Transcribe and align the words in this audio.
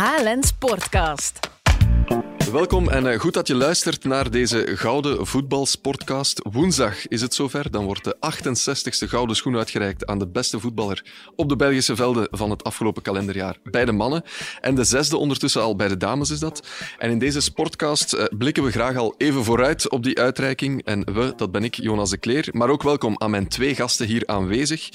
HLN 0.00 0.40
Sportcast. 0.42 1.59
Welkom 2.52 2.88
en 2.88 3.06
eh, 3.06 3.20
goed 3.20 3.34
dat 3.34 3.46
je 3.46 3.54
luistert 3.54 4.04
naar 4.04 4.30
deze 4.30 4.66
Gouden 4.74 5.26
Voetbalsportcast. 5.26 6.40
Woensdag 6.50 7.08
is 7.08 7.20
het 7.20 7.34
zover. 7.34 7.70
Dan 7.70 7.84
wordt 7.84 8.04
de 8.04 8.16
68ste 8.16 9.08
Gouden 9.08 9.36
Schoen 9.36 9.56
uitgereikt 9.56 10.06
aan 10.06 10.18
de 10.18 10.28
beste 10.28 10.60
voetballer 10.60 11.04
op 11.36 11.48
de 11.48 11.56
Belgische 11.56 11.96
velden 11.96 12.28
van 12.30 12.50
het 12.50 12.64
afgelopen 12.64 13.02
kalenderjaar 13.02 13.56
bij 13.62 13.84
de 13.84 13.92
mannen. 13.92 14.22
En 14.60 14.74
de 14.74 14.84
zesde 14.84 15.16
ondertussen 15.16 15.62
al 15.62 15.76
bij 15.76 15.88
de 15.88 15.96
dames 15.96 16.30
is 16.30 16.38
dat. 16.38 16.66
En 16.98 17.10
in 17.10 17.18
deze 17.18 17.40
sportcast 17.40 18.12
eh, 18.12 18.24
blikken 18.38 18.64
we 18.64 18.70
graag 18.70 18.96
al 18.96 19.14
even 19.16 19.44
vooruit 19.44 19.90
op 19.90 20.02
die 20.02 20.18
uitreiking. 20.18 20.84
En 20.84 21.14
we, 21.14 21.32
dat 21.36 21.52
ben 21.52 21.64
ik, 21.64 21.74
Jonas 21.74 22.10
de 22.10 22.18
Kleer. 22.18 22.48
Maar 22.52 22.68
ook 22.68 22.82
welkom 22.82 23.14
aan 23.18 23.30
mijn 23.30 23.48
twee 23.48 23.74
gasten 23.74 24.06
hier 24.06 24.22
aanwezig. 24.26 24.88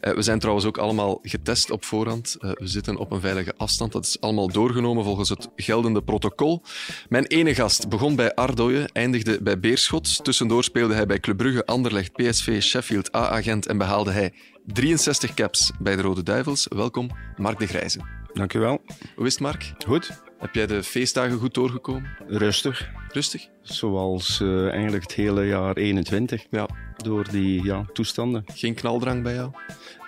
Eh, 0.00 0.12
we 0.12 0.22
zijn 0.22 0.38
trouwens 0.38 0.66
ook 0.66 0.78
allemaal 0.78 1.18
getest 1.22 1.70
op 1.70 1.84
voorhand. 1.84 2.36
we 2.38 2.66
zitten 2.66 2.96
op 2.96 3.12
een 3.12 3.20
veilige 3.20 3.54
afstand. 3.56 3.92
Dat 3.92 4.04
is 4.04 4.20
allemaal 4.20 4.48
doorgenomen 4.48 5.04
volgens 5.04 5.28
het 5.28 5.48
geldende 5.56 6.02
protocol. 6.02 6.62
Mijn 7.08 7.26
ene 7.26 7.54
gast 7.54 7.88
begon 7.88 8.16
bij 8.16 8.34
Ardooien, 8.34 8.90
eindigde 8.92 9.42
bij 9.42 9.60
Beerschot. 9.60 10.24
Tussendoor 10.24 10.64
speelde 10.64 10.94
hij 10.94 11.06
bij 11.06 11.20
Club 11.20 11.36
Brugge, 11.36 11.66
Anderlecht, 11.66 12.12
PSV, 12.12 12.62
Sheffield, 12.62 13.16
A-agent 13.16 13.66
en 13.66 13.78
behaalde 13.78 14.10
hij 14.10 14.32
63 14.64 15.34
caps 15.34 15.70
bij 15.78 15.96
de 15.96 16.02
Rode 16.02 16.22
Duivels. 16.22 16.66
Welkom, 16.68 17.10
Mark 17.36 17.58
de 17.58 17.66
Grijze. 17.66 18.00
Dank 18.32 18.54
u 18.54 18.58
wel. 18.58 18.80
Hoe 19.16 19.26
is 19.26 19.32
het, 19.32 19.42
Mark? 19.42 19.72
Goed. 19.86 20.20
Heb 20.38 20.54
jij 20.54 20.66
de 20.66 20.82
feestdagen 20.82 21.38
goed 21.38 21.54
doorgekomen? 21.54 22.16
Rustig. 22.26 22.90
Rustig? 23.08 23.48
Zoals 23.62 24.40
uh, 24.40 24.70
eigenlijk 24.70 25.02
het 25.02 25.12
hele 25.12 25.46
jaar 25.46 25.76
21. 25.76 26.46
Ja. 26.50 26.68
Door 26.96 27.28
die 27.30 27.64
ja, 27.64 27.84
toestanden. 27.92 28.44
Geen 28.54 28.74
knaldrang 28.74 29.22
bij 29.22 29.34
jou? 29.34 29.50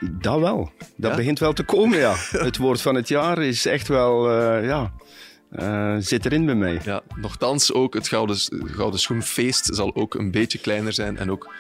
Dat 0.00 0.40
wel. 0.40 0.72
Dat 0.96 1.16
begint 1.16 1.38
wel 1.38 1.52
te 1.52 1.62
komen, 1.62 1.98
ja. 1.98 2.14
het 2.48 2.56
woord 2.56 2.80
van 2.80 2.94
het 2.94 3.08
jaar 3.08 3.42
is 3.42 3.66
echt 3.66 3.88
wel, 3.88 4.30
uh, 4.30 4.64
ja 4.64 4.92
uh, 5.58 5.96
zit 5.98 6.24
erin 6.24 6.46
bij 6.46 6.54
mij. 6.54 6.80
Ja, 6.84 7.02
nochtans 7.14 7.72
ook 7.72 7.94
het 7.94 8.08
Gouden, 8.08 8.36
Gouden 8.64 9.00
Schoenfeest 9.00 9.74
zal 9.74 9.94
ook 9.94 10.14
een 10.14 10.30
beetje 10.30 10.58
kleiner 10.58 10.92
zijn. 10.92 11.16
En 11.16 11.30
ook, 11.30 11.54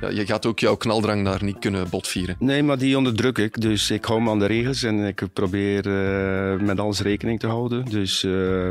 ja, 0.00 0.08
je 0.08 0.26
gaat 0.26 0.46
ook 0.46 0.58
jouw 0.58 0.76
knaldrang 0.76 1.24
daar 1.24 1.44
niet 1.44 1.58
kunnen 1.58 1.88
botvieren. 1.88 2.36
Nee, 2.38 2.62
maar 2.62 2.78
die 2.78 2.96
onderdruk 2.96 3.38
ik. 3.38 3.60
Dus 3.60 3.90
ik 3.90 4.04
hou 4.04 4.22
me 4.22 4.30
aan 4.30 4.38
de 4.38 4.46
regels 4.46 4.82
en 4.82 4.98
ik 4.98 5.22
probeer 5.32 5.86
uh, 5.86 6.60
met 6.60 6.80
alles 6.80 7.00
rekening 7.00 7.40
te 7.40 7.46
houden. 7.46 7.84
Dus... 7.84 8.22
Uh, 8.22 8.70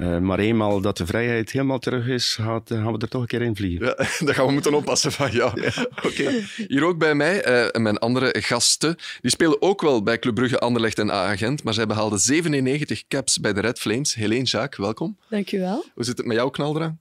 uh, 0.00 0.18
maar 0.18 0.38
eenmaal 0.38 0.80
dat 0.80 0.96
de 0.96 1.06
vrijheid 1.06 1.50
helemaal 1.50 1.78
terug 1.78 2.06
is, 2.06 2.34
gaat, 2.34 2.70
gaan 2.70 2.92
we 2.92 2.98
er 2.98 3.08
toch 3.08 3.20
een 3.20 3.26
keer 3.26 3.42
in 3.42 3.56
vliegen. 3.56 3.86
Ja, 3.86 3.94
daar 4.26 4.34
gaan 4.34 4.46
we 4.46 4.52
moeten 4.52 4.74
oppassen 4.74 5.12
van, 5.12 5.32
ja. 5.32 5.46
Oké. 6.06 6.42
Hier 6.68 6.84
ook 6.84 6.98
bij 6.98 7.14
mij, 7.14 7.64
uh, 7.64 7.82
mijn 7.82 7.98
andere 7.98 8.36
gasten, 8.40 8.96
die 9.20 9.30
spelen 9.30 9.62
ook 9.62 9.82
wel 9.82 10.02
bij 10.02 10.18
Club 10.18 10.34
Brugge, 10.34 10.58
Anderlecht 10.58 10.98
en 10.98 11.10
A-agent, 11.10 11.62
maar 11.62 11.74
zij 11.74 11.86
behaalden 11.86 12.18
97 12.18 13.06
caps 13.08 13.40
bij 13.40 13.52
de 13.52 13.60
Red 13.60 13.78
Flames. 13.78 14.14
Helene 14.14 14.44
Jacques, 14.44 14.86
welkom. 14.86 15.16
Dankjewel. 15.28 15.84
Hoe 15.94 16.04
zit 16.04 16.16
het 16.16 16.26
met 16.26 16.36
jouw 16.36 16.50
knaldrang? 16.50 16.96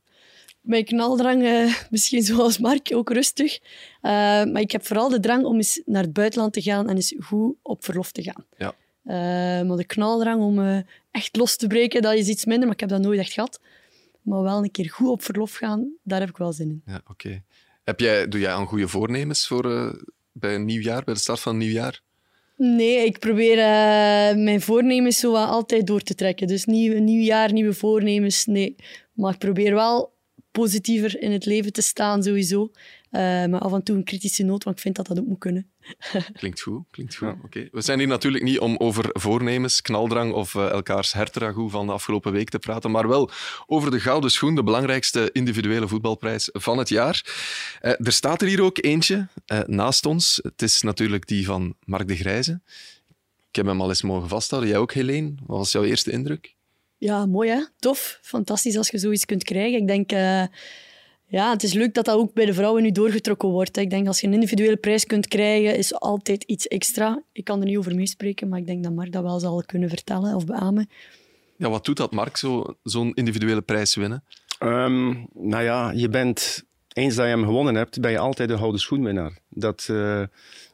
Mijn 0.61 0.86
knaldrang, 0.86 1.44
uh, 1.44 1.73
misschien 1.89 2.23
zoals 2.23 2.58
Mark, 2.58 2.89
ook 2.94 3.11
rustig. 3.11 3.59
maar 4.02 4.59
ik 4.59 4.72
heb 4.72 4.86
vooral 4.86 5.09
de 5.09 5.20
drang 5.20 5.44
om 5.44 5.55
eens 5.55 5.81
naar 5.86 6.03
het 6.03 6.14
buitenland 6.14 6.53
te 6.53 6.61
gaan 6.61 6.89
en 6.89 6.95
eens 6.95 7.16
goed 7.20 7.55
op 7.61 7.86
verlof 7.86 8.11
te 8.11 8.23
gaan. 8.23 8.45
Ja. 8.58 8.73
maar 9.64 9.77
de 9.77 9.86
knaldrang 9.86 10.42
om 10.42 10.83
echt 11.11 11.35
los 11.35 11.55
te 11.55 11.67
breken, 11.67 12.02
dat 12.02 12.13
is 12.13 12.27
iets 12.27 12.45
minder, 12.45 12.65
maar 12.65 12.73
ik 12.73 12.79
heb 12.79 12.89
dat 12.89 13.02
nooit 13.02 13.19
echt 13.19 13.33
gehad. 13.33 13.59
Maar 14.21 14.41
wel 14.41 14.63
een 14.63 14.71
keer 14.71 14.89
goed 14.89 15.07
op 15.07 15.23
verlof 15.23 15.55
gaan, 15.55 15.93
daar 16.03 16.19
heb 16.19 16.29
ik 16.29 16.38
wel 16.38 16.53
zin 16.53 16.69
in. 16.69 16.81
Ja, 16.85 17.02
oké. 17.07 17.43
Heb 17.83 17.99
jij, 17.99 18.27
doe 18.27 18.39
jij 18.39 18.52
aan 18.52 18.65
goede 18.65 18.88
voornemens 18.88 19.47
voor, 19.47 19.65
uh, 19.65 19.93
bij 20.31 20.55
een 20.55 20.65
nieuw 20.65 20.81
jaar, 20.81 21.03
bij 21.03 21.13
de 21.13 21.19
start 21.19 21.39
van 21.39 21.52
een 21.52 21.57
nieuw 21.57 21.71
jaar? 21.71 22.02
Nee, 22.55 23.05
ik 23.05 23.19
probeer 23.19 23.57
uh, 23.57 24.43
mijn 24.43 24.61
voornemens 24.61 25.19
zo 25.19 25.35
altijd 25.35 25.87
door 25.87 26.02
te 26.02 26.15
trekken. 26.15 26.47
Dus 26.47 26.65
nieuw, 26.65 26.99
nieuw 26.99 27.21
jaar, 27.21 27.52
nieuwe 27.52 27.73
voornemens, 27.73 28.45
nee. 28.45 28.75
Maar 29.13 29.33
ik 29.33 29.39
probeer 29.39 29.73
wel 29.73 30.13
positiever 30.52 31.21
in 31.21 31.31
het 31.31 31.45
leven 31.45 31.73
te 31.73 31.81
staan, 31.81 32.23
sowieso. 32.23 32.71
Uh, 33.11 33.21
maar 33.21 33.59
af 33.59 33.73
en 33.73 33.83
toe 33.83 33.95
een 33.95 34.03
kritische 34.03 34.43
noot, 34.43 34.64
want 34.64 34.75
ik 34.75 34.81
vind 34.81 34.95
dat 34.95 35.08
dat 35.08 35.20
ook 35.20 35.25
moet 35.25 35.39
kunnen. 35.39 35.70
klinkt 36.33 36.61
goed, 36.61 36.83
klinkt 36.92 37.15
goed. 37.15 37.36
Oké. 37.43 37.67
We 37.71 37.81
zijn 37.81 37.99
hier 37.99 38.08
natuurlijk 38.08 38.43
niet 38.43 38.59
om 38.59 38.77
over 38.77 39.09
voornemens, 39.11 39.81
knaldrang 39.81 40.33
of 40.33 40.53
uh, 40.53 40.70
elkaars 40.70 41.14
hertragoe 41.14 41.70
van 41.70 41.86
de 41.86 41.92
afgelopen 41.92 42.31
week 42.31 42.49
te 42.49 42.59
praten, 42.59 42.92
maar 42.92 43.08
wel 43.08 43.30
over 43.65 43.92
de 43.92 43.99
Gouden 43.99 44.31
Schoen, 44.31 44.55
de 44.55 44.64
belangrijkste 44.64 45.30
individuele 45.31 45.87
voetbalprijs 45.87 46.49
van 46.52 46.77
het 46.77 46.89
jaar. 46.89 47.23
Uh, 47.81 47.92
er 47.92 48.11
staat 48.11 48.42
er 48.42 48.47
hier 48.47 48.61
ook 48.61 48.83
eentje 48.83 49.27
naast 49.65 50.05
ons. 50.05 50.39
Het 50.43 50.61
is 50.61 50.81
natuurlijk 50.81 51.27
die 51.27 51.45
van 51.45 51.76
Mark 51.86 52.08
de 52.08 52.15
Grijze. 52.15 52.61
Ik 53.49 53.55
heb 53.55 53.65
hem 53.65 53.81
al 53.81 53.89
eens 53.89 54.02
mogen 54.02 54.30
vasthouden. 54.30 54.70
Jij 54.71 54.80
ook, 54.80 54.93
Helene? 54.93 55.33
Wat 55.45 55.58
was 55.58 55.71
jouw 55.71 55.83
eerste 55.83 56.11
indruk? 56.11 56.55
Ja, 56.97 57.26
mooi 57.26 57.49
hè? 57.49 57.65
Tof. 57.80 58.20
Fantastisch 58.21 58.77
als 58.77 58.89
je 58.89 58.97
zoiets 58.97 59.26
kunt 59.26 59.43
krijgen. 59.43 59.80
Ik 59.80 59.87
denk 59.87 60.11
ja, 61.29 61.51
het 61.51 61.63
is 61.63 61.73
leuk 61.73 61.93
dat 61.93 62.05
dat 62.05 62.15
ook 62.15 62.33
bij 62.33 62.45
de 62.45 62.53
vrouwen 62.53 62.83
nu 62.83 62.91
doorgetrokken 62.91 63.49
wordt. 63.49 63.77
Ik 63.77 63.89
denk 63.89 64.07
als 64.07 64.21
je 64.21 64.27
een 64.27 64.33
individuele 64.33 64.77
prijs 64.77 65.05
kunt 65.05 65.27
krijgen, 65.27 65.77
is 65.77 65.93
altijd 65.93 66.43
iets 66.43 66.67
extra. 66.67 67.21
Ik 67.31 67.43
kan 67.43 67.59
er 67.59 67.65
niet 67.65 67.77
over 67.77 67.95
meespreken, 67.95 68.49
maar 68.49 68.59
ik 68.59 68.65
denk 68.65 68.83
dat 68.83 68.93
Mark 68.93 69.11
dat 69.11 69.23
wel 69.23 69.39
zal 69.39 69.63
kunnen 69.65 69.89
vertellen 69.89 70.35
of 70.35 70.45
beamen. 70.45 70.89
Ja, 71.55 71.69
wat 71.69 71.85
doet 71.85 71.97
dat, 71.97 72.11
Mark, 72.11 72.37
zo'n 72.37 72.75
zo 72.83 73.09
individuele 73.13 73.61
prijs 73.61 73.95
winnen? 73.95 74.23
Um, 74.63 75.27
nou 75.33 75.63
ja, 75.63 75.91
je 75.91 76.09
bent, 76.09 76.63
eens 76.93 77.15
dat 77.15 77.25
je 77.25 77.31
hem 77.31 77.43
gewonnen 77.43 77.75
hebt, 77.75 77.99
ben 78.01 78.11
je 78.11 78.19
altijd 78.19 78.49
een 78.49 78.57
gouden 78.57 78.79
schoenwinnaar. 78.79 79.37
Dat, 79.49 79.87
uh, 79.91 80.23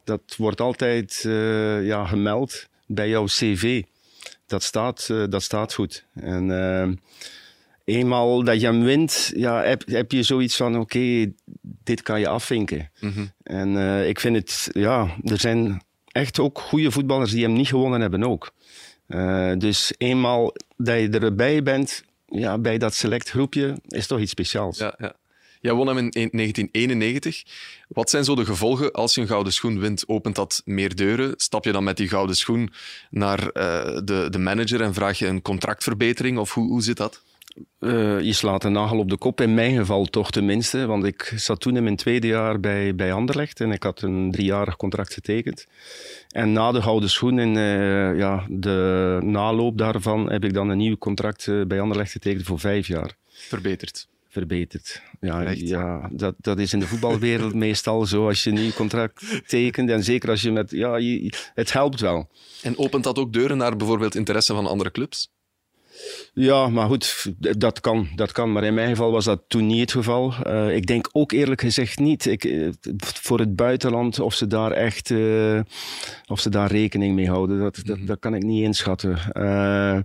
dat 0.04 0.20
wordt 0.36 0.60
altijd 0.60 1.22
uh, 1.26 1.86
ja, 1.86 2.06
gemeld 2.06 2.66
bij 2.86 3.08
jouw 3.08 3.24
cv. 3.24 3.82
Dat 4.46 4.62
staat, 4.62 5.08
uh, 5.10 5.24
dat 5.28 5.42
staat 5.42 5.74
goed. 5.74 6.04
En 6.14 6.50
ehm, 6.50 6.94
eenmaal 7.86 8.44
dat 8.44 8.60
je 8.60 8.66
hem 8.66 8.82
wint, 8.82 9.32
ja, 9.34 9.62
heb, 9.62 9.82
heb 9.86 10.12
je 10.12 10.22
zoiets 10.22 10.56
van: 10.56 10.78
oké, 10.78 11.32
dit 11.60 12.02
kan 12.02 12.20
je 12.20 12.28
afvinken. 12.28 12.90
Mhm. 13.00 13.26
En 13.42 13.68
uh, 13.68 14.08
ik 14.08 14.20
vind 14.20 14.36
het, 14.36 14.68
ja, 14.72 15.16
er 15.24 15.38
zijn 15.38 15.82
echt 16.06 16.38
ook 16.38 16.58
goede 16.58 16.90
voetballers 16.90 17.30
die 17.30 17.42
hem 17.42 17.52
niet 17.52 17.68
gewonnen 17.68 18.00
hebben 18.00 18.24
ook. 18.24 18.50
Uh, 19.08 19.52
dus 19.58 19.92
eenmaal 19.98 20.52
dat 20.76 21.00
je 21.00 21.08
erbij 21.08 21.62
bent, 21.62 22.04
ja, 22.26 22.58
bij 22.58 22.78
dat 22.78 22.94
select 22.94 23.30
groepje, 23.30 23.76
is 23.88 24.06
toch 24.06 24.20
iets 24.20 24.30
speciaals. 24.30 24.78
Ja, 24.78 24.94
ja. 24.98 25.14
Jij 25.60 25.74
won 25.74 25.86
hem 25.86 25.98
in 25.98 26.10
1991. 26.10 27.42
Wat 27.88 28.10
zijn 28.10 28.24
zo 28.24 28.34
de 28.34 28.44
gevolgen 28.44 28.92
als 28.92 29.14
je 29.14 29.20
een 29.20 29.26
gouden 29.26 29.52
schoen 29.52 29.78
wint? 29.78 30.08
Opent 30.08 30.34
dat 30.34 30.62
meer 30.64 30.94
deuren? 30.94 31.34
Stap 31.36 31.64
je 31.64 31.72
dan 31.72 31.84
met 31.84 31.96
die 31.96 32.08
gouden 32.08 32.36
schoen 32.36 32.72
naar 33.10 33.40
uh, 33.40 33.50
de, 34.04 34.26
de 34.30 34.38
manager 34.38 34.80
en 34.80 34.94
vraag 34.94 35.18
je 35.18 35.26
een 35.26 35.42
contractverbetering? 35.42 36.38
Of 36.38 36.54
hoe, 36.54 36.68
hoe 36.68 36.82
zit 36.82 36.96
dat? 36.96 37.22
Uh, 37.80 38.20
je 38.20 38.32
slaat 38.32 38.64
een 38.64 38.72
nagel 38.72 38.98
op 38.98 39.10
de 39.10 39.16
kop, 39.16 39.40
in 39.40 39.54
mijn 39.54 39.76
geval 39.76 40.04
toch 40.04 40.30
tenminste. 40.30 40.86
Want 40.86 41.04
ik 41.04 41.32
zat 41.36 41.60
toen 41.60 41.76
in 41.76 41.82
mijn 41.82 41.96
tweede 41.96 42.26
jaar 42.26 42.60
bij, 42.60 42.94
bij 42.94 43.12
Anderlecht 43.12 43.60
en 43.60 43.72
ik 43.72 43.82
had 43.82 44.02
een 44.02 44.30
driejarig 44.30 44.76
contract 44.76 45.14
getekend. 45.14 45.66
En 46.28 46.52
na 46.52 46.72
de 46.72 46.82
gouden 46.82 47.10
schoen 47.10 47.38
en 47.38 47.54
uh, 47.54 48.18
ja, 48.18 48.46
de 48.48 49.18
naloop 49.22 49.78
daarvan 49.78 50.30
heb 50.30 50.44
ik 50.44 50.54
dan 50.54 50.68
een 50.68 50.78
nieuw 50.78 50.96
contract 50.96 51.46
uh, 51.46 51.66
bij 51.66 51.80
Anderlecht 51.80 52.12
getekend 52.12 52.46
voor 52.46 52.58
vijf 52.58 52.86
jaar. 52.86 53.16
Verbeterd? 53.28 54.08
Verbeterd. 54.28 55.02
Ja, 55.20 55.50
ja 55.50 56.08
dat, 56.12 56.34
dat 56.38 56.58
is 56.58 56.72
in 56.72 56.80
de 56.80 56.86
voetbalwereld 56.86 57.54
meestal 57.66 58.06
zo. 58.06 58.26
Als 58.26 58.44
je 58.44 58.50
een 58.50 58.56
nieuw 58.56 58.72
contract 58.72 59.42
tekent 59.46 59.90
en 59.90 60.04
zeker 60.04 60.30
als 60.30 60.42
je 60.42 60.52
met... 60.52 60.70
Ja, 60.70 60.96
je, 60.96 61.32
het 61.54 61.72
helpt 61.72 62.00
wel. 62.00 62.28
En 62.62 62.78
opent 62.78 63.04
dat 63.04 63.18
ook 63.18 63.32
deuren 63.32 63.56
naar 63.56 63.76
bijvoorbeeld 63.76 64.14
interesse 64.14 64.54
van 64.54 64.66
andere 64.66 64.90
clubs? 64.90 65.34
Ja, 66.38 66.68
maar 66.68 66.86
goed, 66.86 67.32
dat 67.38 67.80
kan, 67.80 68.08
dat 68.14 68.32
kan. 68.32 68.52
Maar 68.52 68.64
in 68.64 68.74
mijn 68.74 68.88
geval 68.88 69.10
was 69.10 69.24
dat 69.24 69.42
toen 69.48 69.66
niet 69.66 69.80
het 69.80 69.92
geval. 69.92 70.34
Uh, 70.46 70.74
ik 70.74 70.86
denk 70.86 71.08
ook 71.12 71.32
eerlijk 71.32 71.60
gezegd 71.60 71.98
niet. 71.98 72.26
Ik, 72.26 72.44
eh, 72.44 72.68
voor 73.00 73.38
het 73.38 73.56
buitenland, 73.56 74.20
of 74.20 74.34
ze 74.34 74.46
daar 74.46 74.70
echt 74.70 75.10
uh, 75.10 75.60
of 76.26 76.40
ze 76.40 76.50
daar 76.50 76.70
rekening 76.70 77.14
mee 77.14 77.28
houden, 77.28 77.58
dat, 77.58 77.80
dat, 77.84 77.96
mhm. 77.96 78.06
dat 78.06 78.18
kan 78.18 78.34
ik 78.34 78.42
niet 78.42 78.62
inschatten. 78.62 79.18
Uh, 79.32 79.98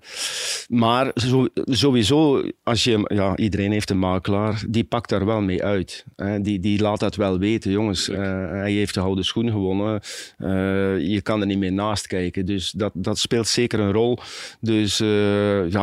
maar 0.68 1.12
zo, 1.16 1.48
sowieso, 1.56 2.44
als 2.64 2.84
je, 2.84 3.14
ja, 3.14 3.38
iedereen 3.38 3.72
heeft 3.72 3.90
een 3.90 4.00
makelaar, 4.00 4.64
die 4.70 4.84
pakt 4.84 5.10
daar 5.10 5.26
wel 5.26 5.42
mee 5.42 5.64
uit. 5.64 6.06
die, 6.42 6.60
die 6.60 6.82
laat 6.82 7.00
dat 7.00 7.16
wel 7.16 7.40
weten, 7.40 7.72
jongens. 7.72 8.08
hij 8.08 8.72
heeft 8.72 8.94
de 8.94 9.00
houden 9.00 9.26
schoen 9.26 9.50
gewonnen. 9.50 10.02
je 11.10 11.20
kan 11.24 11.42
er 11.42 11.48
niet 11.48 11.58
meer 11.58 11.74
naast 11.74 12.08
kijken. 12.08 12.46
Dus 12.46 12.72
dat, 12.72 12.92
dat 12.94 13.20
speelt 13.20 13.48
zeker 13.48 13.80
een 13.80 13.92
rol. 13.92 14.18
Dus 14.60 14.98
ja, 15.70 15.81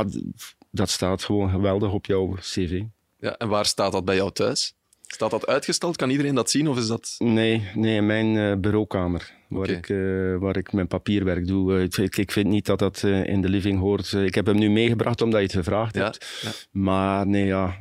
dat 0.71 0.91
staat 0.91 1.25
gewoon 1.25 1.50
geweldig 1.50 1.93
op 1.93 2.06
jouw 2.06 2.35
cv. 2.41 2.83
Ja, 3.17 3.37
en 3.37 3.49
waar 3.49 3.67
staat 3.67 3.93
dat 3.93 4.05
bij 4.05 4.17
jou 4.17 4.33
thuis? 4.33 4.75
Staat 5.06 5.31
dat 5.31 5.47
uitgestald? 5.47 5.97
Kan 5.97 6.11
iedereen 6.11 6.35
dat 6.35 6.50
zien? 6.50 6.69
Of 6.69 6.79
is 6.79 6.87
dat... 6.87 7.15
Nee, 7.19 7.69
nee 7.75 7.97
in 7.97 8.06
mijn 8.06 8.35
uh, 8.35 8.56
bureaukamer, 8.56 9.33
waar, 9.49 9.62
okay. 9.62 9.75
ik, 9.75 9.89
uh, 9.89 10.37
waar 10.39 10.56
ik 10.56 10.73
mijn 10.73 10.87
papierwerk 10.87 11.47
doe. 11.47 11.73
Uh, 11.73 12.05
ik, 12.05 12.17
ik, 12.17 12.33
vind 12.33 12.47
niet 12.47 12.67
dat 12.67 12.79
dat 12.79 13.03
in 13.03 13.41
de 13.41 13.49
living 13.49 13.79
hoort. 13.81 14.12
ik 14.12 14.35
heb 14.35 14.47
hem 14.47 14.59
nu 14.59 14.71
meegebracht 14.71 15.23
omdat 15.23 15.41
je 15.41 15.47
het 15.47 15.56
gevraagd 15.56 15.95
ja, 15.95 16.05
hebt. 16.05 16.41
Ja. 16.43 16.50
Maar 16.71 17.27
nee, 17.27 17.47
ja 17.47 17.79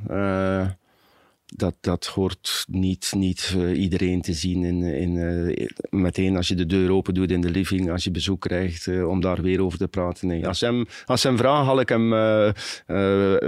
dat, 1.55 1.75
dat 1.81 2.05
hoort 2.05 2.65
niet, 2.67 3.13
niet 3.15 3.53
uh, 3.57 3.79
iedereen 3.79 4.21
te 4.21 4.33
zien. 4.33 4.63
In, 4.63 4.83
in, 4.83 5.15
uh, 5.15 5.67
meteen 5.89 6.35
als 6.35 6.47
je 6.47 6.55
de 6.55 6.65
deur 6.65 6.91
open 6.91 7.13
doet 7.13 7.31
in 7.31 7.41
de 7.41 7.49
living, 7.49 7.91
als 7.91 8.03
je 8.03 8.11
bezoek 8.11 8.41
krijgt, 8.41 8.85
uh, 8.85 9.07
om 9.09 9.21
daar 9.21 9.41
weer 9.41 9.63
over 9.63 9.77
te 9.77 9.87
praten. 9.87 10.27
Nee. 10.27 10.47
Als, 10.47 10.61
hem, 10.61 10.85
als 11.05 11.23
hem 11.23 11.37
vraagt, 11.37 11.65
haal 11.65 11.79
ik 11.79 11.89
hem 11.89 12.09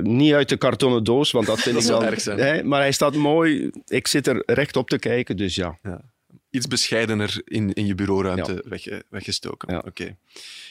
niet 0.02 0.34
uit 0.34 0.50
de 0.50 0.58
kartonnen 0.58 1.04
doos, 1.04 1.32
want 1.32 1.46
dat 1.46 1.60
vind 1.60 1.76
dat 1.76 1.84
ik 1.84 1.90
wel 1.90 2.06
erg 2.06 2.22
zijn. 2.22 2.38
Nee, 2.38 2.64
maar 2.64 2.80
hij 2.80 2.92
staat 2.92 3.16
mooi. 3.16 3.70
Ik 3.88 4.08
zit 4.08 4.28
er 4.28 4.44
recht 4.46 4.76
op 4.76 4.90
te 4.90 5.00
kijken, 5.00 5.38
dus 5.38 5.56
ja. 5.56 5.80
ja 5.82 6.02
iets 6.50 6.68
bescheidener 6.68 7.42
in, 7.46 7.74
in 7.74 7.86
je 7.86 7.96
bureauruimte 7.96 8.62
ja. 8.64 8.70
weg, 8.70 9.04
weggestoken. 9.10 9.74
Ja. 9.74 9.84
Oké. 9.86 10.18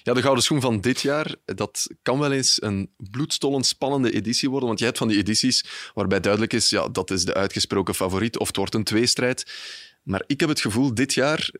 Ja, 0.02 0.14
de 0.14 0.22
Gouden 0.22 0.44
Schoen 0.44 0.60
van 0.60 0.80
dit 0.80 1.00
jaar, 1.00 1.34
dat 1.44 1.86
kan 2.02 2.18
wel 2.18 2.32
eens 2.32 2.62
een 2.62 2.90
bloedstollend 2.96 3.66
spannende 3.66 4.12
editie 4.12 4.50
worden, 4.50 4.68
want 4.68 4.80
je 4.80 4.84
hebt 4.84 4.98
van 4.98 5.08
die 5.08 5.18
edities 5.18 5.64
waarbij 5.94 6.20
duidelijk 6.20 6.52
is, 6.52 6.68
ja, 6.68 6.88
dat 6.88 7.10
is 7.10 7.24
de 7.24 7.34
uitgesproken 7.34 7.94
favoriet, 7.94 8.38
of 8.38 8.46
het 8.46 8.56
wordt 8.56 8.74
een 8.74 8.84
tweestrijd. 8.84 9.52
Maar 10.02 10.22
ik 10.26 10.40
heb 10.40 10.48
het 10.48 10.60
gevoel, 10.60 10.94
dit 10.94 11.14
jaar 11.14 11.50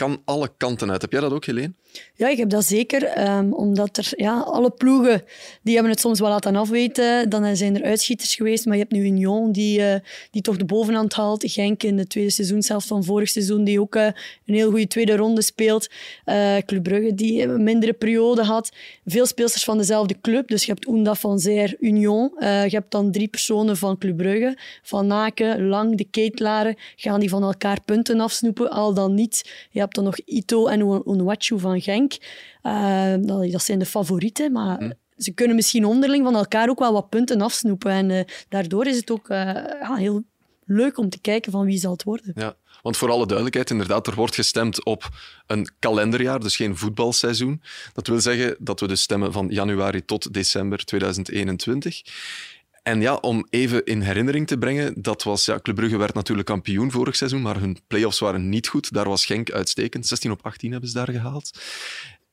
kan 0.00 0.22
alle 0.24 0.50
kanten 0.56 0.90
uit. 0.90 1.02
Heb 1.02 1.12
jij 1.12 1.20
dat 1.20 1.32
ook, 1.32 1.44
Helene? 1.44 1.72
Ja, 2.14 2.28
ik 2.28 2.36
heb 2.36 2.50
dat 2.50 2.64
zeker. 2.64 3.28
Um, 3.28 3.52
omdat 3.52 3.96
er 3.96 4.12
ja, 4.16 4.40
alle 4.40 4.70
ploegen 4.70 5.22
die 5.62 5.74
hebben 5.74 5.92
het 5.92 6.00
soms 6.00 6.20
wel 6.20 6.28
laten 6.28 6.56
afweten. 6.56 7.30
Dan 7.30 7.56
zijn 7.56 7.76
er 7.76 7.84
uitschieters 7.84 8.34
geweest. 8.34 8.64
Maar 8.64 8.74
je 8.74 8.80
hebt 8.80 8.94
nu 8.94 9.04
Union 9.04 9.52
die, 9.52 9.80
uh, 9.80 9.94
die 10.30 10.42
toch 10.42 10.56
de 10.56 10.64
bovenhand 10.64 11.12
haalt. 11.12 11.50
Genk 11.50 11.82
in 11.82 11.96
de 11.96 12.06
tweede 12.06 12.30
seizoen, 12.30 12.62
zelfs 12.62 12.86
van 12.86 13.04
vorig 13.04 13.28
seizoen, 13.28 13.64
die 13.64 13.80
ook 13.80 13.94
uh, 13.94 14.04
een 14.46 14.54
heel 14.54 14.70
goede 14.70 14.86
tweede 14.86 15.16
ronde 15.16 15.42
speelt. 15.42 15.90
Uh, 16.26 16.56
Club 16.66 16.82
Brugge 16.82 17.14
die 17.14 17.42
een 17.42 17.64
mindere 17.64 17.92
periode 17.92 18.42
had. 18.42 18.72
Veel 19.04 19.26
speelsters 19.26 19.64
van 19.64 19.78
dezelfde 19.78 20.20
club. 20.20 20.48
Dus 20.48 20.64
je 20.64 20.72
hebt 20.72 20.86
Oenda 20.86 21.14
van 21.14 21.38
Zijr, 21.38 21.76
Union. 21.80 22.32
je 22.38 22.70
hebt 22.70 22.90
dan 22.90 23.12
drie 23.12 23.28
personen 23.28 23.76
van 23.76 23.98
Club 23.98 24.16
Brugge. 24.16 24.58
Van 24.82 25.06
Naken, 25.06 25.66
Lang, 25.66 25.96
de 25.96 26.04
Ketelaren. 26.04 26.76
Gaan 26.96 27.20
die 27.20 27.28
van 27.28 27.42
elkaar 27.42 27.78
punten 27.84 28.20
afsnoepen, 28.20 28.70
al 28.70 28.94
dan 28.94 29.14
niet. 29.14 29.50
Je 29.70 29.78
hebt 29.90 29.94
dan 29.94 30.04
nog 30.04 30.18
Ito 30.18 30.66
en 30.66 30.82
Onwachu 30.82 31.58
van 31.58 31.80
Genk. 31.80 32.16
Uh, 32.62 33.14
dat 33.52 33.62
zijn 33.62 33.78
de 33.78 33.86
favorieten, 33.86 34.52
maar 34.52 34.78
hm. 34.78 34.90
ze 35.16 35.32
kunnen 35.32 35.56
misschien 35.56 35.84
onderling 35.84 36.24
van 36.24 36.36
elkaar 36.36 36.68
ook 36.68 36.78
wel 36.78 36.92
wat 36.92 37.08
punten 37.08 37.40
afsnoepen. 37.40 37.90
En 37.90 38.10
uh, 38.10 38.20
daardoor 38.48 38.86
is 38.86 38.96
het 38.96 39.10
ook 39.10 39.26
ja, 39.28 39.94
heel 39.94 40.22
leuk 40.64 40.98
om 40.98 41.08
te 41.08 41.20
kijken 41.20 41.52
van 41.52 41.64
wie 41.64 41.78
zal 41.78 41.92
het 41.92 42.02
worden. 42.02 42.32
Ja. 42.34 42.56
Want 42.82 42.96
voor 42.96 43.10
alle 43.10 43.26
duidelijkheid, 43.26 43.70
inderdaad, 43.70 44.06
er 44.06 44.14
wordt 44.14 44.34
gestemd 44.34 44.84
op 44.84 45.08
een 45.46 45.70
kalenderjaar, 45.78 46.40
dus 46.40 46.56
geen 46.56 46.76
voetbalseizoen. 46.76 47.62
Dat 47.92 48.06
wil 48.06 48.20
zeggen 48.20 48.56
dat 48.58 48.80
we 48.80 48.88
dus 48.88 49.00
stemmen 49.00 49.32
van 49.32 49.48
januari 49.48 50.04
tot 50.04 50.32
december 50.34 50.84
2021. 50.84 52.02
En 52.82 53.00
ja, 53.00 53.14
om 53.14 53.46
even 53.50 53.84
in 53.84 54.00
herinnering 54.00 54.46
te 54.46 54.58
brengen, 54.58 55.02
dat 55.02 55.22
was, 55.22 55.44
ja, 55.44 55.60
Club 55.60 55.76
Brugge 55.76 55.96
werd 55.96 56.14
natuurlijk 56.14 56.48
kampioen 56.48 56.90
vorig 56.90 57.16
seizoen, 57.16 57.42
maar 57.42 57.60
hun 57.60 57.78
play-offs 57.86 58.18
waren 58.18 58.48
niet 58.48 58.68
goed. 58.68 58.92
Daar 58.92 59.08
was 59.08 59.26
Genk 59.26 59.50
uitstekend. 59.50 60.06
16 60.06 60.30
op 60.30 60.42
18 60.42 60.70
hebben 60.70 60.88
ze 60.88 60.96
daar 60.96 61.10
gehaald. 61.10 61.50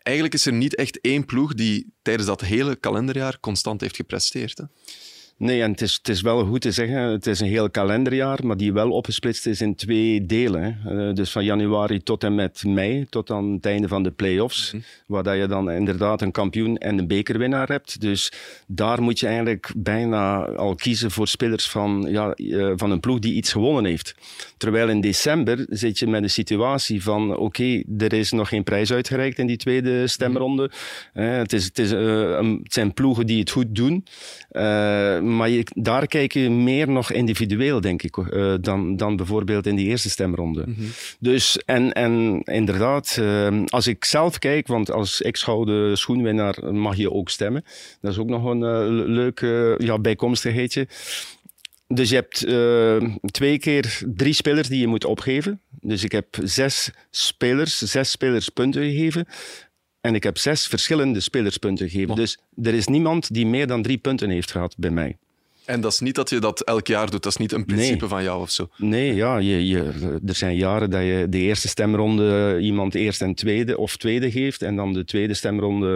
Eigenlijk 0.04 0.36
is 0.36 0.46
er 0.46 0.54
niet 0.54 0.76
echt 0.76 1.02
één 1.02 1.26
ploeg 1.26 1.54
die 1.54 1.94
tijdens 2.02 2.28
dat 2.28 2.42
hele 2.42 2.76
kalenderjaar 2.76 3.40
constant 3.40 3.82
heeft 3.82 3.96
gepresteerd. 3.96 4.58
Hè? 4.58 4.64
Nee, 5.40 5.62
en 5.62 5.72
het 5.72 5.82
is, 5.82 5.94
het 5.94 6.10
is 6.10 6.22
wel 6.22 6.46
goed 6.46 6.62
te 6.62 6.72
zeggen, 6.72 6.98
het 6.98 7.28
is 7.28 7.40
een 7.40 7.48
heel 7.48 7.70
kalenderjaar, 7.70 8.40
maar 8.44 8.58
die 8.58 8.74
wel 8.74 8.92
opgesplitst 8.92 9.46
is 9.46 9.62
in 9.62 9.76
twee 9.76 10.26
delen. 10.26 10.78
Uh, 10.88 11.14
dus 11.14 11.32
van 11.32 11.44
januari 11.44 12.04
tot 12.04 12.24
en 12.24 12.36
met 12.36 12.64
mei, 12.66 13.06
tot 13.10 13.32
aan 13.32 13.52
het 13.52 13.66
einde 13.66 13.88
van 13.88 14.04
de 14.04 14.12
play-offs, 14.12 14.72
mm 14.72 14.80
-hmm. 14.80 14.90
waar 15.06 15.24
dat 15.24 15.38
je 15.38 15.48
dan 15.48 15.72
inderdaad 15.72 16.22
een 16.22 16.32
kampioen 16.32 16.78
en 16.78 16.98
een 16.98 17.08
bekerwinnaar 17.08 17.68
hebt. 17.68 18.02
Dus 18.02 18.32
daar 18.68 19.02
moet 19.02 19.20
je 19.20 19.26
eigenlijk 19.26 19.74
bijna 19.76 20.46
al 20.46 20.76
kiezen 20.76 21.12
voor 21.12 21.28
spelers 21.28 21.70
van, 21.70 22.06
ja, 22.10 22.34
uh, 22.36 22.72
van 22.76 22.92
een 22.92 23.00
ploeg 23.00 23.20
die 23.20 23.34
iets 23.34 23.52
gewonnen 23.52 23.86
heeft. 23.86 24.16
Terwijl 24.58 24.90
in 24.90 25.02
december 25.02 25.66
zit 25.70 26.00
je 26.00 26.08
met 26.08 26.24
een 26.24 26.30
situatie 26.30 27.04
van, 27.04 27.32
oké, 27.32 27.42
okay, 27.42 27.86
er 27.98 28.14
is 28.14 28.32
nog 28.32 28.50
geen 28.50 28.64
prijs 28.64 28.92
uitgereikt 28.92 29.40
in 29.40 29.48
die 29.48 29.58
tweede 29.58 30.08
stemronde. 30.08 30.64
Mm 30.64 30.70
-hmm. 31.14 31.32
uh, 31.32 31.38
het, 31.38 31.54
is, 31.54 31.66
het, 31.66 31.80
is, 31.80 31.92
een, 31.92 32.60
het 32.64 32.74
zijn 32.74 32.94
ploegen 32.94 33.26
die 33.26 33.40
het 33.40 33.50
goed 33.50 33.76
doen 33.76 34.04
maar 35.36 35.50
je, 35.50 35.66
daar 35.76 36.08
kijk 36.08 36.34
je 36.34 36.50
meer 36.50 36.90
nog 36.90 37.12
individueel, 37.12 37.82
denk 37.82 38.04
ik, 38.04 38.18
uh, 38.18 38.54
dan, 38.62 38.98
dan 38.98 39.16
bijvoorbeeld 39.16 39.66
in 39.66 39.76
die 39.76 39.88
eerste 39.88 40.10
stemronde. 40.10 40.64
Mm 40.66 40.76
-hmm. 40.78 40.90
Dus, 41.20 41.58
en, 41.66 41.94
en 41.94 42.42
inderdaad, 42.44 43.18
uh, 43.20 43.64
als 43.66 43.88
ik 43.88 44.06
zelf 44.06 44.40
kijk, 44.40 44.68
want 44.68 44.92
als 44.92 45.22
ex-gouden 45.22 45.98
schoenwinnaar 45.98 46.74
mag 46.74 46.96
je 46.96 47.12
ook 47.12 47.30
stemmen. 47.30 47.64
Dat 48.02 48.12
is 48.12 48.18
ook 48.18 48.30
nog 48.30 48.46
een 48.46 48.62
uh, 48.62 49.06
leuk 49.08 49.40
ja, 49.78 50.00
bijkomstigheidje. 50.00 50.88
Dus 51.88 52.10
je 52.10 52.16
hebt 52.16 52.46
uh, 52.46 53.16
twee 53.32 53.60
keer 53.60 54.02
drie 54.06 54.34
spelers 54.34 54.68
die 54.68 54.80
je 54.80 54.88
moet 54.88 55.06
opgeven. 55.06 55.62
Dus 55.82 56.04
ik 56.04 56.12
heb 56.12 56.38
zes 56.44 56.92
spelers, 57.10 57.78
zes 57.78 58.12
spelers 58.12 58.50
punten 58.50 58.84
gegeven. 58.84 59.28
En 60.08 60.16
ik 60.16 60.24
heb 60.24 60.38
zes 60.38 60.68
verschillende 60.68 61.20
spelerspunten 61.20 61.90
gegeven. 61.90 62.10
Oh. 62.10 62.16
Dus 62.16 62.38
er 62.64 62.74
is 62.74 62.88
niemand 62.88 63.34
die 63.34 63.46
meer 63.46 63.68
dan 63.68 63.82
drie 63.82 63.98
punten 63.98 64.30
heeft 64.30 64.52
gehad 64.52 64.76
bij 64.78 64.90
mij. 64.90 65.18
En 65.68 65.82
dat 65.82 65.92
is 65.92 66.00
niet 66.00 66.16
dat 66.16 66.30
je 66.30 66.40
dat 66.40 66.62
elk 66.62 66.88
jaar 66.88 67.10
doet, 67.10 67.24
dat 67.24 67.32
is 67.32 67.38
niet 67.38 67.52
een 67.52 67.66
principe 67.66 68.00
nee. 68.00 68.10
van 68.10 68.24
jou 68.24 68.42
of 68.42 68.52
zo? 68.52 68.70
Nee, 68.78 69.16
ja, 69.16 69.38
je, 69.38 69.68
je, 69.68 69.84
er 70.26 70.36
zijn 70.36 70.56
jaren 70.56 70.90
dat 70.90 71.02
je 71.02 71.26
de 71.30 71.38
eerste 71.38 71.68
stemronde 71.68 72.58
iemand 72.62 72.96
eerst 72.96 73.22
en 73.22 73.34
tweede 73.34 73.78
of 73.78 73.98
tweede 73.98 74.32
geeft. 74.32 74.62
En 74.62 74.76
dan 74.76 74.94
de 74.94 75.06
tweede 75.06 75.34
stemronde, 75.34 75.88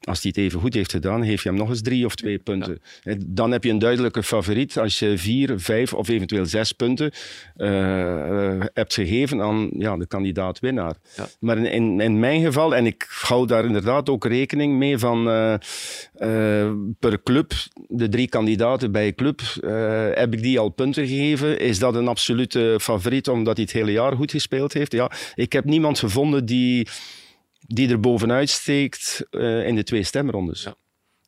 als 0.00 0.22
hij 0.22 0.32
het 0.34 0.44
even 0.44 0.60
goed 0.60 0.74
heeft 0.74 0.90
gedaan, 0.90 1.24
geef 1.24 1.42
je 1.42 1.48
hem 1.48 1.58
nog 1.58 1.68
eens 1.68 1.82
drie 1.82 2.04
of 2.04 2.14
twee 2.14 2.38
punten. 2.38 2.80
Ja. 3.02 3.14
Dan 3.26 3.50
heb 3.50 3.64
je 3.64 3.70
een 3.70 3.78
duidelijke 3.78 4.22
favoriet. 4.22 4.78
Als 4.78 4.98
je 4.98 5.18
vier, 5.18 5.60
vijf 5.60 5.94
of 5.94 6.08
eventueel 6.08 6.46
zes 6.46 6.72
punten 6.72 7.12
uh, 7.56 8.60
hebt 8.74 8.94
gegeven 8.94 9.42
aan 9.42 9.70
ja, 9.78 9.96
de 9.96 10.06
kandidaat 10.06 10.60
winnaar. 10.60 10.94
Ja. 11.16 11.26
Maar 11.40 11.58
in, 11.58 11.66
in, 11.66 12.00
in, 12.00 12.18
mijn 12.18 12.42
geval, 12.42 12.74
en 12.74 12.86
ik 12.86 13.06
hou 13.08 13.46
daar 13.46 13.64
inderdaad 13.64 14.08
ook 14.08 14.24
rekening 14.24 14.78
mee 14.78 14.98
van 14.98 15.28
uh, 15.28 15.54
per 16.98 17.22
club, 17.22 17.52
de 17.88 18.08
drie 18.08 18.28
kandidaten 18.28 18.81
bij 18.90 19.06
een 19.06 19.14
club. 19.14 19.40
Uh, 19.60 20.08
heb 20.12 20.32
ik 20.32 20.42
die 20.42 20.58
al 20.58 20.68
punten 20.68 21.06
gegeven? 21.06 21.58
Is 21.58 21.78
dat 21.78 21.94
een 21.94 22.08
absolute 22.08 22.76
favoriet 22.80 23.28
omdat 23.28 23.56
hij 23.56 23.64
het 23.64 23.74
hele 23.74 23.92
jaar 23.92 24.16
goed 24.16 24.30
gespeeld 24.30 24.72
heeft? 24.72 24.92
Ja, 24.92 25.10
ik 25.34 25.52
heb 25.52 25.64
niemand 25.64 25.98
gevonden 25.98 26.46
die, 26.46 26.88
die 27.66 27.88
er 27.88 28.00
bovenuit 28.00 28.50
steekt 28.50 29.26
uh, 29.30 29.66
in 29.66 29.74
de 29.74 29.82
twee 29.82 30.02
stemrondes. 30.02 30.62
Ja. 30.62 30.74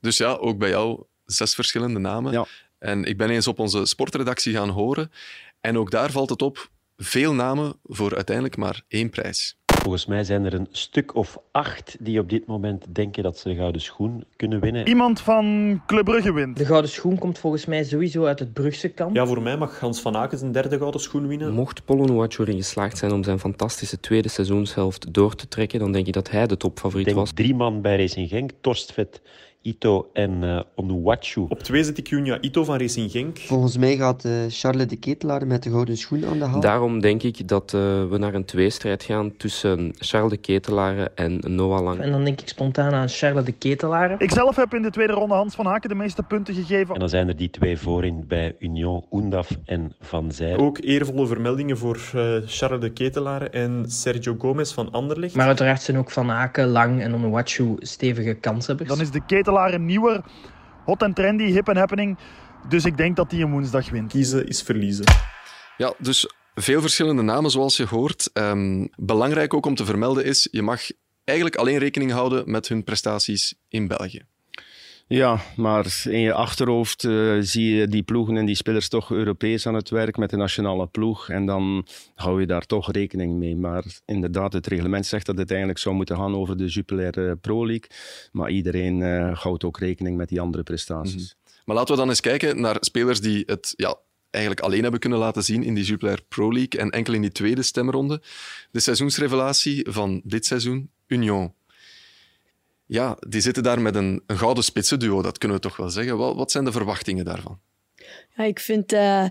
Dus 0.01 0.17
ja, 0.17 0.33
ook 0.33 0.59
bij 0.59 0.69
jou 0.69 1.03
zes 1.25 1.55
verschillende 1.55 1.99
namen. 1.99 2.33
Ja. 2.33 2.47
En 2.79 3.05
ik 3.05 3.17
ben 3.17 3.31
eens 3.31 3.47
op 3.47 3.59
onze 3.59 3.87
sportredactie 3.87 4.53
gaan 4.53 4.69
horen. 4.69 5.13
En 5.61 5.79
ook 5.79 5.91
daar 5.91 6.11
valt 6.11 6.31
het 6.31 6.43
op, 6.43 6.71
veel 6.97 7.35
namen 7.35 7.75
voor 7.83 8.15
uiteindelijk 8.15 8.57
maar 8.57 8.83
één 8.89 9.11
prijs. 9.11 9.57
Volgens 9.85 10.07
mij 10.07 10.25
zijn 10.25 10.45
er 10.45 10.55
een 10.55 10.69
stuk 10.71 11.15
of 11.15 11.39
acht 11.51 11.97
die 12.01 12.19
op 12.19 12.29
dit 12.29 12.47
moment 12.47 12.85
denken 12.95 13.23
dat 13.23 13.39
ze 13.39 13.49
de 13.49 13.55
Gouden 13.55 13.81
Schoen 13.81 14.25
kunnen 14.37 14.61
winnen. 14.61 14.89
Iemand 14.89 15.21
van 15.21 15.81
Club 15.87 16.05
Brugge 16.05 16.33
wint. 16.33 16.57
De 16.57 16.65
Gouden 16.65 16.91
Schoen 16.91 17.19
komt 17.19 17.39
volgens 17.39 17.65
mij 17.65 17.85
sowieso 17.85 18.25
uit 18.25 18.39
het 18.39 18.53
Brugse 18.53 18.89
kant. 18.89 19.17
Ja, 19.17 19.27
voor 19.27 19.43
mij 19.43 19.57
mag 19.57 19.81
Hans 19.81 20.01
van 20.01 20.17
Aken 20.17 20.39
zijn 20.39 20.53
derde 20.53 20.79
Gouden 20.79 21.01
Schoen 21.01 21.27
winnen. 21.27 21.53
Mocht 21.53 21.85
Polonwacho 21.85 22.43
erin 22.43 22.57
geslaagd 22.57 22.99
zijn 22.99 23.13
om 23.13 23.25
zijn 23.25 23.39
fantastische 23.39 24.01
tweede 24.01 24.29
seizoenshelft 24.29 25.15
door 25.15 25.35
te 25.35 25.49
trekken, 25.49 25.79
dan 25.79 25.93
denk 25.93 26.07
ik 26.07 26.13
dat 26.13 26.31
hij 26.31 26.47
de 26.47 26.57
topfavoriet 26.57 27.05
denk 27.05 27.17
was. 27.17 27.33
Drie 27.33 27.55
man 27.55 27.81
bij 27.81 27.97
Racing 27.97 28.29
Genk, 28.29 28.51
Torstvet, 28.61 29.21
Ito 29.65 30.11
en 30.13 30.43
uh, 30.43 30.61
Onuwachu. 30.75 31.47
Op 31.49 31.63
twee 31.63 31.85
zit 31.85 31.99
ik 31.99 32.07
Junia 32.07 32.41
Ito 32.41 32.65
van 32.65 32.79
Racing 32.79 33.11
Genk. 33.11 33.39
Volgens 33.39 33.77
mij 33.77 33.97
gaat 33.97 34.25
uh, 34.25 34.33
Charles 34.49 34.87
de 34.87 34.97
Ketelaar 34.97 35.47
met 35.47 35.63
de 35.63 35.71
gouden 35.71 35.97
schoen 35.97 36.25
aan 36.27 36.39
de 36.39 36.45
haal. 36.45 36.61
Daarom 36.61 37.01
denk 37.01 37.23
ik 37.23 37.49
dat 37.49 37.73
uh, 37.73 37.81
we 37.81 38.19
naar 38.19 38.35
een 38.35 38.45
tweestrijd 38.45 39.03
gaan 39.03 39.37
tussen 39.37 39.95
Charles 39.99 40.31
de 40.31 40.37
Ketelaar 40.37 41.09
en 41.15 41.41
Noah 41.47 41.83
Lang. 41.83 42.01
En 42.01 42.11
dan 42.11 42.25
denk 42.25 42.41
ik 42.41 42.49
spontaan 42.49 42.93
aan 42.93 43.09
Charles 43.09 43.45
de 43.45 43.53
Ketelaar. 43.53 44.15
Ik 44.19 44.31
zelf 44.31 44.57
heb 44.57 44.75
in 44.75 44.83
de 44.83 44.91
tweede 44.91 45.13
ronde 45.13 45.35
Hans 45.35 45.55
van 45.55 45.67
Haken 45.67 45.89
de 45.89 45.95
meeste 45.95 46.23
punten 46.23 46.55
gegeven. 46.55 46.95
En 46.95 47.01
dan 47.01 47.09
zijn 47.09 47.29
er 47.29 47.37
die 47.37 47.51
twee 47.51 47.79
voorin 47.79 48.25
bij 48.29 48.57
Union, 48.59 49.05
Oendaf 49.11 49.51
en 49.65 49.93
Van 50.01 50.33
Zijl. 50.33 50.59
Ook 50.59 50.79
eervolle 50.81 51.27
vermeldingen 51.27 51.79
voor 51.79 51.97
Charles 52.47 52.81
de 52.81 52.91
Ketelaar 52.93 53.43
en 53.43 53.85
Sergio 53.89 54.37
Gomez 54.39 54.73
van 54.73 54.91
Anderlecht. 54.91 55.35
Maar 55.35 55.47
uiteraard 55.47 55.83
zijn 55.83 55.99
ook 55.99 56.11
Van 56.11 56.29
Haken, 56.29 56.69
Lang 56.69 57.01
en 57.01 57.15
Onuwachu 57.15 57.77
stevige 57.79 58.35
kanshebbers. 58.35 58.89
Dan 58.89 59.01
is 59.01 59.11
de 59.11 59.25
Ketelaar 59.27 59.53
een 59.55 59.85
nieuwer, 59.85 60.25
hot 60.85 61.03
en 61.03 61.15
trendy, 61.15 61.45
hip 61.45 61.69
en 61.69 61.77
happening. 61.77 62.19
Dus 62.69 62.85
ik 62.85 62.97
denk 62.97 63.17
dat 63.17 63.31
hij 63.31 63.41
een 63.41 63.51
woensdag 63.51 63.91
wint. 63.91 64.11
Kiezen 64.11 64.47
is 64.47 64.63
verliezen. 64.63 65.05
Ja, 65.77 65.95
dus 65.99 66.35
veel 66.55 66.81
verschillende 66.81 67.23
namen 67.23 67.51
zoals 67.51 67.77
je 67.77 67.87
hoort. 67.87 68.31
Um, 68.33 68.89
belangrijk 68.97 69.55
ook 69.55 69.67
om 69.67 69.75
te 69.75 69.85
vermelden 69.85 70.25
is, 70.25 70.49
je 70.51 70.63
mag 70.63 70.81
eigenlijk 71.25 71.59
alleen 71.59 71.79
rekening 71.79 72.11
houden 72.11 72.51
met 72.51 72.69
hun 72.69 72.85
prestaties 72.85 73.55
in 73.69 73.89
België. 73.89 74.23
Ja, 75.07 75.41
maar 75.57 76.03
in 76.05 76.19
je 76.19 76.33
achterhoofd 76.33 77.03
uh, 77.03 77.37
zie 77.41 77.75
je 77.75 77.89
die 77.89 78.03
ploegen 78.03 78.37
en 78.37 78.47
die 78.47 78.55
spelers 78.55 78.89
toch 78.89 79.11
Europees 79.11 79.67
aan 79.67 79.75
het 79.75 79.91
werk 79.91 80.17
met 80.17 80.31
de 80.31 80.37
nationale 80.37 80.87
ploeg. 80.87 81.29
En 81.29 81.47
dan 81.47 81.87
hou 82.15 82.41
je 82.41 82.47
daar 82.47 82.67
toch 82.67 82.93
rekening 82.93 83.37
mee. 83.37 83.57
Maar 83.57 83.85
inderdaad, 84.05 84.53
het 84.53 84.67
reglement 84.67 85.07
zegt 85.07 85.27
dat 85.27 85.39
het 85.39 85.51
eigenlijk 85.51 85.79
zou 85.79 85.95
moeten 85.95 86.17
gaan 86.17 86.35
over 86.35 86.57
de 86.57 86.67
Jupiler 86.67 87.37
Pro 87.37 87.67
League. 87.67 87.91
Maar 88.33 88.51
iedereen 88.51 89.01
uh, 89.01 89.39
houdt 89.39 89.65
ook 89.65 89.79
rekening 89.79 90.17
met 90.17 90.29
die 90.29 90.41
andere 90.41 90.63
prestaties. 90.63 91.37
-hmm. 91.37 91.53
Maar 91.65 91.77
laten 91.77 91.95
we 91.95 92.01
dan 92.01 92.09
eens 92.09 92.21
kijken 92.21 92.61
naar 92.61 92.77
spelers 92.81 93.21
die 93.21 93.43
het 93.47 93.73
ja, 93.77 93.97
eigenlijk 94.31 94.65
alleen 94.65 94.83
hebben 94.83 95.01
kunnen 95.01 95.19
laten 95.19 95.45
zien 95.45 95.63
in 95.63 95.75
die 95.75 95.85
Jupiler 95.85 96.23
Pro 96.29 96.53
League 96.53 96.81
en 96.81 96.91
enkel 96.91 97.15
in 97.15 97.21
die 97.21 97.33
tweede 97.33 97.63
stemronde. 97.63 98.23
De 98.71 98.81
seizoensrevelatie 98.81 99.87
van 99.91 100.21
dit 100.25 100.47
seizoen, 100.47 100.91
Union. 101.07 101.55
Ja, 102.95 103.17
die 103.29 103.41
zitten 103.41 103.63
daar 103.63 103.81
met 103.81 103.95
een, 103.95 104.23
een 104.27 104.39
gouden 104.39 104.65
spitsenduo, 104.65 105.23
dat 105.23 105.39
kunnen 105.39 105.57
we 105.57 105.63
toch 105.63 105.77
wel 105.77 105.91
zeggen. 105.91 106.17
Wat, 106.17 106.37
wat 106.37 106.51
zijn 106.51 106.65
de 106.65 106.73
verwachtingen 106.73 107.25
daarvan? 107.25 107.59
Ja, 108.37 108.45
ik 108.45 108.61
vind 108.61 108.93
uh, 108.93 109.25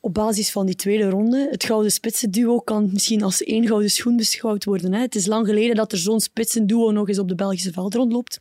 op 0.00 0.14
basis 0.14 0.50
van 0.50 0.66
die 0.66 0.74
tweede 0.74 1.08
ronde, 1.08 1.48
het 1.50 1.64
gouden 1.64 1.92
spitsenduo 1.92 2.60
kan 2.60 2.88
misschien 2.92 3.22
als 3.22 3.42
één 3.42 3.66
gouden 3.66 3.90
schoen 3.90 4.16
beschouwd 4.16 4.64
worden. 4.64 4.92
Hè. 4.92 5.00
Het 5.00 5.14
is 5.14 5.26
lang 5.26 5.46
geleden 5.46 5.76
dat 5.76 5.92
er 5.92 5.98
zo'n 5.98 6.20
spitsenduo 6.20 6.90
nog 6.90 7.08
eens 7.08 7.18
op 7.18 7.28
de 7.28 7.34
Belgische 7.34 7.72
veld 7.72 7.94
rondloopt. 7.94 8.40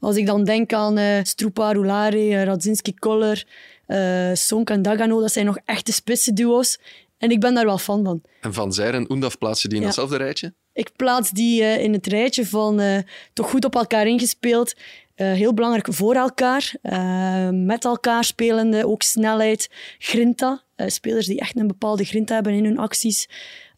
Als 0.00 0.16
ik 0.16 0.26
dan 0.26 0.44
denk 0.44 0.72
aan 0.72 0.98
uh, 0.98 1.18
Strupa, 1.22 1.72
Roulare, 1.72 2.28
uh, 2.28 2.44
Radzinski, 2.44 2.94
Koller, 2.94 3.46
uh, 3.88 4.30
Sonk 4.34 4.70
en 4.70 4.82
Dagano, 4.82 5.20
dat 5.20 5.32
zijn 5.32 5.46
nog 5.46 5.58
echte 5.64 5.92
spitsenduo's. 5.92 6.78
En 7.18 7.30
ik 7.30 7.40
ben 7.40 7.54
daar 7.54 7.64
wel 7.64 7.78
fan 7.78 8.04
van. 8.04 8.22
En 8.40 8.54
Van 8.54 8.72
Zijr 8.72 8.94
en 8.94 9.10
Oendaf 9.10 9.38
plaats 9.38 9.62
je 9.62 9.68
die 9.68 9.76
in 9.76 9.82
Ja. 9.82 9.88
datzelfde 9.88 10.16
rijtje? 10.16 10.54
Ik 10.78 10.90
plaats 10.96 11.30
die 11.30 11.62
eh, 11.62 11.82
in 11.82 11.92
het 11.92 12.06
rijtje 12.06 12.46
van 12.46 12.80
eh, 12.80 12.98
toch 13.32 13.50
goed 13.50 13.64
op 13.64 13.74
elkaar 13.74 14.06
ingespeeld. 14.06 14.74
Eh, 15.14 15.32
heel 15.32 15.54
belangrijk 15.54 15.92
voor 15.92 16.14
elkaar, 16.14 16.74
met 17.52 17.84
elkaar 17.84 18.24
spelende, 18.24 18.86
ook 18.86 19.02
snelheid, 19.02 19.70
grinta. 19.98 20.62
Spelers 20.76 21.26
die 21.26 21.40
echt 21.40 21.58
een 21.58 21.66
bepaalde 21.66 22.04
grinta 22.04 22.34
hebben 22.34 22.52
in 22.52 22.64
hun 22.64 22.78
acties. 22.78 23.28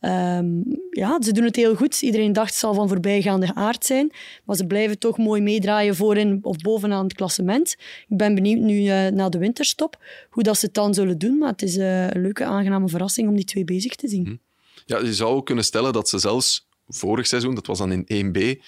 Ehm, 0.00 0.47
ja, 0.90 1.23
ze 1.23 1.33
doen 1.33 1.45
het 1.45 1.57
heel 1.57 1.75
goed. 1.75 2.02
Iedereen 2.02 2.33
dacht 2.33 2.49
het 2.49 2.59
zal 2.59 2.75
van 2.75 2.88
voorbijgaande 2.88 3.54
aard 3.54 3.85
zijn. 3.85 4.12
Maar 4.45 4.57
ze 4.57 4.66
blijven 4.66 4.99
toch 4.99 5.19
mooi 5.19 5.40
meedraaien 5.40 5.97
voorin 5.97 6.38
of 6.42 6.57
bovenaan 6.57 7.04
het 7.04 7.14
klassement. 7.14 7.76
Ik 8.09 8.16
ben 8.16 8.35
benieuwd 8.35 8.61
nu 8.61 8.87
eh, 8.87 9.07
na 9.07 9.28
de 9.28 9.38
winterstop 9.38 10.02
hoe 10.30 10.42
dat 10.42 10.59
ze 10.59 10.66
het 10.66 10.75
dan 10.75 10.95
zullen 10.95 11.19
doen. 11.19 11.38
Maar 11.38 11.50
het 11.50 11.62
is 11.62 11.76
een 11.76 12.23
leuke, 12.23 12.45
aangename 12.45 12.88
verrassing 12.88 13.28
om 13.28 13.35
die 13.35 13.45
twee 13.45 13.64
bezig 13.64 13.95
te 13.95 14.09
zien. 14.09 14.40
Ja, 14.87 14.99
je 14.99 15.14
zou 15.14 15.42
kunnen 15.42 15.64
stellen 15.64 15.92
dat 15.92 16.09
ze 16.09 16.19
zelfs 16.19 16.69
vorig 16.90 17.26
seizoen, 17.26 17.54
dat 17.54 17.66
was 17.66 17.78
dan 17.78 17.92
in 17.92 18.35
1B, 18.35 18.62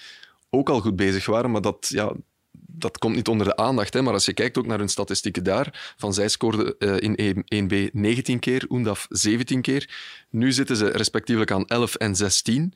ook 0.49 0.69
al 0.69 0.79
goed 0.79 0.95
bezig 0.95 1.25
waren, 1.25 1.51
maar 1.51 1.61
dat, 1.61 1.87
ja, 1.89 2.13
dat 2.51 2.97
komt 2.97 3.15
niet 3.15 3.27
onder 3.27 3.47
de 3.47 3.55
aandacht. 3.55 3.93
Hè. 3.93 4.01
Maar 4.01 4.13
als 4.13 4.25
je 4.25 4.33
kijkt 4.33 4.57
ook 4.57 4.65
naar 4.65 4.77
hun 4.77 4.89
statistieken 4.89 5.43
daar, 5.43 5.93
van 5.97 6.13
zij 6.13 6.27
scoorden 6.27 6.77
eh, 6.77 7.11
in 7.45 7.69
1B 7.69 7.91
19 7.93 8.39
keer, 8.39 8.65
Oendaf 8.69 9.05
17 9.09 9.61
keer. 9.61 9.89
Nu 10.29 10.51
zitten 10.51 10.75
ze 10.75 10.87
respectievelijk 10.87 11.51
aan 11.51 11.67
11 11.67 11.95
en 11.95 12.15
16. 12.15 12.73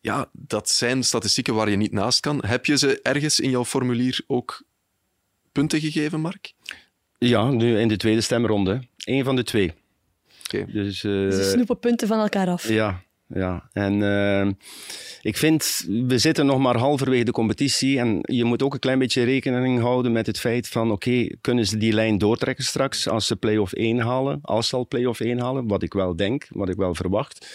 Ja, 0.00 0.28
dat 0.32 0.70
zijn 0.70 1.02
statistieken 1.04 1.54
waar 1.54 1.70
je 1.70 1.76
niet 1.76 1.92
naast 1.92 2.20
kan. 2.20 2.44
Heb 2.46 2.66
je 2.66 2.78
ze 2.78 3.00
ergens 3.02 3.40
in 3.40 3.50
jouw 3.50 3.64
formulier 3.64 4.20
ook 4.26 4.62
punten 5.52 5.80
gegeven, 5.80 6.20
Mark? 6.20 6.52
Ja, 7.18 7.50
nu 7.50 7.78
in 7.78 7.88
de 7.88 7.96
tweede 7.96 8.20
stemronde. 8.20 8.86
Eén 9.04 9.24
van 9.24 9.36
de 9.36 9.42
twee. 9.42 9.72
Oké. 10.44 10.72
Dus, 10.72 11.00
Ze 11.00 11.38
eh, 11.40 11.48
snoepen 11.50 11.78
punten 11.78 12.08
van 12.08 12.18
elkaar 12.18 12.48
af. 12.48 12.68
Ja, 12.68 13.02
ja. 13.34 13.68
En 13.72 14.02
eh, 14.02 14.48
ik 15.22 15.36
vind, 15.36 15.84
we 16.06 16.18
zitten 16.18 16.46
nog 16.46 16.58
maar 16.58 16.76
halverwege 16.76 17.24
de 17.24 17.32
competitie 17.32 17.98
en 17.98 18.18
je 18.20 18.44
moet 18.44 18.62
ook 18.62 18.74
een 18.74 18.78
klein 18.78 18.98
beetje 18.98 19.22
rekening 19.22 19.80
houden 19.80 20.12
met 20.12 20.26
het 20.26 20.40
feit 20.40 20.68
van, 20.68 20.90
oké, 20.90 21.26
kunnen 21.40 21.66
ze 21.66 21.76
die 21.76 21.92
lijn 21.92 22.18
doortrekken 22.18 22.64
straks 22.64 23.08
als 23.08 23.26
ze 23.26 23.36
play-off 23.36 23.72
1 23.72 23.98
halen, 23.98 24.38
als 24.42 24.68
ze 24.68 24.76
al 24.76 24.86
play-off 24.86 25.20
1 25.20 25.38
halen, 25.38 25.66
wat 25.66 25.82
ik 25.82 25.92
wel 25.92 26.16
denk, 26.16 26.46
wat 26.50 26.68
ik 26.68 26.76
wel 26.76 26.94
verwacht. 26.94 27.46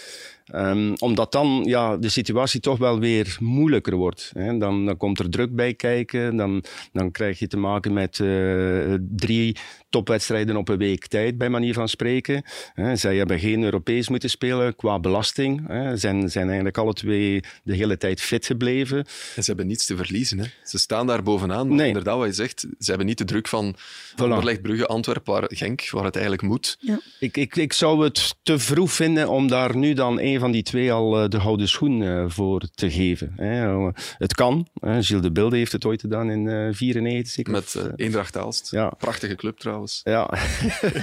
Ehm, 0.48 0.94
omdat 1.00 1.32
dan 1.32 1.64
ja, 1.66 1.98
de 1.98 2.10
situatie 2.10 2.60
toch 2.60 2.78
wel 2.78 3.00
weer 3.00 3.38
moeilijker 3.40 3.96
wordt. 3.96 4.32
Hè. 4.34 4.58
Dan, 4.58 4.86
dan 4.86 4.98
komt 4.98 5.20
er 5.20 5.30
druk 5.30 5.56
bij 5.56 5.74
kijken. 5.74 6.36
Dan, 6.36 6.64
dan 6.92 7.12
krijg 7.12 7.40
je 7.40 7.48
te 7.48 7.58
maken 7.58 7.94
met 7.94 8.20
eh, 8.20 8.94
drie 9.00 9.58
topwedstrijden 9.90 10.56
op 10.58 10.70
een 10.70 10.78
week 10.78 11.08
tijd, 11.08 11.38
bij 11.38 11.50
manier 11.50 11.74
van 11.74 11.90
spreken. 11.90 12.44
Hè. 12.74 12.96
Zij 12.96 13.16
hebben 13.18 13.40
geen 13.40 13.64
Europees 13.64 14.10
moeten 14.10 14.30
spelen 14.30 14.76
qua 14.76 15.00
belasting. 15.00 15.68
Hè. 15.68 15.98
Zijn, 15.98 16.30
zijn 16.30 16.46
eigenlijk 16.46 16.78
alle 16.78 16.94
twee 16.94 17.42
de 17.64 17.76
hele 17.76 17.98
tijd 17.98 18.22
fit 18.22 18.46
gebleven. 18.46 18.98
En 18.98 19.06
ze 19.44 19.44
hebben 19.46 19.68
niets 19.68 19.86
te 19.86 19.96
verliezen. 19.96 20.38
Hè. 20.40 20.46
Ze 20.64 20.78
staan 20.78 21.08
daar 21.08 21.24
bovenaan. 21.24 21.68
Maar 21.68 21.76
Nee. 21.78 21.88
inderdaad, 21.88 22.18
wat 22.18 22.28
je 22.28 22.34
zegt, 22.34 22.60
ze 22.60 22.90
hebben 22.90 23.06
niet 23.08 23.18
de 23.18 23.26
druk 23.26 23.48
van 23.48 23.76
Anderlecht, 24.16 24.62
Brugge, 24.62 24.86
Antwerpen, 24.88 25.34
waar, 25.34 25.46
Genk, 25.48 25.90
waar 25.90 26.04
het 26.06 26.16
eigenlijk 26.16 26.46
moet. 26.48 26.78
Ik, 27.20 27.38
ik, 27.38 27.56
ik 27.56 27.74
zou 27.74 28.04
het 28.04 28.36
te 28.44 28.60
vroeg 28.60 28.92
vinden 28.92 29.30
om 29.30 29.48
daar 29.48 29.78
nu 29.78 29.94
dan 29.94 30.20
een 30.38 30.44
van 30.44 30.52
die 30.52 30.64
twee 30.64 30.92
al 30.92 31.22
eh, 31.22 31.30
de 31.30 31.40
gouden 31.40 31.68
schoen 31.68 32.04
eh, 32.04 32.24
voor 32.28 32.62
te 32.76 32.92
geven. 32.92 33.34
Hè. 33.36 33.90
Het 34.18 34.34
kan. 34.36 34.68
hè. 34.80 35.04
Gilles 35.04 35.22
de 35.24 35.32
Bilde 35.32 35.58
heeft 35.58 35.72
het 35.72 35.86
ooit 35.86 36.02
gedaan 36.02 36.30
in 36.30 36.46
1994. 36.46 37.48
Met 37.48 37.76
eh, 37.76 38.06
Eendracht 38.06 38.38
Aalst. 38.38 38.72
Ja. 38.72 38.90
Prachtige 38.98 39.36
club 39.36 39.58
trouwens. 39.58 40.02
Ja. 40.04 40.30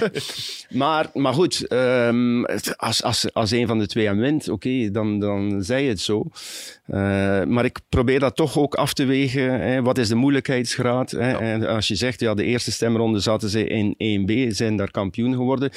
maar, 0.69 1.09
maar 1.13 1.33
goed, 1.33 1.67
ehm, 1.67 2.43
als, 2.75 3.03
als, 3.03 3.33
als 3.33 3.51
een 3.51 3.67
van 3.67 3.79
de 3.79 3.87
twee 3.87 4.05
hem 4.05 4.17
wint, 4.17 4.49
oké, 4.49 4.91
dan, 4.91 5.19
dan 5.19 5.63
zei 5.63 5.83
je 5.83 5.89
het 5.89 5.99
zo. 5.99 6.25
Maar 7.47 7.65
ik 7.65 7.79
probeer 7.89 8.19
dat 8.19 8.35
toch 8.35 8.57
ook 8.57 8.75
af 8.75 8.93
te 8.93 9.05
wegen. 9.05 9.59
Hè. 9.59 9.81
Wat 9.81 9.97
is 9.97 10.07
de 10.07 10.15
moeilijkheidsgraad? 10.15 11.11
Hè? 11.11 11.37
En 11.37 11.67
als 11.67 11.87
je 11.87 11.95
zegt, 11.95 12.19
ja, 12.19 12.33
de 12.33 12.43
eerste 12.43 12.71
stemronde 12.71 13.19
zaten 13.19 13.49
ze 13.49 13.67
in 13.67 13.95
1B, 14.29 14.55
zijn 14.55 14.75
daar 14.75 14.91
kampioen 14.91 15.33
geworden. 15.33 15.69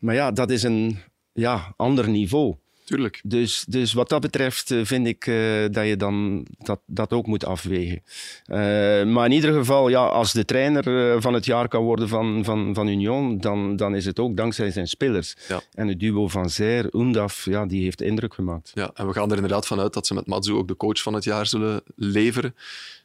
Maar 0.00 0.14
ja, 0.14 0.30
dat 0.30 0.50
is 0.50 0.62
een 0.62 0.98
ja, 1.32 1.72
ander 1.76 2.08
niveau. 2.08 2.56
Tuurlijk. 2.88 3.20
Dus, 3.24 3.64
dus 3.68 3.92
wat 3.92 4.08
dat 4.08 4.20
betreft 4.20 4.70
eh, 4.70 4.80
vind 4.82 5.06
ik 5.06 5.26
eh, 5.26 5.36
dat 5.70 5.86
je 5.86 5.96
dan 5.96 6.46
dat, 6.58 6.80
dat 6.86 7.12
ook 7.12 7.26
moet 7.26 7.44
afwegen. 7.44 8.02
Eh, 8.44 8.58
maar 9.04 9.24
in 9.24 9.32
ieder 9.32 9.52
geval, 9.52 9.88
ja, 9.88 10.06
als 10.06 10.32
de 10.32 10.44
trainer 10.44 11.22
van 11.22 11.34
het 11.34 11.44
jaar 11.44 11.68
kan 11.68 11.82
worden 11.82 12.08
van, 12.08 12.44
van, 12.44 12.74
van 12.74 12.88
Union, 12.88 13.38
dan, 13.38 13.76
dan 13.76 13.94
is 13.94 14.04
het 14.04 14.18
ook 14.18 14.36
dankzij 14.36 14.70
zijn 14.70 14.88
spelers. 14.88 15.36
Ja. 15.48 15.60
En 15.74 15.88
het 15.88 16.00
duo 16.00 16.28
van 16.28 16.50
Zer, 16.50 16.94
Undaf, 16.94 17.44
ja, 17.44 17.66
die 17.66 17.82
heeft 17.82 18.02
indruk 18.02 18.34
gemaakt. 18.34 18.70
Ja, 18.74 18.90
en 18.94 19.06
we 19.06 19.12
gaan 19.12 19.30
er 19.30 19.34
inderdaad 19.34 19.66
vanuit 19.66 19.92
dat 19.92 20.06
ze 20.06 20.14
met 20.14 20.26
Matsu 20.26 20.52
ook 20.52 20.68
de 20.68 20.76
coach 20.76 21.02
van 21.02 21.14
het 21.14 21.24
jaar 21.24 21.46
zullen 21.46 21.82
leveren. 21.96 22.54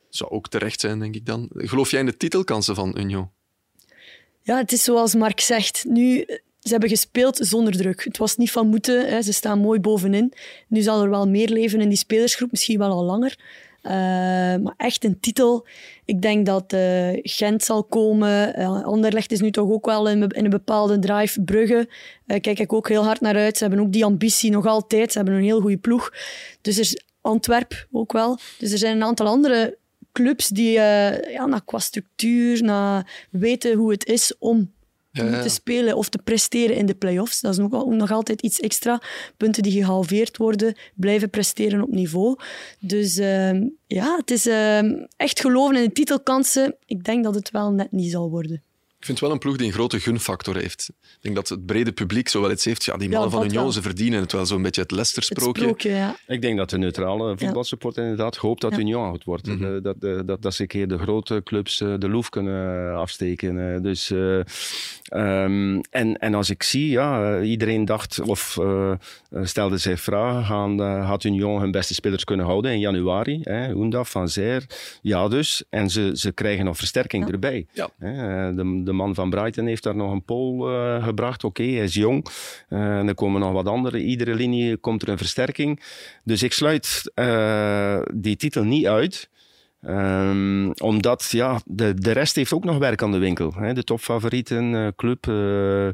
Zou 0.10 0.32
ook 0.32 0.48
terecht 0.48 0.80
zijn, 0.80 1.00
denk 1.00 1.16
ik 1.16 1.26
dan. 1.26 1.50
Geloof 1.54 1.92
jij 1.92 2.00
in 2.00 2.06
de 2.06 2.18
titelkansen 2.18 2.76
van 2.76 2.96
Union? 3.00 3.30
Ja, 4.42 4.58
het 4.58 4.72
is 4.72 4.84
zoals 4.84 5.16
Mark 5.16 5.40
zegt. 5.40 5.86
Nu, 5.88 6.26
ze 6.64 6.72
hebben 6.72 6.90
gespeeld 6.90 7.38
zonder 7.38 7.74
druk. 7.74 8.04
Het 8.04 8.18
was 8.18 8.38
niet 8.38 8.52
van 8.52 8.68
moeten. 8.68 9.10
Hè. 9.10 9.22
Ze 9.22 9.34
staan 9.34 9.60
mooi 9.60 9.80
bovenin. 9.80 10.34
Nu 10.68 10.82
zal 10.82 11.04
er 11.04 11.10
wel 11.10 11.28
meer 11.28 11.50
leven 11.50 11.82
in 11.82 11.90
die 11.90 11.98
spelersgroep, 11.98 12.52
misschien 12.52 12.78
wel 12.78 12.92
al 12.92 13.04
langer. 13.04 13.38
Eh, 13.82 13.92
maar 14.62 14.74
echt 14.78 15.04
een 15.04 15.20
titel. 15.20 15.68
Ik 16.06 16.22
denk 16.22 16.46
dat 16.46 16.74
eh, 16.74 17.10
Gent 17.14 17.64
zal 17.64 17.84
komen. 17.84 18.60
Uh, 18.60 18.84
Anderlecht 18.84 19.32
is 19.32 19.40
nu 19.40 19.52
toch 19.52 19.70
ook 19.70 19.86
wel 19.86 20.10
in, 20.10 20.22
een 20.28 20.50
bepaalde 20.50 21.00
drive. 21.00 21.42
Brugge 21.42 21.90
kijk 22.26 22.60
ik 22.60 22.74
ook 22.74 22.90
heel 22.90 23.04
hard 23.04 23.22
naar 23.22 23.36
uit. 23.36 23.58
Ze 23.58 23.64
hebben 23.64 23.86
ook 23.86 23.92
die 23.92 24.06
ambitie 24.06 24.52
nog 24.52 24.66
altijd. 24.66 25.12
Ze 25.12 25.18
hebben 25.18 25.36
een 25.36 25.44
heel 25.44 25.62
goede 25.62 25.78
ploeg. 25.78 26.14
Dus 26.62 26.76
er 26.76 26.82
is 26.82 27.04
Antwerp 27.22 27.88
ook 27.92 28.12
wel. 28.12 28.40
Dus 28.58 28.72
er 28.72 28.78
zijn 28.78 28.96
een 28.96 29.04
aantal 29.04 29.28
andere 29.28 29.78
clubs 30.12 30.48
die 30.48 30.72
ja, 30.72 31.62
qua 31.66 31.80
structuur, 31.80 32.64
naar 32.64 33.28
weten 33.30 33.74
hoe 33.74 33.92
het 33.92 34.06
is 34.06 34.34
om 34.40 34.72
Ja. 35.16 35.42
te 35.42 35.50
spelen 35.50 35.96
of 35.96 36.10
te 36.10 36.18
presteren 36.18 36.76
in 36.76 36.86
de 36.86 36.96
play-offs. 36.96 37.42
Dat 37.42 37.52
is 37.52 37.58
nog, 37.58 37.74
al- 37.74 37.90
nog 37.90 38.12
altijd 38.12 38.42
iets 38.42 38.60
extra. 38.60 39.02
Punten 39.38 39.64
die 39.64 39.72
gehalveerd 39.72 40.38
worden, 40.38 40.76
blijven 40.96 41.30
presteren 41.30 41.82
op 41.82 41.90
niveau. 41.90 42.36
Dus 42.80 43.18
ehm, 43.18 43.68
ja, 43.88 44.16
het 44.18 44.32
is 44.32 44.46
ehm, 44.48 45.06
echt 45.18 45.40
geloven 45.40 45.76
in 45.76 45.84
de 45.84 45.92
titelkansen. 45.92 46.76
Ik 46.86 47.04
denk 47.04 47.24
dat 47.24 47.36
het 47.36 47.52
wel 47.52 47.72
net 47.72 47.92
niet 47.92 48.12
zal 48.12 48.30
worden. 48.30 48.64
Ik 49.04 49.10
vind 49.10 49.20
het 49.20 49.28
wel 49.28 49.38
een 49.38 49.44
ploeg 49.44 49.58
die 49.58 49.68
een 49.68 49.74
grote 49.74 50.00
gunfactor 50.00 50.56
heeft. 50.58 50.90
Ik 51.02 51.18
denk 51.22 51.36
dat 51.36 51.50
het 51.50 51.66
brede 51.66 51.92
publiek 51.92 52.30
zo 52.30 52.42
wel 52.42 52.52
iets 52.52 52.66
heeft. 52.66 52.84
Ja, 52.84 52.98
die 52.98 53.10
mannen 53.10 53.32
van 53.32 53.44
Union, 53.44 53.64
wel. 53.64 53.72
ze 53.72 53.82
verdienen 53.82 54.20
het 54.20 54.32
wel 54.32 54.46
zo'n 54.46 54.62
beetje 54.62 54.82
het 54.82 54.90
Het 54.90 55.00
Leicester-sprookje. 55.00 55.62
sprookje, 55.62 55.90
ja. 55.90 56.16
Ik 56.28 56.42
denk 56.42 56.58
dat 56.58 56.70
de 56.70 56.78
neutrale 56.78 57.38
voetbalsupport 57.38 57.98
inderdaad 57.98 58.36
hoopt 58.36 58.62
dat 58.62 58.72
Ja. 58.72 58.78
Union 58.78 59.06
oud 59.06 59.24
wordt. 59.24 59.48
Mhm. 59.48 59.64
Eh, 59.64 59.82
dat, 59.84 60.02
dat, 60.02 60.28
dat, 60.28 60.42
dat 60.42 60.54
ze 60.54 60.62
een 60.62 60.68
keer 60.68 60.88
de 60.88 60.98
grote 60.98 61.42
clubs 61.44 61.82
eh, 61.82 61.94
de 61.98 62.10
loef 62.10 62.30
kunnen 62.30 62.88
eh, 62.92 62.98
afsteken. 62.98 63.74
Eh, 63.76 63.82
dus, 63.82 64.12
eh, 64.12 64.40
ehm, 65.04 65.80
en, 65.90 66.18
en 66.20 66.34
als 66.34 66.50
ik 66.50 66.64
zie, 66.64 66.90
ja, 66.90 67.36
eh, 67.38 67.50
iedereen 67.50 67.86
dacht 67.86 68.20
of 68.22 68.58
eh, 68.58 68.92
eh, 68.92 68.98
stelde 69.44 69.78
zich 69.78 70.02
vragen, 70.02 70.46
gaan, 70.46 70.82
eh, 70.82 71.08
had 71.08 71.24
Union 71.24 71.60
hun 71.62 71.72
beste 71.72 71.94
spelers 71.94 72.24
kunnen 72.24 72.46
houden 72.46 72.72
in 72.72 72.80
januari? 72.80 73.40
Hè? 73.44 73.72
Hoendaf, 73.72 74.10
Van 74.10 74.30
Zijr, 74.30 74.66
ja 75.02 75.28
dus. 75.28 75.64
En 75.70 75.90
ze, 75.90 76.12
ze 76.14 76.32
krijgen 76.32 76.66
nog 76.66 76.78
versterking 76.78 77.26
Ja. 77.26 77.32
erbij. 77.32 77.66
Ja. 77.74 77.90
Hè, 77.98 78.48
eh, 78.50 78.56
De, 78.56 78.82
de 78.84 78.92
man 78.96 79.16
van 79.16 79.30
Brighton 79.30 79.66
heeft 79.66 79.84
daar 79.84 79.96
nog 79.96 80.12
een 80.12 80.24
pool 80.24 80.70
eh, 80.70 81.04
gebracht. 81.04 81.44
Oké, 81.44 81.64
hij 81.64 81.84
is 81.84 81.94
jong. 81.94 82.26
Eh, 82.70 82.98
en 82.98 83.08
er 83.08 83.16
komen 83.16 83.42
nog 83.42 83.52
wat 83.52 83.68
andere. 83.68 84.04
Iedere 84.04 84.36
linie 84.36 84.78
komt 84.78 85.02
er 85.02 85.10
een 85.10 85.18
versterking. 85.18 85.82
Dus 86.24 86.44
ik 86.44 86.54
sluit 86.54 87.12
eh, 87.16 88.02
die 88.14 88.36
titel 88.36 88.64
niet 88.64 88.88
uit. 88.88 89.30
Ehm, 89.84 90.72
omdat 90.72 91.28
ja, 91.32 91.62
de, 91.66 91.94
de 91.94 92.12
rest 92.12 92.36
heeft 92.36 92.54
ook 92.54 92.64
nog 92.64 92.78
werk 92.78 93.02
aan 93.02 93.12
de 93.12 93.18
winkel. 93.18 93.54
Hè. 93.56 93.74
De 93.74 93.84
topfavorieten, 93.84 94.76
eh, 94.76 94.88
club, 94.96 95.28
eh, 95.28 95.88
eh, 95.88 95.94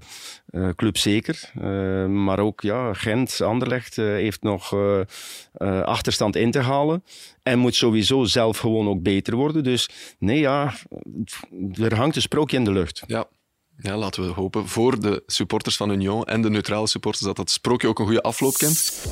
club 0.75 0.97
zeker. 0.97 1.51
Eh, 1.61 2.05
maar 2.05 2.39
ook 2.39 2.61
ja, 2.61 2.93
Gent, 2.93 3.41
Anderlecht 3.41 3.95
heeft 3.95 4.41
nog 4.41 4.75
achterstand 5.83 6.35
in 6.35 6.51
te 6.51 6.59
halen. 6.59 7.03
En 7.43 7.59
moet 7.59 7.75
sowieso 7.75 8.23
zelf 8.23 8.57
gewoon 8.57 8.87
ook 8.87 9.01
beter 9.01 9.35
worden. 9.35 9.63
Dus 9.63 9.89
nee, 10.19 10.39
ja, 10.39 10.73
er 11.73 11.95
hangt 11.95 12.15
een 12.15 12.21
sprookje 12.21 12.57
in 12.57 12.63
de 12.63 12.71
lucht. 12.71 13.03
Ja, 13.07 13.27
Ja, 13.81 13.97
laten 13.97 14.23
we 14.23 14.31
hopen 14.31 14.67
voor 14.67 14.99
de 14.99 15.23
supporters 15.25 15.77
van 15.77 15.91
Union 15.91 16.23
en 16.23 16.41
de 16.41 16.49
neutrale 16.49 16.87
supporters 16.87 17.23
dat 17.23 17.35
dat 17.35 17.51
sprookje 17.51 17.87
ook 17.87 17.99
een 17.99 18.05
goede 18.05 18.21
afloop 18.21 18.53
kent. 18.53 19.07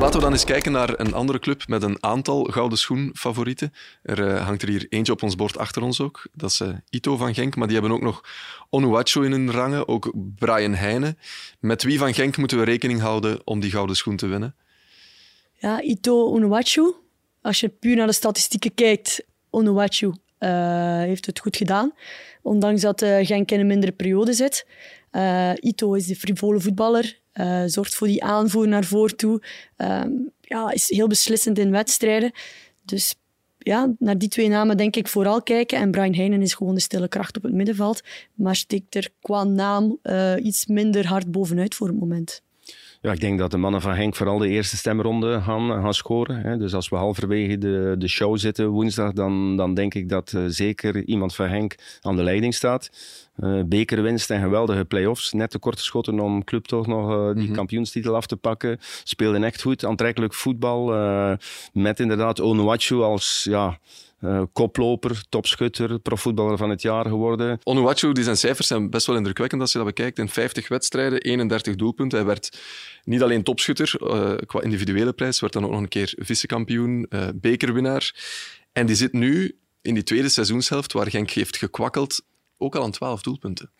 Laten 0.00 0.14
we 0.14 0.20
dan 0.20 0.32
eens 0.32 0.44
kijken 0.44 0.72
naar 0.72 1.00
een 1.00 1.14
andere 1.14 1.38
club 1.38 1.68
met 1.68 1.82
een 1.82 2.02
aantal 2.02 2.44
gouden 2.44 2.78
schoenfavorieten. 2.78 3.72
Er 4.02 4.18
uh, 4.18 4.44
hangt 4.44 4.62
er 4.62 4.68
hier 4.68 4.86
eentje 4.88 5.12
op 5.12 5.22
ons 5.22 5.34
bord 5.34 5.58
achter 5.58 5.82
ons 5.82 6.00
ook. 6.00 6.26
Dat 6.32 6.50
is 6.50 6.60
uh, 6.60 6.68
Ito 6.90 7.16
van 7.16 7.34
Genk, 7.34 7.56
maar 7.56 7.66
die 7.66 7.76
hebben 7.76 7.96
ook 7.96 8.02
nog 8.02 8.24
Onuachu 8.70 9.24
in 9.24 9.30
hun 9.30 9.50
rangen, 9.50 9.88
ook 9.88 10.12
Brian 10.38 10.74
Heijnen. 10.74 11.18
Met 11.60 11.82
wie 11.82 11.98
van 11.98 12.14
Genk 12.14 12.36
moeten 12.36 12.58
we 12.58 12.64
rekening 12.64 13.00
houden 13.00 13.40
om 13.44 13.60
die 13.60 13.70
gouden 13.70 13.96
schoen 13.96 14.16
te 14.16 14.26
winnen? 14.26 14.54
Ja, 15.54 15.82
Ito 15.82 16.26
Onuachu. 16.26 16.94
Als 17.42 17.60
je 17.60 17.68
puur 17.68 17.96
naar 17.96 18.06
de 18.06 18.12
statistieken 18.12 18.74
kijkt, 18.74 19.24
Onuachu 19.50 20.12
heeft 21.06 21.26
het 21.26 21.38
goed 21.38 21.56
gedaan. 21.56 21.92
Ondanks 22.42 22.80
dat 22.80 23.02
uh, 23.02 23.18
Genk 23.26 23.50
in 23.50 23.60
een 23.60 23.66
mindere 23.66 23.92
periode 23.92 24.32
zit. 24.32 24.66
Uh, 25.12 25.50
Ito 25.60 25.94
is 25.94 26.06
de 26.06 26.16
frivole 26.16 26.60
voetballer. 26.60 27.20
Zorgt 27.66 27.94
voor 27.94 28.06
die 28.06 28.24
aanvoer 28.24 28.68
naar 28.68 28.84
voren 28.84 29.16
toe. 29.16 29.42
Um, 29.76 30.32
ja, 30.40 30.70
is 30.70 30.90
heel 30.90 31.06
beslissend 31.06 31.58
in 31.58 31.70
wedstrijden. 31.70 32.32
Dus 32.84 33.14
ja, 33.58 33.92
naar 33.98 34.18
die 34.18 34.28
twee 34.28 34.48
namen 34.48 34.76
denk 34.76 34.96
ik 34.96 35.08
vooral 35.08 35.42
kijken. 35.42 35.78
En 35.78 35.90
Brian 35.90 36.14
Heijnen 36.14 36.42
is 36.42 36.54
gewoon 36.54 36.74
de 36.74 36.80
stille 36.80 37.08
kracht 37.08 37.36
op 37.36 37.42
het 37.42 37.52
middenveld. 37.52 38.02
Maar 38.34 38.56
steekt 38.56 38.94
er 38.94 39.08
qua 39.20 39.44
naam 39.44 39.98
iets 40.42 40.66
minder 40.66 41.06
hard 41.06 41.30
bovenuit 41.30 41.74
voor 41.74 41.86
het 41.86 41.98
moment. 41.98 42.42
Ja, 43.02 43.12
ik 43.12 43.20
denk 43.20 43.38
dat 43.38 43.50
de 43.50 43.56
mannen 43.56 43.80
van 43.80 43.94
Henk 43.94 44.14
vooral 44.14 44.38
de 44.38 44.48
eerste 44.48 44.76
stemronde 44.76 45.40
gaan, 45.40 45.82
gaan 45.82 45.94
scoren. 45.94 46.40
Hè. 46.40 46.56
Dus 46.56 46.74
als 46.74 46.88
we 46.88 46.96
halverwege 46.96 47.58
de, 47.58 47.94
de 47.98 48.08
show 48.08 48.38
zitten 48.38 48.68
woensdag, 48.68 49.12
dan, 49.12 49.56
dan 49.56 49.74
denk 49.74 49.94
ik 49.94 50.08
dat 50.08 50.32
uh, 50.32 50.44
zeker 50.46 51.04
iemand 51.04 51.34
van 51.34 51.48
Henk 51.48 51.74
aan 52.00 52.16
de 52.16 52.22
leiding 52.22 52.54
staat. 52.54 52.90
Uh, 53.36 53.62
bekerwinst 53.66 54.30
en 54.30 54.40
geweldige 54.40 54.84
play-offs. 54.84 55.32
Net 55.32 55.50
te 55.50 55.58
korte 55.58 55.82
schotten 55.82 56.20
om 56.20 56.44
club 56.44 56.64
toch 56.64 56.86
nog 56.86 57.10
uh, 57.10 57.26
die 57.26 57.34
mm-hmm. 57.34 57.54
kampioenstitel 57.54 58.16
af 58.16 58.26
te 58.26 58.36
pakken. 58.36 58.78
Speelden 59.04 59.44
echt 59.44 59.62
goed, 59.62 59.84
aantrekkelijk 59.84 60.34
voetbal. 60.34 60.86
Met 61.72 62.00
inderdaad 62.00 62.40
Onuachu 62.40 63.00
als 63.00 63.46
ja, 63.50 63.78
uh, 64.24 64.42
koploper, 64.52 65.22
topschutter, 65.28 65.98
profvoetballer 65.98 66.56
van 66.56 66.70
het 66.70 66.82
jaar 66.82 67.04
geworden. 67.04 67.58
Onuachu, 67.62 68.12
die 68.12 68.24
zijn 68.24 68.36
cijfers 68.36 68.66
zijn 68.66 68.90
best 68.90 69.06
wel 69.06 69.16
indrukwekkend 69.16 69.60
als 69.60 69.72
je 69.72 69.78
dat 69.78 69.86
bekijkt. 69.86 70.18
In 70.18 70.28
50 70.28 70.68
wedstrijden, 70.68 71.20
31 71.20 71.76
doelpunten. 71.76 72.18
Hij 72.18 72.26
werd 72.26 72.58
niet 73.04 73.22
alleen 73.22 73.42
topschutter 73.42 73.94
uh, 74.00 74.34
qua 74.46 74.62
individuele 74.62 75.12
prijs, 75.12 75.40
werd 75.40 75.52
dan 75.52 75.64
ook 75.64 75.70
nog 75.70 75.80
een 75.80 75.88
keer 75.88 76.14
vice-kampioen, 76.16 77.06
uh, 77.08 77.28
bekerwinnaar. 77.34 78.14
En 78.72 78.86
die 78.86 78.96
zit 78.96 79.12
nu 79.12 79.58
in 79.82 79.94
die 79.94 80.02
tweede 80.02 80.28
seizoenshelft, 80.28 80.92
waar 80.92 81.10
Genk 81.10 81.30
heeft 81.30 81.56
gekwakkeld, 81.56 82.22
ook 82.58 82.76
al 82.76 82.82
aan 82.82 82.90
12 82.90 83.22
doelpunten. 83.22 83.70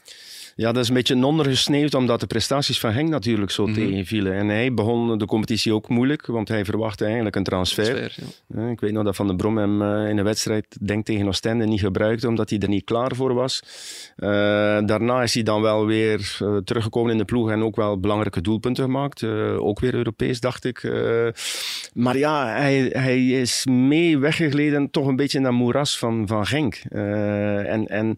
Ja, 0.55 0.73
dat 0.73 0.83
is 0.83 0.89
een 0.89 0.95
beetje 0.95 1.25
ondergesneeuwd, 1.25 1.95
omdat 1.95 2.21
de 2.21 2.27
prestaties 2.27 2.81
van 2.81 2.93
Henk 2.93 3.09
natuurlijk 3.09 3.51
zo 3.51 3.67
mm-hmm. 3.67 3.85
tegenvielen. 3.85 4.35
En 4.35 4.49
hij 4.49 4.75
begon 4.75 5.19
de 5.19 5.27
competitie 5.27 5.75
ook 5.75 5.89
moeilijk, 5.89 6.27
want 6.27 6.49
hij 6.49 6.65
verwachtte 6.65 7.05
eigenlijk 7.05 7.37
een 7.37 7.45
transfer. 7.45 7.85
transfer 7.85 8.25
ja. 8.55 8.69
Ik 8.69 8.81
weet 8.81 8.93
nog 8.93 9.05
dat 9.05 9.17
Van 9.17 9.27
den 9.27 9.37
Brom 9.37 9.59
hem 9.59 9.83
in 9.83 10.17
de 10.17 10.23
wedstrijd, 10.23 10.77
denk 10.81 11.05
tegen 11.05 11.29
Oostende, 11.29 11.67
niet 11.67 11.81
gebruikte, 11.81 12.29
omdat 12.29 12.51
hij 12.51 12.59
er 12.59 12.69
niet 12.69 12.85
klaar 12.85 13.15
voor 13.15 13.35
was. 13.35 13.63
Uh, 14.17 14.29
daarna 14.87 15.23
is 15.23 15.35
hij 15.35 15.43
dan 15.43 15.63
wel 15.63 15.87
weer 15.87 16.39
uh, 16.43 16.57
teruggekomen 16.57 17.13
in 17.13 17.19
de 17.19 17.25
ploeg 17.25 17.51
en 17.51 17.63
ook 17.63 17.77
wel 17.77 18.01
belangrijke 18.01 18.41
doelpunten 18.41 18.85
gemaakt. 18.85 19.23
Uh, 19.23 19.65
ook 19.65 19.81
weer 19.81 19.95
Europees, 19.95 20.41
dacht 20.41 20.65
ik. 20.65 20.83
maar 21.93 22.19
ja, 22.19 22.47
hij, 22.47 22.89
hij 22.93 23.27
is 23.27 23.67
mee 23.67 24.19
weggegleden 24.19 24.91
toch 24.91 25.07
een 25.07 25.17
beetje 25.17 25.39
in 25.39 25.45
dat 25.45 25.53
moeras 25.53 25.99
van, 25.99 26.27
van 26.27 26.47
Genk. 26.47 26.75
en, 26.75 27.87
en 27.87 28.17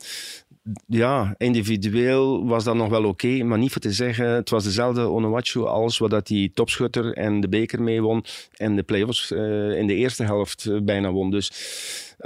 ja, 0.87 1.35
individueel 1.39 2.47
was 2.47 2.65
dat 2.65 2.75
nog 2.75 2.89
wel 2.89 3.05
oké, 3.05 3.43
maar 3.43 3.59
niet 3.59 3.73
voor 3.73 3.81
te 3.81 3.93
zeggen, 3.93 4.27
het 4.27 4.51
was 4.51 4.65
dezelfde 4.65 5.09
Onuachu 5.09 5.65
als 5.65 5.99
wat 5.99 6.27
die 6.27 6.53
topschutter 6.55 7.13
en 7.13 7.41
de 7.41 7.49
beker 7.49 7.83
mee 7.83 8.03
won 8.03 8.25
en 8.57 8.77
de 8.77 8.83
play-offs 8.83 9.31
uh, 9.31 9.79
in 9.79 9.87
de 9.87 9.95
eerste 9.95 10.25
helft 10.25 10.65
uh, 10.65 10.81
bijna 10.81 11.13
won. 11.13 11.31
Dus 11.31 11.51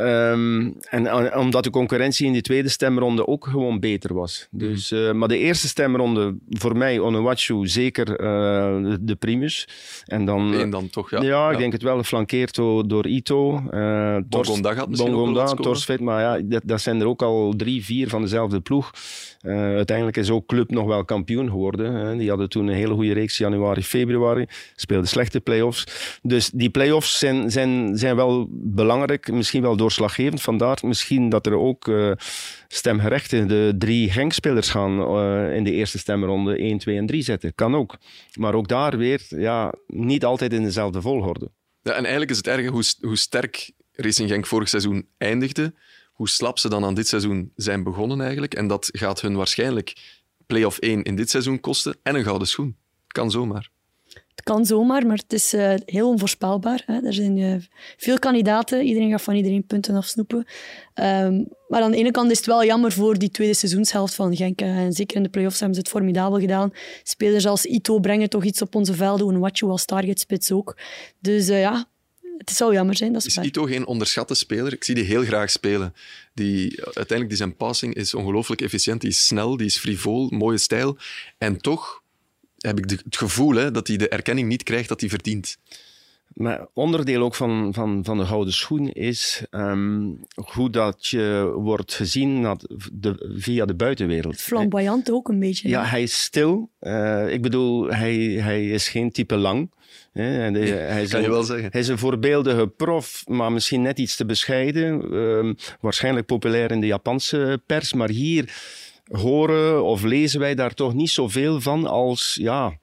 Um, 0.00 0.76
en 0.90 1.34
omdat 1.34 1.64
de 1.64 1.70
concurrentie 1.70 2.26
in 2.26 2.32
die 2.32 2.42
tweede 2.42 2.68
stemronde 2.68 3.26
ook 3.26 3.46
gewoon 3.46 3.80
beter 3.80 4.14
was. 4.14 4.48
Dus, 4.50 4.92
uh, 4.92 5.12
maar 5.12 5.28
de 5.28 5.38
eerste 5.38 5.68
stemronde, 5.68 6.36
voor 6.48 6.76
mij, 6.76 6.98
Onuachu, 6.98 7.66
zeker 7.66 8.10
uh, 8.10 8.96
de 9.00 9.16
primus. 9.18 9.68
En 10.04 10.24
dan, 10.24 10.70
dan 10.70 10.90
toch, 10.90 11.10
ja. 11.10 11.22
Ja, 11.22 11.46
ik 11.46 11.52
ja. 11.52 11.58
denk 11.58 11.72
het 11.72 11.82
wel, 11.82 11.98
geflankeerd 11.98 12.54
door, 12.54 13.06
Ito. 13.06 13.62
Uh, 13.70 14.16
Bongonda 14.28 14.74
gaat 14.74 14.88
misschien 14.88 15.12
Bongonda, 15.12 15.44
Torsvet, 15.44 16.00
maar 16.00 16.20
ja, 16.20 16.42
dat, 16.44 16.62
dat, 16.64 16.80
zijn 16.80 17.00
er 17.00 17.06
ook 17.06 17.22
al 17.22 17.54
drie, 17.56 17.84
vier 17.84 18.08
van 18.08 18.22
dezelfde 18.22 18.60
ploeg. 18.60 18.90
Uiteindelijk 19.40 20.16
is 20.16 20.30
ook 20.30 20.46
Club 20.46 20.70
nog 20.70 20.86
wel 20.86 21.04
kampioen 21.04 21.48
geworden. 21.48 21.94
Hè. 21.94 22.16
Die 22.16 22.28
hadden 22.28 22.48
toen 22.48 22.66
een 22.66 22.74
hele 22.74 22.94
goede 22.94 23.12
reeks, 23.12 23.38
januari, 23.38 23.82
februari. 23.82 24.46
Speelden 24.74 25.08
slechte 25.08 25.40
play-offs. 25.40 25.84
Dus 26.22 26.50
die 26.50 26.70
play-offs 26.70 27.18
zijn, 27.18 27.50
zijn, 27.50 27.96
zijn 27.96 28.16
wel 28.16 28.46
belangrijk, 28.50 29.32
misschien 29.32 29.62
wel 29.62 29.76
doorslaggevend. 29.76 30.42
Vandaar 30.42 30.78
misschien 30.82 31.28
dat 31.28 31.46
er 31.46 31.54
ook 31.54 31.86
uh, 31.86 32.12
stemgerechten 32.68 33.48
de 33.48 33.74
drie 33.78 34.10
Genk-spelers 34.10 34.70
gaan 34.70 35.16
uh, 35.16 35.56
in 35.56 35.64
de 35.64 35.72
eerste 35.72 35.98
stemronde 35.98 36.56
1, 36.56 36.78
2 36.78 36.96
en 36.96 37.06
3 37.06 37.22
zetten. 37.22 37.54
Kan 37.54 37.74
ook. 37.76 37.96
Maar 38.38 38.54
ook 38.54 38.68
daar 38.68 38.96
weer 38.96 39.22
ja, 39.28 39.74
niet 39.86 40.24
altijd 40.24 40.52
in 40.52 40.62
dezelfde 40.62 41.00
volgorde. 41.00 41.50
Ja, 41.82 41.92
en 41.92 42.02
eigenlijk 42.02 42.30
is 42.30 42.36
het 42.36 42.46
erg 42.46 42.68
hoe, 42.68 42.84
hoe 43.00 43.16
sterk 43.16 43.70
Racing 44.00 44.28
Genk 44.28 44.46
vorig 44.46 44.68
seizoen 44.68 45.08
eindigde, 45.16 45.74
hoe 46.18 46.28
slap 46.28 46.58
ze 46.58 46.68
dan 46.68 46.84
aan 46.84 46.94
dit 46.94 47.08
seizoen 47.08 47.52
zijn 47.56 47.82
begonnen 47.82 48.20
eigenlijk. 48.20 48.54
En 48.54 48.66
dat 48.66 48.88
gaat 48.92 49.20
hun 49.20 49.36
waarschijnlijk 49.36 49.92
play-off 50.46 50.78
1 50.78 51.02
in 51.02 51.16
dit 51.16 51.30
seizoen 51.30 51.60
kosten 51.60 51.96
en 52.02 52.14
een 52.14 52.24
gouden 52.24 52.48
schoen. 52.48 52.76
Kan 53.06 53.30
zomaar. 53.30 53.70
Het 54.28 54.42
kan 54.42 54.66
zomaar, 54.66 55.06
maar 55.06 55.16
het 55.16 55.32
is 55.32 55.54
uh, 55.54 55.74
heel 55.84 56.08
onvoorspelbaar. 56.08 56.82
Hè. 56.86 57.06
Er 57.06 57.12
zijn 57.12 57.36
uh, 57.36 57.56
veel 57.96 58.18
kandidaten. 58.18 58.84
Iedereen 58.84 59.10
gaat 59.10 59.22
van 59.22 59.34
iedereen 59.34 59.66
punten 59.66 59.96
afsnoepen. 59.96 60.38
Um, 60.94 61.48
maar 61.68 61.82
aan 61.82 61.90
de 61.90 61.96
ene 61.96 62.10
kant 62.10 62.30
is 62.30 62.36
het 62.36 62.46
wel 62.46 62.64
jammer 62.64 62.92
voor 62.92 63.18
die 63.18 63.30
tweede 63.30 63.54
seizoenshelft 63.54 64.14
van 64.14 64.36
Genk. 64.36 64.60
En 64.60 64.92
zeker 64.92 65.16
in 65.16 65.22
de 65.22 65.28
play-offs 65.28 65.58
hebben 65.58 65.76
ze 65.76 65.80
het 65.80 65.90
formidabel 65.90 66.40
gedaan. 66.40 66.72
Spelers 67.02 67.46
als 67.46 67.64
Ito 67.64 67.98
brengen 67.98 68.28
toch 68.28 68.44
iets 68.44 68.62
op 68.62 68.74
onze 68.74 68.94
velden. 68.94 69.28
Een 69.28 69.40
Watcho 69.40 69.70
als 69.70 69.84
targetspits 69.84 70.52
ook. 70.52 70.76
Dus 71.20 71.48
uh, 71.48 71.60
ja, 71.60 71.86
het 72.38 72.50
zou 72.50 72.72
jammer 72.72 72.96
zijn. 72.96 73.12
Dat 73.12 73.24
is, 73.24 73.36
is 73.36 73.44
Ito 73.44 73.64
geen 73.64 73.86
onderschatte 73.86 74.34
speler? 74.34 74.72
Ik 74.72 74.84
zie 74.84 74.94
die 74.94 75.04
heel 75.04 75.24
graag 75.24 75.50
spelen. 75.50 75.94
Die, 76.34 76.84
uiteindelijk 76.84 77.28
die 77.28 77.36
zijn 77.36 77.56
passing 77.56 77.94
is 77.94 78.14
ongelooflijk 78.14 78.60
efficiënt. 78.60 79.00
Die 79.00 79.10
is 79.10 79.26
snel, 79.26 79.56
die 79.56 79.66
is 79.66 79.78
frivol, 79.78 80.28
mooie 80.30 80.58
stijl. 80.58 80.98
En 81.38 81.58
toch 81.58 82.02
heb 82.58 82.78
ik 82.78 82.90
het 82.90 83.16
gevoel 83.16 83.54
hè, 83.54 83.70
dat 83.70 83.86
hij 83.86 83.96
de 83.96 84.08
erkenning 84.08 84.48
niet 84.48 84.62
krijgt 84.62 84.88
dat 84.88 85.00
hij 85.00 85.08
verdient. 85.08 85.58
Maar 86.38 86.66
onderdeel 86.74 87.22
ook 87.22 87.34
van, 87.34 87.74
van, 87.74 88.04
van 88.04 88.18
de 88.18 88.24
gouden 88.24 88.54
schoen 88.54 88.92
is 88.92 89.44
um, 89.50 90.20
hoe 90.34 90.70
dat 90.70 91.06
je 91.06 91.52
wordt 91.56 91.94
gezien 91.94 92.58
de, 92.92 93.34
via 93.36 93.64
de 93.64 93.74
buitenwereld. 93.74 94.40
Flamboyant 94.40 95.10
ook 95.10 95.28
een 95.28 95.38
beetje. 95.38 95.68
Ja, 95.68 95.84
hij 95.84 96.02
is 96.02 96.22
stil. 96.22 96.70
Uh, 96.80 97.32
ik 97.32 97.42
bedoel, 97.42 97.88
hij, 97.88 98.16
hij 98.18 98.68
is 98.68 98.88
geen 98.88 99.12
type 99.12 99.36
lang. 99.36 99.70
De, 100.12 100.20
hij 100.88 101.02
is 101.02 101.10
kan 101.10 101.22
je 101.22 101.30
wel 101.30 101.42
zeggen. 101.42 101.68
Hij 101.70 101.80
is 101.80 101.88
een 101.88 101.98
voorbeeldige 101.98 102.66
prof, 102.66 103.24
maar 103.26 103.52
misschien 103.52 103.82
net 103.82 103.98
iets 103.98 104.16
te 104.16 104.24
bescheiden. 104.24 105.14
Uh, 105.14 105.54
waarschijnlijk 105.80 106.26
populair 106.26 106.70
in 106.70 106.80
de 106.80 106.86
Japanse 106.86 107.62
pers, 107.66 107.92
maar 107.92 108.10
hier 108.10 108.52
horen 109.08 109.84
of 109.84 110.02
lezen 110.02 110.40
wij 110.40 110.54
daar 110.54 110.74
toch 110.74 110.94
niet 110.94 111.10
zoveel 111.10 111.60
van 111.60 111.86
als, 111.86 112.36
ja, 112.40 112.78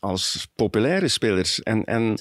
als 0.00 0.48
populaire 0.54 1.08
spelers. 1.08 1.62
En, 1.62 1.84
en 1.84 2.18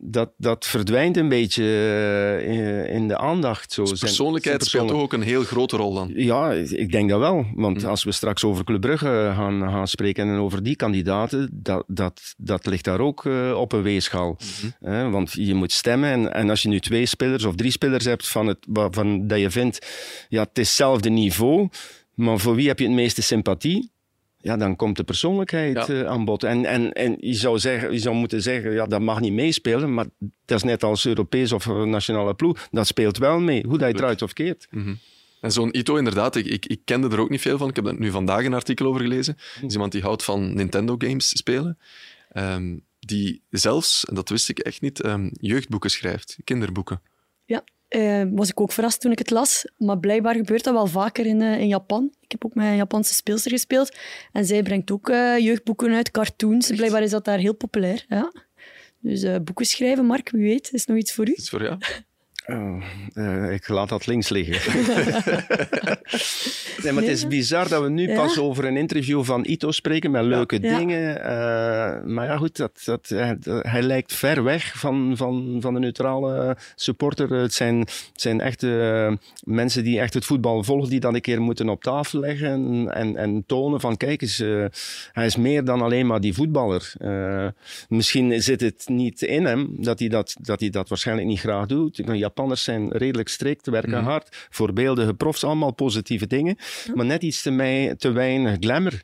dat, 0.00 0.30
dat 0.36 0.66
verdwijnt 0.66 1.16
een 1.16 1.28
beetje 1.28 1.62
uh, 1.62 2.94
in 2.94 3.08
de 3.08 3.18
aandacht. 3.18 3.72
Zo. 3.72 3.84
Dus 3.84 4.00
persoonlijkheid 4.00 4.64
zijn 4.64 4.70
speelt 4.70 4.88
toch 4.88 5.00
ook 5.00 5.12
een 5.12 5.22
heel 5.22 5.42
grote 5.42 5.76
rol 5.76 5.94
dan? 5.94 6.10
Ja, 6.14 6.52
ik 6.52 6.92
denk 6.92 7.10
dat 7.10 7.18
wel. 7.18 7.46
Want 7.54 7.82
mm. 7.82 7.88
als 7.88 8.04
we 8.04 8.12
straks 8.12 8.44
over 8.44 8.64
Club 8.64 8.80
Brugge 8.80 9.32
gaan, 9.34 9.60
gaan 9.60 9.88
spreken 9.88 10.28
en 10.28 10.38
over 10.38 10.62
die 10.62 10.76
kandidaten, 10.76 11.50
dat, 11.52 11.84
dat, 11.86 12.34
dat 12.36 12.66
ligt 12.66 12.84
daar 12.84 13.00
ook 13.00 13.24
uh, 13.24 13.58
op 13.58 13.72
een 13.72 13.82
weegschaal. 13.82 14.38
Uh, 14.80 15.10
want 15.10 15.32
je 15.32 15.54
moet 15.54 15.72
stemmen 15.72 16.10
en, 16.10 16.32
en 16.32 16.50
als 16.50 16.62
je 16.62 16.68
nu 16.68 16.80
twee 16.80 17.06
spelers 17.06 17.44
of 17.44 17.54
drie 17.54 17.70
spelers 17.70 18.04
hebt 18.04 18.28
van 18.28 18.46
het, 18.46 18.58
waarvan 18.68 19.26
dat 19.26 19.40
je 19.40 19.50
vindt, 19.50 19.86
ja, 20.28 20.42
het 20.42 20.58
is 20.58 20.68
hetzelfde 20.68 21.10
niveau, 21.10 21.68
maar 22.14 22.38
voor 22.38 22.54
wie 22.54 22.68
heb 22.68 22.78
je 22.78 22.84
het 22.84 22.94
meeste 22.94 23.22
sympathie? 23.22 23.90
Ja, 24.48 24.56
dan 24.56 24.76
komt 24.76 24.96
de 24.96 25.04
persoonlijkheid 25.04 25.86
ja. 25.86 25.94
uh, 25.94 26.06
aan 26.06 26.24
bod. 26.24 26.42
En, 26.42 26.64
en, 26.64 26.92
en 26.92 27.16
je, 27.20 27.34
zou 27.34 27.58
zeggen, 27.58 27.92
je 27.92 27.98
zou 27.98 28.14
moeten 28.14 28.42
zeggen, 28.42 28.72
ja, 28.72 28.86
dat 28.86 29.00
mag 29.00 29.20
niet 29.20 29.32
meespelen. 29.32 29.94
Maar 29.94 30.06
dat 30.44 30.56
is 30.56 30.62
net 30.62 30.82
als 30.82 31.06
Europees 31.06 31.52
of 31.52 31.66
nationale 31.66 32.34
ploeg. 32.34 32.68
Dat 32.70 32.86
speelt 32.86 33.18
wel 33.18 33.40
mee, 33.40 33.64
hoe 33.66 33.78
dat 33.78 33.90
je 33.90 33.96
eruit 33.96 34.22
of 34.22 34.32
keert. 34.32 34.66
Mm 34.70 34.82
-hmm. 34.82 34.98
En 35.40 35.52
zo'n 35.52 35.76
Ito, 35.76 35.96
inderdaad, 35.96 36.36
ik, 36.36 36.46
ik, 36.46 36.66
ik, 36.66 36.80
kende 36.84 37.08
er 37.08 37.20
ook 37.20 37.30
niet 37.30 37.40
veel 37.40 37.58
van. 37.58 37.68
Ik 37.68 37.76
heb 37.76 37.86
er 37.86 37.98
nu 37.98 38.10
vandaag 38.10 38.44
een 38.44 38.54
artikel 38.54 38.86
over 38.86 39.00
gelezen. 39.00 39.36
Dat 39.54 39.64
is 39.68 39.72
iemand 39.72 39.92
die 39.92 40.02
houdt 40.02 40.24
van 40.24 40.54
Nintendo-games 40.54 41.28
spelen. 41.28 41.78
Um, 42.32 42.84
die 43.00 43.42
zelfs, 43.50 44.04
en 44.04 44.14
dat 44.14 44.28
wist 44.28 44.48
ik 44.48 44.58
echt 44.58 44.80
niet, 44.80 45.04
um, 45.04 45.30
jeugdboeken 45.32 45.90
schrijft, 45.90 46.36
kinderboeken. 46.44 47.02
Ja, 47.44 47.64
Eh, 47.88 48.22
was 48.30 48.48
ik 48.48 48.60
ook 48.60 48.72
verrast 48.72 49.00
toen 49.00 49.12
ik 49.12 49.18
het 49.18 49.30
las. 49.30 49.64
Maar 49.76 49.98
blijkbaar 49.98 50.34
gebeurt 50.34 50.64
dat 50.64 50.74
wel 50.74 50.86
vaker 50.86 51.26
in, 51.26 51.42
eh, 51.42 51.60
in 51.60 51.68
Japan. 51.68 52.12
Ik 52.20 52.30
heb 52.30 52.44
ook 52.44 52.54
met 52.54 52.66
een 52.66 52.76
Japanse 52.76 53.14
speelster 53.14 53.50
gespeeld. 53.50 53.96
En 54.32 54.44
zij 54.44 54.62
brengt 54.62 54.90
ook 54.90 55.08
eh, 55.08 55.38
jeugdboeken 55.38 55.92
uit, 55.92 56.10
cartoons. 56.10 56.70
Blijkbaar 56.70 57.02
is 57.02 57.10
dat 57.10 57.24
daar 57.24 57.38
heel 57.38 57.54
populair. 57.54 58.04
Ja. 58.08 58.32
Dus 59.00 59.22
eh, 59.22 59.36
boeken 59.44 59.66
schrijven, 59.66 60.04
Mark, 60.04 60.30
wie 60.30 60.42
weet, 60.42 60.72
is 60.72 60.86
nog 60.86 60.96
iets 60.96 61.12
voor 61.12 61.28
u. 61.28 61.32
Iets 61.32 61.50
voor 61.50 61.62
jou? 61.62 61.78
Oh, 62.50 62.82
eh, 63.14 63.52
ik 63.52 63.68
laat 63.68 63.88
dat 63.88 64.06
links 64.06 64.28
liggen. 64.28 64.84
nee, 66.82 66.92
maar 66.92 67.02
het 67.02 67.12
is 67.12 67.26
bizar 67.26 67.68
dat 67.68 67.82
we 67.82 67.88
nu 67.88 68.08
Ja. 68.08 68.14
pas 68.14 68.38
over 68.38 68.64
een 68.64 68.76
interview 68.76 69.24
van 69.24 69.44
Ito 69.46 69.70
spreken 69.70 70.10
met 70.10 70.24
leuke 70.24 70.58
Ja. 70.60 70.78
dingen. 70.78 71.22
Eh, 71.24 72.04
maar 72.04 72.24
ja, 72.26 72.36
goed, 72.36 72.56
dat, 72.56 72.82
dat, 72.84 73.08
hij, 73.08 73.36
hij 73.46 73.82
lijkt 73.82 74.14
ver 74.14 74.42
weg 74.42 74.78
van, 74.78 75.12
van, 75.16 75.56
van 75.60 75.74
de 75.74 75.80
neutrale 75.80 76.56
supporter. 76.74 77.30
Het 77.32 77.54
zijn, 77.54 77.78
het 77.78 78.12
zijn 78.14 78.40
echte 78.40 79.06
eh, 79.10 79.16
mensen 79.44 79.84
die 79.84 80.00
echt 80.00 80.14
het 80.14 80.24
voetbal 80.24 80.64
volgen, 80.64 80.90
die 80.90 81.00
dat 81.00 81.14
een 81.14 81.20
keer 81.20 81.40
moeten 81.40 81.68
op 81.68 81.82
tafel 81.82 82.20
leggen 82.20 82.88
en, 82.92 83.16
en 83.16 83.44
tonen 83.46 83.80
van 83.80 83.96
kijk 83.96 84.22
eens, 84.22 84.40
eh, 84.40 84.64
hij 85.12 85.26
is 85.26 85.36
meer 85.36 85.64
dan 85.64 85.82
alleen 85.82 86.06
maar 86.06 86.20
die 86.20 86.34
voetballer. 86.34 86.92
Eh, 86.98 87.46
misschien 87.88 88.42
zit 88.42 88.60
het 88.60 88.84
niet 88.86 89.22
in 89.22 89.44
hem 89.44 89.68
dat 89.76 89.98
hij 89.98 90.08
dat, 90.08 90.36
dat, 90.40 90.60
hij 90.60 90.70
dat 90.70 90.88
waarschijnlijk 90.88 91.28
niet 91.28 91.40
graag 91.40 91.66
doet. 91.66 91.96
De 91.96 92.04
Japanners 92.38 92.64
zijn 92.64 92.90
redelijk 92.92 93.28
strikt, 93.28 93.66
werken 93.66 93.90
Mhm. 93.90 94.04
hard, 94.04 94.46
voorbeeldige 94.50 95.14
profs, 95.14 95.44
allemaal 95.44 95.72
positieve 95.72 96.26
dingen. 96.26 96.56
Maar 96.94 97.04
net 97.06 97.22
iets 97.22 97.42
te, 97.42 97.50
mij, 97.50 97.94
te 97.96 98.10
weinig 98.10 98.56
glamour. 98.60 99.02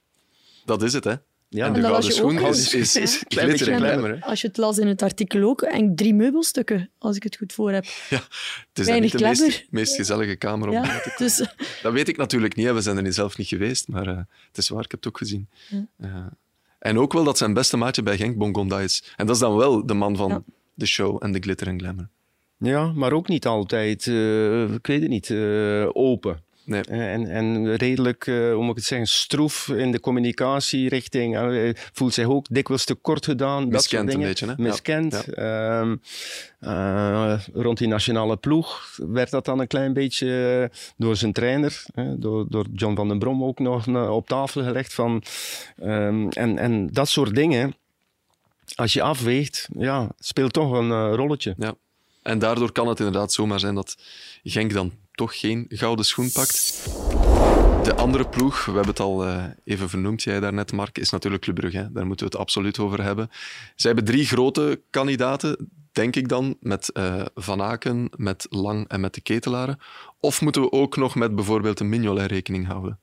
Dat 0.64 0.83
is 0.83 0.92
het, 0.92 1.05
hè? 1.05 1.11
Ja, 1.49 1.66
en 1.66 1.73
de 1.73 1.81
gouden 1.81 1.90
las 2.05 2.16
je 2.16 2.23
ook 2.23 2.31
schoen 2.33 2.49
is, 2.49 2.75
is, 2.75 2.92
Ja. 2.92 3.01
is 3.01 3.23
Klein 3.29 3.49
glitter 3.49 3.68
en 3.73 3.81
beetje 3.81 3.92
glamour. 3.92 4.14
Hè? 4.20 4.25
Als 4.27 4.40
je 4.40 4.47
het 4.47 4.57
las 4.57 4.79
in 4.79 4.87
het 4.87 5.03
artikel 5.03 5.42
ook, 5.49 5.62
en 5.62 5.94
drie 5.97 6.14
meubelstukken, 6.14 6.90
als 6.99 7.16
ik 7.16 7.23
het 7.23 7.37
goed 7.37 7.53
voor 7.53 7.70
heb. 7.73 7.85
Het 8.09 8.79
is 8.79 8.87
Weinig 8.87 9.12
niet 9.12 9.38
de 9.38 9.64
meest, 9.70 9.94
gezellige 9.97 10.37
kamer 10.37 10.68
om 10.68 10.75
Ja, 10.75 10.83
te 10.83 10.88
komen. 10.88 11.12
dus 11.18 11.37
Dat 11.83 11.92
weet 11.92 12.09
ik 12.09 12.16
natuurlijk 12.16 12.57
niet, 12.57 12.66
hè. 12.66 12.73
we 12.75 12.81
zijn 12.81 12.97
er 12.97 13.03
niet- 13.03 13.14
zelf 13.14 13.38
niet 13.38 13.49
geweest, 13.49 13.88
maar 13.88 14.07
eh, 14.07 14.16
het 14.49 14.59
is 14.59 14.68
waar, 14.68 14.85
ik 14.85 14.90
heb 14.90 15.01
het 15.05 15.09
ook 15.09 15.18
gezien. 15.18 15.49
Eh, 15.99 16.27
en 16.79 16.99
ook 16.99 17.12
wel 17.12 17.25
dat 17.25 17.38
zijn 17.38 17.55
beste 17.55 17.77
maatje 17.77 18.03
bij 18.03 18.16
Genk 18.16 18.37
Bongonda 18.37 18.81
is. 18.81 19.12
En 19.16 19.27
dat 19.27 19.35
is 19.35 19.40
dan 19.40 19.57
wel 19.57 19.87
de 19.87 19.94
man 19.94 20.16
van 20.16 20.29
Ja. 20.29 20.42
de 20.75 20.87
show 20.87 21.16
en 21.25 21.33
de 21.33 21.38
glitter 21.38 21.66
en 21.66 21.79
glamour. 21.81 22.09
Ja, 22.59 22.93
maar 22.93 23.12
ook 23.12 23.29
niet 23.29 23.47
altijd, 23.47 24.07
eh, 24.07 24.62
ik 24.75 24.87
weet 24.87 25.01
het 25.01 25.11
niet, 25.11 25.31
eh, 25.31 25.88
open. 25.93 26.43
Nee. 26.67 26.83
Eh, 26.83 27.12
En, 27.12 27.27
en 27.31 27.75
redelijk, 27.77 28.27
eh, 28.27 28.35
hoe 28.35 28.62
moet 28.62 28.71
ik 28.71 28.77
het 28.77 28.85
zeggen, 28.85 29.07
stroef 29.09 29.69
in 29.69 29.93
de 29.93 30.01
communicatie 30.01 30.88
richting. 30.88 31.37
eh, 31.37 31.71
voelt 31.93 32.14
zich 32.14 32.27
ook 32.27 32.47
dikwijls 32.51 32.85
tekort 32.85 33.25
gedaan. 33.25 33.69
dat 33.71 33.83
soort 33.85 34.03
Miskend 34.03 34.03
een 34.03 34.07
dingen. 34.11 34.27
beetje, 34.29 34.47
hè? 34.47 34.53
Ja, 34.53 34.62
Miskend. 34.62 35.35
Ehm, 35.35 35.97
eh, 36.61 37.40
rond 37.53 37.79
die 37.79 37.88
nationale 37.88 38.37
ploeg 38.37 38.97
werd 38.97 39.31
dat 39.31 39.45
dan 39.45 39.59
een 39.59 39.67
klein 39.67 39.93
beetje 39.93 40.71
door 40.97 41.17
zijn 41.17 41.33
trainer, 41.33 41.85
door, 42.17 42.47
door 42.49 42.67
John 42.75 42.95
van 42.95 43.09
den 43.09 43.19
Brom 43.19 43.45
ook 43.45 43.59
nog 43.59 43.87
op 44.09 44.27
tafel 44.29 44.62
gelegd. 44.62 44.95
Van, 44.95 45.23
ehm, 45.77 46.29
en, 46.29 46.59
en 46.59 46.87
dat 46.93 47.09
soort 47.09 47.35
dingen, 47.35 47.75
als 48.75 48.93
je 48.93 49.03
afweegt, 49.03 49.69
ja, 49.79 50.11
speelt 50.19 50.53
toch 50.53 50.73
een 50.73 51.14
rolletje. 51.14 51.55
Ja. 51.59 51.75
En 52.25 52.39
daardoor 52.39 52.73
kan 52.73 52.89
het 52.89 52.99
inderdaad 52.99 53.33
zomaar 53.33 53.61
zijn 53.61 53.75
dat 53.75 53.97
Genk 54.43 54.73
dan 54.73 54.93
toch 55.13 55.39
geen 55.39 55.67
gouden 55.69 56.05
schoen 56.05 56.33
pakt. 56.33 56.85
De 57.85 57.95
andere 57.97 58.29
ploeg, 58.29 58.65
we 58.65 58.73
hebben 58.73 58.91
het 58.91 59.01
al 59.01 59.27
eh, 59.27 59.45
even 59.65 59.89
vernoemd, 59.89 60.23
jij 60.23 60.41
daarnet, 60.41 60.73
Mark, 60.73 60.99
is 60.99 61.11
natuurlijk 61.11 61.43
Club 61.43 61.55
Brugge. 61.55 61.89
Daar 61.93 62.07
moeten 62.07 62.27
we 62.27 62.33
het 62.33 62.41
absoluut 62.41 62.79
over 62.79 63.03
hebben. 63.03 63.31
Zij 63.77 63.91
hebben 63.93 64.13
drie 64.13 64.27
grote 64.27 64.83
kandidaten, 64.91 65.71
denk 65.93 66.17
ik 66.17 66.29
dan, 66.29 66.57
met 66.61 66.93
eh, 66.93 67.23
Van 67.35 67.63
Aken, 67.63 68.11
met 68.17 68.47
Lang 68.51 68.89
en 68.89 69.01
met 69.01 69.15
de 69.15 69.21
Ketelaren. 69.21 69.79
Of 70.21 70.41
moeten 70.41 70.63
we 70.63 70.73
ook 70.73 70.97
nog 70.97 71.15
met 71.15 71.35
bijvoorbeeld 71.35 71.81
een 71.81 71.89
Mignolet 71.89 72.31
rekening 72.31 72.67
houden? 72.67 72.99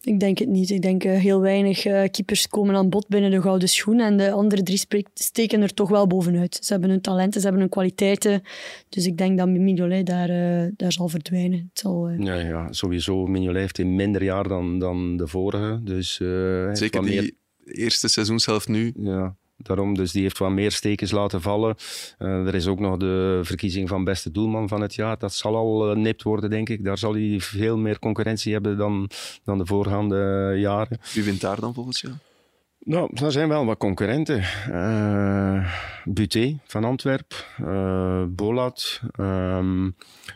Ik 0.00 0.20
denk 0.20 0.38
het 0.38 0.48
niet. 0.48 0.70
Ik 0.70 0.82
denk 0.82 1.04
eh, 1.04 1.18
heel 1.18 1.40
weinig 1.40 1.84
eh, 1.84 2.02
keepers 2.10 2.48
komen 2.48 2.74
aan 2.74 2.88
bod 2.88 3.08
binnen 3.08 3.30
de 3.30 3.40
gouden 3.42 3.68
schoen. 3.68 4.00
En 4.00 4.16
de 4.16 4.30
andere 4.30 4.62
drie 4.62 4.84
steken 5.14 5.62
er 5.62 5.74
toch 5.74 5.88
wel 5.88 6.06
bovenuit. 6.06 6.58
Ze 6.62 6.72
hebben 6.72 6.90
hun 6.90 7.00
talenten, 7.00 7.40
ze 7.40 7.46
hebben 7.46 7.60
hun 7.62 7.70
kwaliteiten. 7.72 8.42
Dus 8.88 9.06
ik 9.06 9.16
denk 9.18 9.38
dat 9.38 9.48
Mignolet 9.48 10.06
daar, 10.06 10.28
eh, 10.30 10.68
daar 10.76 10.92
zal 10.92 11.08
verdwijnen. 11.08 11.58
Het 11.58 11.78
zal, 11.78 12.08
Ja, 12.08 12.34
ja, 12.34 12.72
sowieso. 12.72 13.26
Mignolet 13.26 13.60
heeft 13.60 13.78
een 13.78 13.94
minder 13.94 14.22
jaar 14.24 14.48
dan, 14.48 14.78
dan 14.78 15.16
de 15.16 15.26
vorige. 15.26 15.80
Dus, 15.82 16.20
eh, 16.20 16.68
Zeker 16.72 17.02
meer- 17.02 17.20
die 17.20 17.36
eerste 17.64 18.08
seizoenshelft 18.08 18.68
nu. 18.68 18.92
Ja, 18.96 19.36
daarom. 19.58 19.94
Dus 19.94 20.12
die 20.12 20.22
heeft 20.22 20.38
wat 20.38 20.50
meer 20.50 20.72
stekens 20.72 21.10
laten 21.10 21.40
vallen. 21.40 21.74
Eh, 22.18 22.46
er 22.46 22.54
is 22.54 22.66
ook 22.66 22.80
nog 22.80 22.96
de 22.96 23.40
verkiezing 23.42 23.88
van 23.88 24.04
beste 24.04 24.30
doelman 24.30 24.68
van 24.68 24.80
het 24.80 24.94
jaar. 24.94 25.18
Dat 25.18 25.34
zal 25.34 25.56
al 25.56 25.90
eh, 25.90 25.96
nipt 25.96 26.22
worden, 26.22 26.50
denk 26.50 26.68
ik. 26.68 26.84
Daar 26.84 26.98
zal 26.98 27.12
hij 27.12 27.40
veel 27.40 27.76
meer 27.76 27.98
concurrentie 27.98 28.52
hebben 28.52 28.76
dan, 28.76 29.10
dan 29.44 29.58
de 29.58 29.66
voorgaande 29.66 30.54
jaren. 30.56 30.98
Wie 31.14 31.24
wint 31.24 31.40
daar 31.40 31.60
dan 31.60 31.74
volgens 31.74 32.00
jou? 32.00 32.14
Nou, 32.84 33.10
er 33.14 33.32
zijn 33.32 33.48
wel 33.48 33.64
wat 33.64 33.78
concurrenten. 33.78 34.42
Eh 34.70 35.74
Buté 36.04 36.58
van 36.64 36.84
Antwerp, 36.84 37.46
eh 37.56 38.22
Bolat, 38.28 39.00
ehm, 39.12 39.90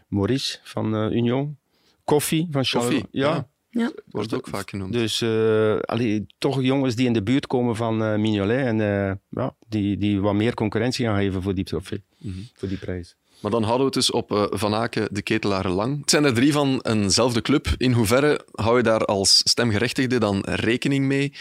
Maurice 0.09 0.59
van 0.63 0.95
eh, 0.95 1.11
Union, 1.11 1.57
Koffie 2.05 2.49
van 2.51 2.65
Charleroi. 2.65 3.05
Ja. 3.11 3.49
Ja. 3.75 3.93
Wordt 4.11 4.35
ook 4.35 4.49
vaak 4.49 4.71
genoemd. 4.71 4.93
Dus 4.93 5.21
eh, 5.21 5.79
allee, 5.79 6.27
toch 6.39 6.63
jongens 6.63 6.95
die 6.95 7.07
in 7.07 7.13
de 7.13 7.23
buurt 7.23 7.47
komen 7.47 7.77
van 7.77 8.03
eh 8.03 8.17
Mignolet 8.17 8.67
en 8.67 8.81
eh, 8.81 9.13
ja, 9.29 9.55
die, 9.69 9.99
die 9.99 10.21
wat 10.21 10.35
meer 10.35 10.55
concurrentie 10.55 11.07
gaan 11.07 11.17
geven 11.17 11.43
voor 11.43 11.55
die 11.55 11.65
trofee, 11.65 12.03
Mhm. 12.19 12.39
voor 12.55 12.69
die 12.69 12.79
prijs. 12.79 13.15
Maar 13.41 13.51
dan 13.51 13.63
houden 13.63 13.81
we 13.87 13.93
het 13.99 14.07
dus 14.07 14.11
op 14.11 14.33
eh, 14.33 14.45
Van 14.51 14.75
Aken, 14.75 15.09
de 15.11 15.23
Ketelaren 15.23 15.71
Lang. 15.71 16.01
Het 16.01 16.11
zijn 16.11 16.25
er 16.25 16.35
drie 16.35 16.53
van 16.53 16.81
eenzelfde 16.83 17.43
club. 17.43 17.67
In 17.77 17.93
hoeverre 17.93 18.45
hou 18.53 18.77
je 18.77 18.83
daar 18.83 19.05
als 19.05 19.41
stemgerechtigde 19.45 20.19
dan 20.19 20.41
rekening 20.41 21.07
mee? 21.07 21.33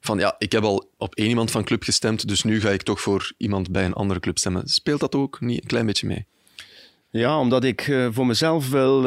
Van 0.00 0.18
ja, 0.18 0.34
ik 0.38 0.52
heb 0.52 0.62
al 0.62 0.90
op 0.98 1.14
één 1.14 1.28
iemand 1.28 1.50
van 1.50 1.64
club 1.64 1.82
gestemd, 1.82 2.28
dus 2.28 2.42
nu 2.42 2.60
ga 2.60 2.70
ik 2.70 2.82
toch 2.82 3.00
voor 3.00 3.32
iemand 3.36 3.70
bij 3.70 3.84
een 3.84 3.92
andere 3.92 4.20
club 4.20 4.38
stemmen. 4.38 4.68
Speelt 4.68 5.00
dat 5.00 5.14
ook 5.14 5.40
niet 5.40 5.60
een 5.62 5.66
klein 5.68 5.86
beetje 5.86 6.06
mee? 6.06 6.26
Ja, 7.10 7.38
omdat 7.40 7.64
ik 7.64 8.08
voor 8.10 8.26
mezelf 8.26 8.70
wil 8.70 9.02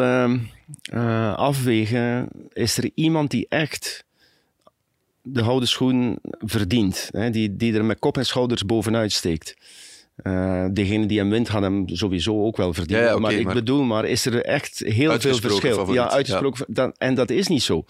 eh, 0.81 1.35
afwegen, 1.35 2.29
is 2.53 2.77
er 2.77 2.91
iemand 2.95 3.31
die 3.31 3.45
echt 3.49 4.05
de 5.21 5.43
gouden 5.43 5.69
schoen 5.69 6.19
verdient, 6.39 7.09
hè, 7.11 7.29
die, 7.29 7.55
die 7.55 7.73
er 7.73 7.85
met 7.85 7.99
kop 7.99 8.17
en 8.17 8.25
schouders 8.25 8.65
bovenuit 8.65 9.11
steekt. 9.11 9.55
Eh, 10.15 10.65
degene 10.71 11.05
die 11.05 11.17
hem 11.17 11.29
wint, 11.29 11.49
gaat 11.49 11.61
hem 11.61 11.87
sowieso 11.87 12.45
ook 12.45 12.57
wel 12.57 12.73
verdienen. 12.73 13.03
Ja, 13.05 13.09
ja, 13.09 13.15
oké, 13.15 13.21
maar 13.21 13.33
ik 13.33 13.45
maar- 13.45 13.53
bedoel, 13.53 13.83
maar 13.83 14.05
is 14.05 14.25
er 14.25 14.43
echt 14.45 14.79
heel 14.79 15.19
veel 15.19 15.35
verschil? 15.35 15.73
favoriet, 15.73 15.95
ja, 15.95 16.09
uitgesproken. 16.09 16.65
Dat, 16.67 16.95
en 16.97 17.15
dat 17.15 17.29
is 17.29 17.47
niet 17.47 17.63
zo. 17.63 17.85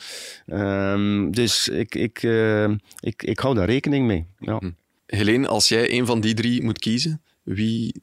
Ehm, 0.47 1.31
dus 1.31 1.67
ik, 1.67 1.95
ik, 1.95 2.23
eh, 2.23 2.69
ik, 2.99 3.23
ik 3.23 3.39
hou 3.39 3.55
daar 3.55 3.65
rekening 3.65 4.07
mee. 4.07 4.25
Ja. 4.39 4.57
Hm. 4.57 4.71
Helene, 5.05 5.47
als 5.47 5.67
jij 5.67 5.91
een 5.91 6.05
van 6.05 6.21
die 6.21 6.33
drie 6.33 6.63
moet 6.63 6.79
kiezen, 6.79 7.21
wie 7.43 8.01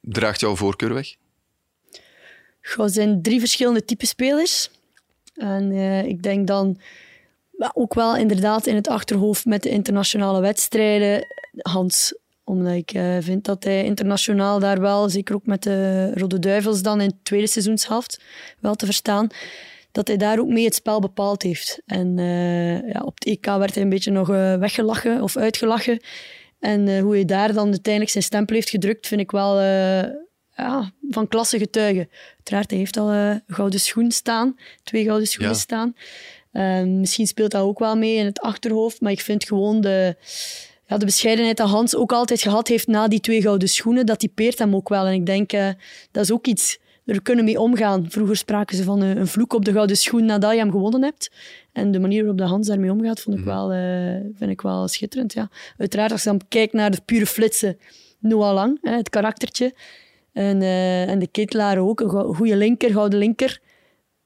draagt 0.00 0.40
jouw 0.40 0.56
voorkeur 0.56 0.94
weg? 0.94 1.14
Goh, 2.66 2.86
zijn 2.88 3.22
drie 3.22 3.40
verschillende 3.40 3.84
type 3.84 4.06
spelers. 4.06 4.70
En 5.34 5.70
eh, 5.70 6.04
ik 6.04 6.22
denk 6.22 6.46
dan 6.46 6.78
ook 7.72 7.94
wel 7.94 8.16
inderdaad 8.16 8.66
in 8.66 8.74
het 8.74 8.88
achterhoofd 8.88 9.44
met 9.44 9.62
de 9.62 9.68
internationale 9.68 10.40
wedstrijden 10.40 11.26
Hans. 11.56 12.14
Omdat 12.44 12.72
ik 12.72 12.92
eh, 12.92 13.16
vind 13.20 13.44
dat 13.44 13.64
hij 13.64 13.84
internationaal 13.84 14.58
daar 14.58 14.80
wel, 14.80 15.08
zeker 15.08 15.34
ook 15.34 15.46
met 15.46 15.62
de 15.62 16.10
Rode 16.14 16.38
Duivels 16.38 16.82
dan 16.82 17.00
in 17.00 17.06
het 17.06 17.24
tweede 17.24 17.46
seizoenshelft, 17.46 18.20
wel 18.60 18.74
te 18.74 18.84
verstaan, 18.84 19.28
dat 19.92 20.08
hij 20.08 20.16
daar 20.16 20.38
ook 20.38 20.48
mee 20.48 20.64
het 20.64 20.74
spel 20.74 21.00
bepaald 21.00 21.42
heeft. 21.42 21.80
En 21.86 22.18
eh, 22.18 22.88
ja, 22.92 23.00
op 23.04 23.14
het 23.14 23.24
EK 23.24 23.46
werd 23.46 23.74
hij 23.74 23.82
een 23.82 23.88
beetje 23.88 24.10
nog 24.10 24.26
weggelachen 24.58 25.22
of 25.22 25.36
uitgelachen. 25.36 26.00
En 26.60 26.98
hoe 26.98 27.14
hij 27.14 27.24
daar 27.24 27.52
dan 27.52 27.68
uiteindelijk 27.70 28.12
zijn 28.12 28.24
stempel 28.24 28.54
heeft 28.54 28.70
gedrukt, 28.70 29.06
vind 29.06 29.20
ik 29.20 29.30
wel 29.30 29.58
ja, 30.56 30.92
van 31.10 31.28
klasse 31.28 31.58
getuigen. 31.58 32.08
Uiteraard, 32.36 32.70
hij 32.70 32.78
heeft 32.78 32.96
al 32.96 33.10
eh, 33.10 33.28
een 33.28 33.42
gouden 33.46 33.80
schoen 33.80 34.10
staan, 34.10 34.56
twee 34.82 35.04
gouden 35.04 35.28
schoenen 35.28 35.54
Ja. 35.54 35.60
staan. 35.60 35.94
Eh, 36.52 36.82
misschien 36.82 37.26
speelt 37.26 37.50
dat 37.50 37.62
ook 37.62 37.78
wel 37.78 37.96
mee 37.96 38.14
in 38.16 38.24
het 38.24 38.40
achterhoofd, 38.40 39.00
maar 39.00 39.12
ik 39.12 39.20
vind 39.20 39.44
gewoon 39.44 39.80
de, 39.80 40.16
ja, 40.86 40.96
de 40.96 41.04
bescheidenheid 41.04 41.56
dat 41.56 41.68
Hans 41.68 41.96
ook 41.96 42.12
altijd 42.12 42.40
gehad 42.42 42.68
heeft 42.68 42.86
na 42.86 43.08
die 43.08 43.20
twee 43.20 43.42
gouden 43.42 43.68
schoenen, 43.68 44.06
dat 44.06 44.18
typeert 44.18 44.58
hem 44.58 44.74
ook 44.74 44.88
wel. 44.88 45.06
En 45.06 45.12
ik 45.12 45.26
denk, 45.26 45.52
eh, 45.52 45.68
dat 46.10 46.24
is 46.24 46.32
ook 46.32 46.46
iets, 46.46 46.78
er 47.04 47.22
kunnen 47.22 47.44
mee 47.44 47.60
omgaan. 47.60 48.10
Vroeger 48.10 48.36
spraken 48.36 48.76
ze 48.76 48.82
van 48.82 49.02
eh, 49.02 49.08
een 49.14 49.26
vloek 49.26 49.52
op 49.52 49.64
de 49.64 49.72
gouden 49.72 49.96
schoen 49.96 50.24
nadat 50.24 50.52
je 50.52 50.58
hem 50.58 50.70
gewonnen 50.70 51.02
hebt. 51.02 51.30
En 51.72 51.90
de 51.90 51.98
manier 51.98 52.18
waarop 52.20 52.38
de 52.38 52.44
Hans 52.44 52.66
daarmee 52.66 52.90
omgaat, 52.90 53.20
vond 53.20 53.38
ik 53.38 53.44
wel, 53.44 53.72
eh, 53.72 54.20
vind 54.38 54.50
ik 54.50 54.60
wel 54.60 54.88
schitterend. 54.88 55.32
Ja. 55.32 55.48
Uiteraard, 55.78 56.12
als 56.12 56.22
je 56.22 56.28
dan 56.28 56.40
kijkt 56.48 56.72
naar 56.72 56.90
de 56.90 57.00
pure 57.04 57.26
flitsen, 57.26 57.78
Noah 58.18 58.54
Lang, 58.54 58.78
hè, 58.82 58.96
het 58.96 59.10
karaktertje. 59.10 59.74
En, 60.36 60.62
eh, 60.62 61.08
en 61.10 61.18
de 61.18 61.26
Ketelaar 61.26 61.78
ook, 61.78 62.00
een 62.00 62.10
go- 62.10 62.32
goede 62.32 62.56
linker, 62.56 62.90
gouden 62.90 63.18
linker. 63.18 63.60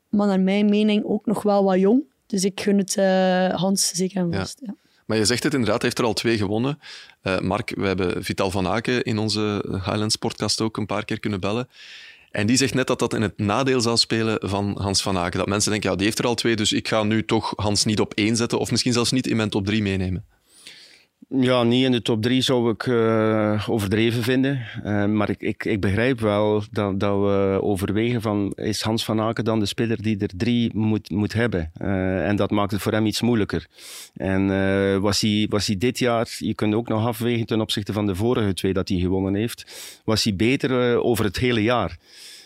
Maar 0.08 0.26
naar 0.26 0.40
mijn 0.40 0.68
mening 0.68 1.04
ook 1.04 1.26
nog 1.26 1.42
wel 1.42 1.64
wat 1.64 1.78
jong. 1.78 2.02
Dus 2.26 2.44
ik 2.44 2.60
gun 2.60 2.78
het 2.78 2.96
eh, 2.96 3.48
Hans 3.48 3.88
zeker 3.94 4.16
en 4.16 4.32
vast. 4.32 4.58
Ja. 4.62 4.74
Maar 5.06 5.16
je 5.18 5.24
zegt 5.24 5.42
het 5.42 5.52
inderdaad, 5.52 5.76
hij 5.80 5.84
heeft 5.86 5.98
er 5.98 6.04
al 6.04 6.12
twee 6.12 6.36
gewonnen. 6.36 6.78
Eh, 7.22 7.38
Mark, 7.40 7.72
we 7.76 7.86
hebben 7.86 8.24
Vital 8.24 8.50
van 8.50 8.66
Aken 8.66 9.02
in 9.02 9.18
onze 9.18 9.64
Highlands 9.68 10.16
podcast 10.16 10.60
ook 10.60 10.76
een 10.76 10.86
paar 10.86 11.04
keer 11.04 11.20
kunnen 11.20 11.40
bellen. 11.40 11.68
En 12.30 12.46
die 12.46 12.56
zegt 12.56 12.74
net 12.74 12.86
dat 12.86 12.98
dat 12.98 13.14
in 13.14 13.22
het 13.22 13.38
nadeel 13.38 13.80
zal 13.80 13.96
spelen 13.96 14.38
van 14.48 14.76
Hans 14.80 15.02
van 15.02 15.18
Aken. 15.18 15.38
Dat 15.38 15.48
mensen 15.48 15.70
denken, 15.70 15.90
ja, 15.90 15.96
die 15.96 16.04
heeft 16.04 16.18
er 16.18 16.26
al 16.26 16.34
twee, 16.34 16.56
dus 16.56 16.72
ik 16.72 16.88
ga 16.88 17.02
nu 17.02 17.24
toch 17.24 17.52
Hans 17.56 17.84
niet 17.84 18.00
op 18.00 18.14
één 18.14 18.36
zetten. 18.36 18.58
Of 18.58 18.70
misschien 18.70 18.92
zelfs 18.92 19.10
niet 19.10 19.26
in 19.26 19.36
mijn 19.36 19.50
top 19.50 19.66
drie 19.66 19.82
meenemen. 19.82 20.24
Ja, 21.38 21.62
niet 21.62 21.84
in 21.84 21.92
de 21.92 22.02
top 22.02 22.22
drie 22.22 22.42
zou 22.42 22.70
ik 22.70 22.86
uh, 22.86 23.68
overdreven 23.68 24.22
vinden. 24.22 24.66
Uh, 24.84 25.04
maar 25.04 25.30
ik, 25.30 25.40
ik, 25.40 25.64
ik 25.64 25.80
begrijp 25.80 26.20
wel 26.20 26.62
dat, 26.70 27.00
dat 27.00 27.18
we 27.18 27.58
overwegen 27.62 28.22
van 28.22 28.52
is 28.56 28.82
Hans 28.82 29.04
van 29.04 29.20
Aken 29.20 29.44
dan 29.44 29.60
de 29.60 29.66
speler 29.66 30.02
die 30.02 30.18
er 30.18 30.30
drie 30.36 30.70
moet, 30.74 31.10
moet 31.10 31.32
hebben. 31.32 31.72
Uh, 31.82 32.28
en 32.28 32.36
dat 32.36 32.50
maakt 32.50 32.70
het 32.70 32.82
voor 32.82 32.92
hem 32.92 33.06
iets 33.06 33.20
moeilijker. 33.20 33.66
En 34.14 34.46
was, 35.00 35.20
hij, 35.20 35.46
was 35.50 35.66
hij 35.66 35.78
dit 35.78 35.98
jaar, 35.98 36.34
je 36.38 36.54
kunt 36.54 36.74
ook 36.74 36.88
nog 36.88 37.06
afwegen 37.06 37.46
ten 37.46 37.60
opzichte 37.60 37.92
van 37.92 38.06
de 38.06 38.14
vorige 38.14 38.54
twee 38.54 38.72
dat 38.72 38.88
hij 38.88 38.98
gewonnen 38.98 39.34
heeft, 39.34 39.66
was 40.04 40.24
hij 40.24 40.36
beter 40.36 41.02
over 41.02 41.24
het 41.24 41.38
hele 41.38 41.62
jaar. 41.62 41.98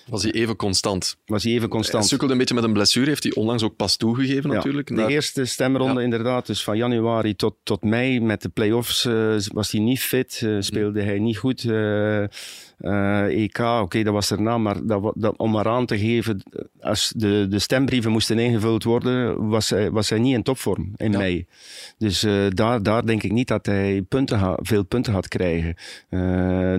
Was 0.07 0.23
hij 0.23 0.33
even 0.33 0.57
constant? 0.57 1.17
Was 1.27 1.43
hij 1.43 1.53
even 1.53 1.69
constant? 1.69 1.99
Hij 1.99 2.09
sukkelde 2.09 2.33
een 2.33 2.39
beetje 2.39 2.55
met 2.55 2.65
een 2.65 2.73
blessure, 2.73 3.09
heeft 3.09 3.23
hij 3.23 3.35
onlangs 3.35 3.63
ook 3.63 3.77
pas 3.77 3.97
toegegeven 3.97 4.51
ja, 4.51 4.57
natuurlijk. 4.57 4.97
De 4.97 5.07
eerste 5.07 5.45
stemronde 5.45 5.95
ja. 5.95 6.01
inderdaad, 6.01 6.47
dus 6.47 6.65
van 6.65 6.77
januari 6.77 7.37
tot, 7.37 7.55
tot 7.63 7.83
mei 7.83 8.21
met 8.21 8.43
de 8.43 8.49
play-offs 8.49 9.05
uh, 9.05 9.37
was 9.53 9.71
hij 9.71 9.81
niet 9.81 10.01
fit, 10.01 10.41
uh, 10.45 10.57
speelde 10.61 11.03
hij 11.03 11.19
niet 11.19 11.39
goed. 11.39 11.65
Uh, 11.65 12.25
EK, 12.79 13.59
oké, 13.59 13.81
okay, 13.81 14.03
dat 14.03 14.13
was 14.13 14.31
erna, 14.31 14.59
maar 14.59 14.87
dat, 14.87 15.13
dat, 15.15 15.37
om 15.37 15.51
maar 15.51 15.69
aan 15.69 15.87
te 15.87 15.99
geven, 15.99 16.43
als 16.81 17.13
de, 17.17 17.47
de 17.49 17.59
stembrieven 17.59 18.11
moesten 18.11 18.39
ingevuld 18.39 18.85
worden, 18.85 19.49
was 19.49 19.71
hij, 19.71 19.91
was 19.91 20.11
hij 20.11 20.19
niet 20.19 20.35
in 20.35 20.43
topvorm 20.43 20.93
in 20.97 21.13
ja. 21.13 21.19
mei. 21.19 21.47
Dus 21.99 22.27
daar, 22.49 22.83
daar 22.83 23.07
denk 23.07 23.23
ik 23.23 23.33
niet 23.33 23.49
dat 23.49 23.67
hij 23.67 24.03
punten 24.09 24.39
ha, 24.39 24.59
veel 24.63 24.85
punten 24.85 25.13
had 25.13 25.29
krijgen. 25.29 25.77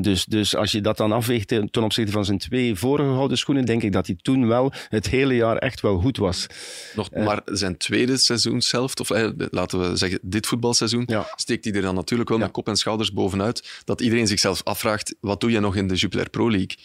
dus, 0.02 0.26
dus 0.26 0.56
als 0.56 0.72
je 0.72 0.82
dat 0.82 0.98
dan 0.98 1.12
afweegt 1.12 1.48
ten 1.48 1.84
opzichte 1.84 2.12
van 2.12 2.26
zijn 2.26 2.38
twee 2.38 2.76
vorige 2.76 3.10
gouden 3.10 3.38
schoenen, 3.38 3.66
denk 3.66 3.84
ik 3.84 3.92
dat 3.92 4.08
hij 4.08 4.16
toen 4.22 4.48
wel 4.48 4.72
het 4.90 5.10
hele 5.10 5.36
jaar 5.36 5.58
echt 5.58 5.82
wel 5.82 5.98
goed 6.00 6.18
was. 6.18 6.48
Nog 6.96 7.12
maar 7.12 7.42
zijn 7.46 7.78
tweede 7.78 8.18
seizoenshelft, 8.18 9.00
of 9.00 9.10
eh, 9.10 9.30
laten 9.50 9.80
we 9.80 9.96
zeggen 9.96 10.20
dit 10.22 10.48
voetbalseizoen, 10.48 11.04
ja. 11.06 11.28
steekt 11.36 11.66
hij 11.66 11.74
er 11.74 11.82
dan 11.82 11.96
natuurlijk 11.96 12.30
wel 12.30 12.38
ja. 12.38 12.44
met 12.44 12.54
kop 12.54 12.68
en 12.68 12.76
schouders 12.76 13.14
bovenuit. 13.14 13.82
Dat 13.84 14.02
iedereen 14.02 14.28
zichzelf 14.28 14.64
afvraagt, 14.64 15.16
wat 15.20 15.42
doe 15.42 15.52
je 15.52 15.60
nog 15.60 15.76
in 15.76 15.85
de 15.88 15.96
Jupiler 15.96 16.30
Pro 16.30 16.50
League? 16.50 16.78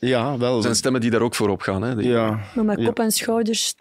Ja, 0.00 0.38
wel. 0.38 0.56
Er 0.56 0.62
zijn 0.62 0.74
stemmen 0.74 1.00
die 1.00 1.10
daar 1.10 1.20
ook 1.20 1.34
voor 1.34 1.48
op 1.48 1.60
gaan. 1.60 1.82
Hè? 1.82 1.96
Die... 1.96 2.08
Ja. 2.08 2.40
Maar 2.54 2.64
met 2.64 2.84
kop 2.84 2.98
en 2.98 3.10
schouders 3.10 3.74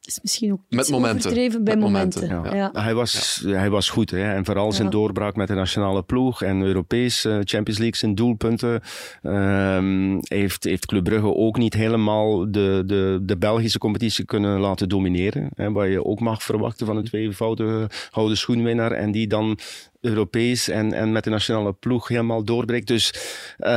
is 0.00 0.18
misschien 0.22 0.52
ook 0.52 0.60
met 0.68 0.90
momenten. 0.90 1.18
overdreven 1.18 1.64
bij 1.64 1.74
met 1.74 1.84
momenten. 1.84 2.28
momenten. 2.28 2.56
Ja. 2.56 2.70
Ja. 2.74 2.82
Hij, 2.82 2.94
was, 2.94 3.42
hij 3.46 3.70
was 3.70 3.88
goed. 3.88 4.10
Hè? 4.10 4.34
En 4.34 4.44
vooral 4.44 4.72
zijn 4.72 4.90
doorbraak 4.90 5.36
met 5.36 5.48
de 5.48 5.54
nationale 5.54 6.02
ploeg 6.02 6.42
en 6.42 6.62
Europees 6.62 7.24
uh, 7.24 7.32
Champions 7.32 7.78
League 7.78 7.96
zijn 7.96 8.14
doelpunten. 8.14 8.80
Um, 9.22 10.18
heeft, 10.22 10.64
heeft 10.64 10.86
Club 10.86 11.04
Brugge 11.04 11.34
ook 11.34 11.56
niet 11.56 11.74
helemaal 11.74 12.50
de, 12.50 12.82
de, 12.86 13.20
de 13.22 13.36
Belgische 13.36 13.78
competitie 13.78 14.24
kunnen 14.24 14.60
laten 14.60 14.88
domineren. 14.88 15.48
Hè? 15.54 15.72
Wat 15.72 15.88
je 15.88 16.04
ook 16.04 16.20
mag 16.20 16.42
verwachten 16.42 16.86
van 16.86 16.96
een 16.96 17.04
tweevoudige 17.04 17.90
gouden 18.10 18.36
schoenwinnaar. 18.36 18.92
En 18.92 19.12
die 19.12 19.26
dan 19.26 19.58
Europees 20.00 20.68
en, 20.68 20.92
en 20.92 21.12
met 21.12 21.24
de 21.24 21.30
nationale 21.30 21.72
ploeg 21.72 22.08
helemaal 22.08 22.44
doorbreekt. 22.44 22.86
Dus, 22.86 23.14
uh, 23.58 23.68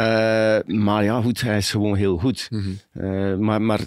maar 0.65 1.03
ja, 1.03 1.21
goed, 1.21 1.41
hij 1.41 1.57
is 1.57 1.71
gewoon 1.71 1.95
heel 1.95 2.17
goed. 2.17 2.47
Mm 2.49 2.62
-hmm. 2.62 3.05
uh, 3.05 3.38
maar, 3.38 3.62
maar 3.62 3.79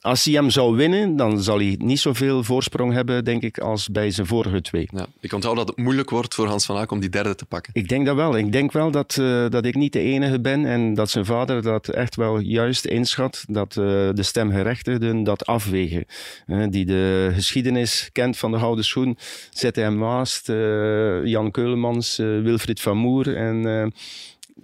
als 0.00 0.24
hij 0.24 0.34
hem 0.34 0.50
zou 0.50 0.76
winnen, 0.76 1.16
dan 1.16 1.42
zal 1.42 1.56
hij 1.56 1.74
niet 1.78 1.98
zoveel 1.98 2.44
voorsprong 2.44 2.92
hebben, 2.92 3.24
denk 3.24 3.42
ik, 3.42 3.58
als 3.58 3.88
bij 3.88 4.10
zijn 4.10 4.26
vorige 4.26 4.60
twee. 4.60 4.88
Ja, 4.92 5.06
ik 5.20 5.32
onthoud 5.32 5.56
dat 5.56 5.68
het 5.68 5.76
moeilijk 5.76 6.10
wordt 6.10 6.34
voor 6.34 6.46
Hans 6.46 6.66
van 6.66 6.76
Aak 6.76 6.90
om 6.90 7.00
die 7.00 7.08
derde 7.08 7.34
te 7.34 7.44
pakken. 7.44 7.72
Ik 7.74 7.88
denk 7.88 8.06
dat 8.06 8.16
wel. 8.16 8.36
Ik 8.36 8.52
denk 8.52 8.72
wel 8.72 8.90
dat, 8.90 9.16
uh, 9.20 9.48
dat 9.48 9.64
ik 9.64 9.74
niet 9.74 9.92
de 9.92 10.00
enige 10.00 10.40
ben 10.40 10.64
en 10.64 10.94
dat 10.94 11.10
zijn 11.10 11.24
vader 11.24 11.62
dat 11.62 11.88
echt 11.88 12.16
wel 12.16 12.38
juist 12.38 12.84
inschat, 12.84 13.44
dat 13.48 13.76
uh, 13.76 13.84
de 14.12 14.22
stemgerechtigden 14.22 15.24
dat 15.24 15.46
afwegen. 15.46 16.04
Uh, 16.46 16.66
die 16.70 16.84
de 16.84 17.30
geschiedenis 17.32 18.08
kent 18.12 18.36
van 18.36 18.50
de 18.50 18.58
Gouden 18.58 18.84
Schoen, 18.84 19.18
zetten 19.50 19.82
hem 19.82 19.98
naast 19.98 20.46
Jan 21.24 21.50
Keulemans, 21.50 22.16
Wilfried 22.16 22.80
van 22.80 22.96
Moer 22.96 23.36
en 23.36 23.92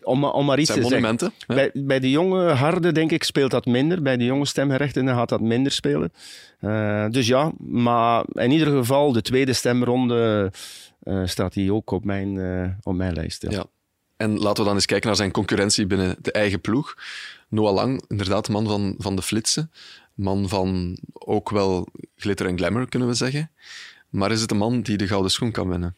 om, 0.02 0.24
om 0.24 0.46
maar 0.46 0.58
iets 0.58 0.70
zijn 0.72 0.82
te 0.82 0.88
monumenten. 0.88 1.32
Bij, 1.46 1.70
bij 1.74 2.00
de 2.00 2.10
jonge 2.10 2.50
harde, 2.50 2.92
denk 2.92 3.12
ik, 3.12 3.22
speelt 3.22 3.50
dat 3.50 3.66
minder. 3.66 4.02
Bij 4.02 4.16
de 4.16 4.24
jonge 4.24 4.46
stemgerechten 4.46 5.08
gaat 5.08 5.28
dat 5.28 5.40
minder 5.40 5.72
spelen. 5.72 6.12
Uh, 6.60 7.06
dus 7.10 7.26
ja, 7.26 7.52
maar 7.58 8.24
in 8.32 8.50
ieder 8.50 8.76
geval, 8.76 9.12
de 9.12 9.22
tweede 9.22 9.52
stemronde 9.52 10.52
uh, 11.02 11.26
staat 11.26 11.54
hij 11.54 11.70
ook 11.70 11.90
op 11.90 12.04
mijn, 12.04 12.34
uh, 12.34 12.68
op 12.82 12.94
mijn 12.94 13.12
lijst. 13.12 13.42
Ja. 13.42 13.50
ja. 13.50 13.64
En 14.16 14.38
laten 14.38 14.62
we 14.62 14.64
dan 14.64 14.74
eens 14.74 14.86
kijken 14.86 15.06
naar 15.06 15.16
zijn 15.16 15.30
concurrentie 15.30 15.86
binnen 15.86 16.16
de 16.20 16.32
eigen 16.32 16.60
ploeg. 16.60 16.94
Noah 17.48 17.74
Lang, 17.74 18.02
inderdaad, 18.08 18.48
man 18.48 18.66
van, 18.66 18.94
van 18.98 19.16
de 19.16 19.22
flitsen. 19.22 19.70
Man 20.14 20.48
van 20.48 20.98
ook 21.12 21.50
wel 21.50 21.88
glitter 22.16 22.46
en 22.46 22.56
glamour, 22.56 22.88
kunnen 22.88 23.08
we 23.08 23.14
zeggen. 23.14 23.50
Maar 24.08 24.32
is 24.32 24.40
het 24.40 24.50
een 24.50 24.56
man 24.56 24.80
die 24.80 24.96
de 24.96 25.06
gouden 25.06 25.30
schoen 25.30 25.50
kan 25.50 25.68
winnen? 25.68 25.96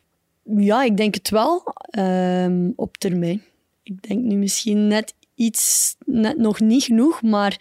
Ja, 0.57 0.83
ik 0.83 0.97
denk 0.97 1.15
het 1.15 1.31
wel. 1.31 1.75
Um, 1.99 2.73
op 2.77 2.97
termijn 2.97 3.43
ik 3.89 4.09
denk 4.09 4.23
nu 4.23 4.37
misschien 4.37 4.87
net 4.87 5.15
iets, 5.35 5.95
net 6.05 6.39
nog 6.39 6.61
niet 6.61 6.85
genoeg, 6.85 7.23
maar 7.23 7.61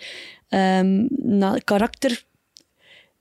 um, 0.49 1.07
na 1.09 1.57
karakter. 1.63 2.25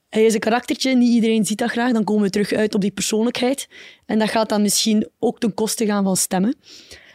Hij 0.09 0.25
is 0.25 0.35
een 0.35 0.40
karaktertje, 0.40 0.95
niet 0.95 1.12
iedereen 1.12 1.45
ziet 1.45 1.59
dat 1.59 1.71
graag. 1.71 1.92
Dan 1.92 2.05
komen 2.05 2.23
we 2.23 2.31
terug 2.31 2.53
uit 2.53 2.75
op 2.75 2.81
die 2.81 2.90
persoonlijkheid. 2.90 3.69
En 4.07 4.19
dat 4.19 4.29
gaat 4.29 4.49
dan 4.49 4.62
misschien 4.62 5.09
ook 5.19 5.40
ten 5.40 5.55
koste 5.55 5.87
gaan 5.87 6.05
van 6.05 6.16
stemmen. 6.16 6.55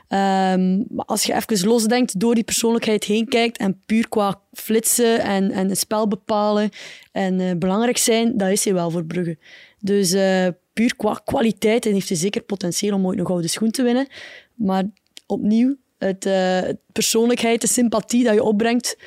Um, 0.09 0.85
maar 0.89 1.05
als 1.05 1.23
je 1.23 1.33
even 1.33 1.67
losdenkt, 1.67 2.19
door 2.19 2.35
die 2.35 2.43
persoonlijkheid 2.43 3.03
heen 3.03 3.27
kijkt 3.27 3.57
en 3.57 3.81
puur 3.85 4.09
qua 4.09 4.41
flitsen 4.53 5.19
en, 5.19 5.51
en 5.51 5.69
het 5.69 5.77
spel 5.77 6.07
bepalen 6.07 6.69
en 7.11 7.39
uh, 7.39 7.51
belangrijk 7.57 7.97
zijn, 7.97 8.37
dat 8.37 8.49
is 8.49 8.63
hij 8.63 8.73
wel 8.73 8.91
voor 8.91 9.05
Brugge. 9.05 9.37
Dus 9.79 10.13
uh, 10.13 10.47
puur 10.73 10.95
qua 10.95 11.21
kwaliteit 11.25 11.85
en 11.85 11.93
heeft 11.93 12.09
hij 12.09 12.17
zeker 12.17 12.41
potentieel 12.41 12.95
om 12.95 13.05
ooit 13.05 13.19
een 13.19 13.25
gouden 13.25 13.49
schoen 13.49 13.71
te 13.71 13.83
winnen. 13.83 14.07
Maar 14.55 14.83
opnieuw, 15.25 15.75
het, 16.05 16.25
uh, 16.25 16.61
persoonlijkheid, 16.91 17.61
de 17.61 17.67
sympathie 17.67 18.23
dat 18.23 18.33
je 18.33 18.43
opbrengt, 18.43 18.97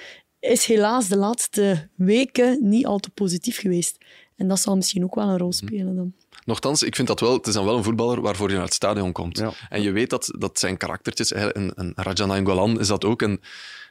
is 0.40 0.64
helaas 0.64 1.08
de 1.08 1.16
laatste 1.16 1.88
weken 1.96 2.58
niet 2.60 2.86
al 2.86 2.98
te 2.98 3.10
positief 3.10 3.58
geweest. 3.58 3.98
En 4.36 4.48
dat 4.48 4.60
zal 4.60 4.76
misschien 4.76 5.04
ook 5.04 5.14
wel 5.14 5.28
een 5.28 5.38
rol 5.38 5.52
spelen 5.52 5.96
dan. 5.96 6.14
Nochtans, 6.44 6.82
ik 6.82 6.94
vind 6.94 7.08
dat 7.08 7.20
wel, 7.20 7.32
het 7.32 7.46
is 7.46 7.54
dan 7.54 7.64
wel 7.64 7.76
een 7.76 7.84
voetballer 7.84 8.20
waarvoor 8.20 8.48
je 8.48 8.54
naar 8.54 8.64
het 8.64 8.74
stadion 8.74 9.12
komt. 9.12 9.38
Ja. 9.38 9.52
En 9.68 9.82
je 9.82 9.92
weet 9.92 10.10
dat, 10.10 10.34
dat 10.38 10.58
zijn 10.58 10.76
karaktertjes, 10.76 11.34
een, 11.34 11.72
een 11.74 11.92
Raja 11.94 12.26
Nainggolan 12.26 12.80
is 12.80 12.86
dat 12.86 13.04
ook, 13.04 13.22
en 13.22 13.40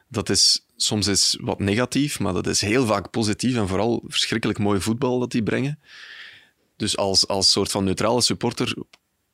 dat 0.07 0.29
is 0.29 0.65
soms 0.75 1.07
is 1.07 1.37
wat 1.41 1.59
negatief, 1.59 2.19
maar 2.19 2.33
dat 2.33 2.47
is 2.47 2.61
heel 2.61 2.85
vaak 2.85 3.11
positief 3.11 3.55
en 3.55 3.67
vooral 3.67 4.03
verschrikkelijk 4.07 4.59
mooi 4.59 4.81
voetbal 4.81 5.19
dat 5.19 5.31
die 5.31 5.43
brengen. 5.43 5.79
Dus 6.77 6.97
als, 6.97 7.27
als 7.27 7.51
soort 7.51 7.71
van 7.71 7.83
neutrale 7.83 8.21
supporter 8.21 8.75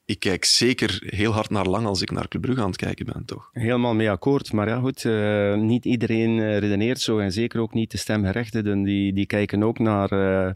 ik 0.10 0.20
kijk 0.20 0.46
zeker 0.46 1.02
heel 1.06 1.32
hard 1.32 1.50
naar 1.50 1.66
Lang 1.66 1.86
als 1.86 2.02
ik 2.02 2.12
naar 2.12 2.28
Club 2.28 2.42
Brugge 2.42 2.62
aan 2.62 2.68
het 2.68 2.78
kijken 2.78 3.06
ben, 3.06 3.26
toch? 3.26 3.50
Helemaal 3.54 3.94
mee 3.94 4.10
akkoord. 4.10 4.52
Maar 4.52 4.68
ja, 4.68 4.80
goed, 4.80 5.04
uh, 5.04 5.56
niet 5.56 5.86
iedereen 5.86 6.38
uh, 6.38 6.58
redeneert 6.58 7.00
zo. 7.00 7.20
En 7.20 7.32
zeker 7.32 7.60
ook 7.60 7.74
niet 7.74 7.92
de 7.92 7.98
stemgerechtigden. 7.98 8.84
Die, 8.84 9.14
die 9.14 9.26
kijken 9.26 9.64
ook 9.64 9.80
naar... 9.80 10.14
Uh, 10.14 10.50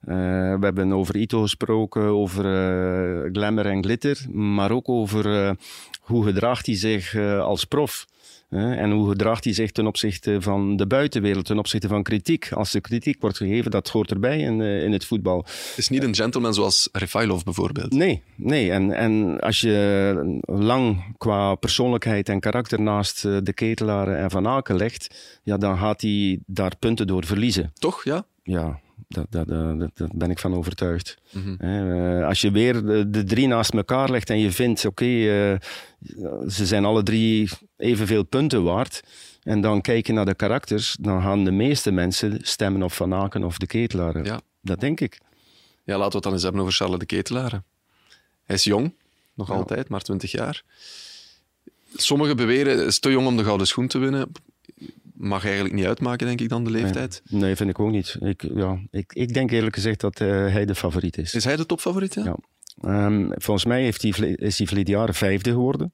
we 0.00 0.58
hebben 0.60 0.92
over 0.92 1.16
Ito 1.16 1.40
gesproken, 1.40 2.02
over 2.02 2.42
glamour 3.32 3.66
en 3.66 3.82
glitter. 3.82 4.26
Maar 4.32 4.70
ook 4.70 4.88
over 4.88 5.56
hoe 6.00 6.24
gedraagt 6.24 6.66
hij 6.66 6.74
zich 6.74 7.16
als 7.40 7.64
prof. 7.64 8.06
En 8.54 8.90
hoe 8.90 9.08
gedraagt 9.08 9.44
hij 9.44 9.52
zich 9.52 9.72
ten 9.72 9.86
opzichte 9.86 10.36
van 10.40 10.76
de 10.76 10.86
buitenwereld, 10.86 11.44
ten 11.44 11.58
opzichte 11.58 11.88
van 11.88 12.02
kritiek? 12.02 12.52
Als 12.52 12.74
er 12.74 12.80
kritiek 12.80 13.20
wordt 13.20 13.36
gegeven, 13.36 13.70
dat 13.70 13.88
hoort 13.88 14.10
erbij 14.10 14.38
in, 14.38 14.60
in 14.60 14.92
het 14.92 15.04
voetbal. 15.04 15.38
Het 15.38 15.74
is 15.76 15.88
niet 15.88 16.02
een 16.02 16.14
gentleman 16.14 16.54
zoals 16.54 16.88
Refailov 16.92 17.42
bijvoorbeeld. 17.42 17.92
Nee, 17.92 18.22
nee. 18.36 18.70
En, 18.70 18.92
en 18.92 19.40
als 19.40 19.60
je 19.60 20.38
lang 20.42 21.14
qua 21.18 21.54
persoonlijkheid 21.54 22.28
en 22.28 22.40
karakter 22.40 22.80
naast 22.80 23.22
de 23.22 23.52
ketelaren 23.54 24.18
en 24.18 24.30
Van 24.30 24.46
Aken 24.46 24.76
legt, 24.76 25.38
ja, 25.42 25.56
dan 25.56 25.78
gaat 25.78 26.00
hij 26.00 26.38
daar 26.46 26.72
punten 26.78 27.06
door 27.06 27.24
verliezen. 27.24 27.72
Toch, 27.74 28.04
ja? 28.04 28.26
Ja, 28.42 28.80
daar 29.14 29.44
dat, 29.46 29.78
dat, 29.78 29.90
dat, 29.94 30.12
ben 30.12 30.30
ik 30.30 30.38
van 30.38 30.54
overtuigd. 30.54 31.18
Mm 31.30 31.42
-hmm. 31.42 31.68
uh, 31.68 32.26
als 32.26 32.40
je 32.40 32.50
weer 32.50 32.86
de, 32.86 33.10
de, 33.10 33.24
drie 33.24 33.46
naast 33.46 33.72
elkaar 33.72 34.10
legt 34.10 34.30
en 34.30 34.38
je 34.38 34.50
vindt, 34.50 34.84
oké, 34.84 35.04
okay, 35.04 35.52
uh, 35.52 35.58
ze 36.48 36.66
zijn 36.66 36.84
alle 36.84 37.02
drie 37.02 37.50
evenveel 37.76 38.22
punten 38.22 38.62
waard. 38.62 39.02
En 39.42 39.60
dan 39.60 39.80
kijk 39.80 40.06
je 40.06 40.12
naar 40.12 40.24
de 40.24 40.34
karakters, 40.34 40.96
dan 41.00 41.22
gaan 41.22 41.44
de 41.44 41.50
meeste 41.50 41.90
mensen 41.90 42.38
stemmen 42.42 42.82
op 42.82 42.92
Van 42.92 43.14
Aken 43.14 43.44
of 43.44 43.58
de 43.58 43.66
Ketelaren. 43.66 44.24
Ja. 44.24 44.40
Dat 44.60 44.80
denk 44.80 45.00
ik. 45.00 45.20
Ja, 45.84 45.96
laten 45.96 46.08
we 46.08 46.14
het 46.14 46.22
dan 46.22 46.32
eens 46.32 46.42
hebben 46.42 46.60
over 46.60 46.72
Charles 46.72 46.98
de 46.98 47.06
Ketelaren. 47.06 47.64
Hij 48.44 48.56
is 48.56 48.64
jong, 48.64 48.94
nog 49.34 49.48
ja. 49.48 49.54
altijd, 49.54 49.88
maar 49.88 50.00
20 50.00 50.30
jaar. 50.30 50.62
Sommigen 51.96 52.36
beweren, 52.36 52.76
hij 52.76 52.86
is 52.86 52.98
te 52.98 53.10
jong 53.10 53.26
om 53.26 53.36
de 53.36 53.44
gouden 53.44 53.66
schoen 53.66 53.86
te 53.86 53.98
winnen 53.98 54.32
mag 55.14 55.44
eigenlijk 55.44 55.74
niet 55.74 55.86
uitmaken, 55.86 56.26
denk 56.26 56.40
ik, 56.40 56.48
dan 56.48 56.64
de 56.64 56.70
leeftijd. 56.70 57.22
Nee, 57.24 57.40
nee 57.40 57.56
vind 57.56 57.70
ik 57.70 57.78
ook 57.78 57.90
niet. 57.90 58.16
Ik, 58.20 58.42
ja, 58.54 58.78
ik, 58.90 59.12
ik 59.12 59.34
denk 59.34 59.50
eerlijk 59.50 59.74
gezegd 59.74 60.00
dat 60.00 60.20
uh, 60.20 60.28
hij 60.28 60.64
de 60.64 60.74
favoriet 60.74 61.18
is. 61.18 61.34
Is 61.34 61.44
hij 61.44 61.56
de 61.56 61.66
topfavoriet? 61.66 62.14
Ja? 62.14 62.24
ja. 62.24 62.36
Ehm, 62.80 63.30
volgens 63.30 63.64
mij 63.64 63.82
heeft 63.82 64.04
is 64.04 64.58
hij 64.58 64.66
verleden 64.66 64.94
jaar 64.94 65.14
vijfde 65.14 65.50
geworden. 65.50 65.92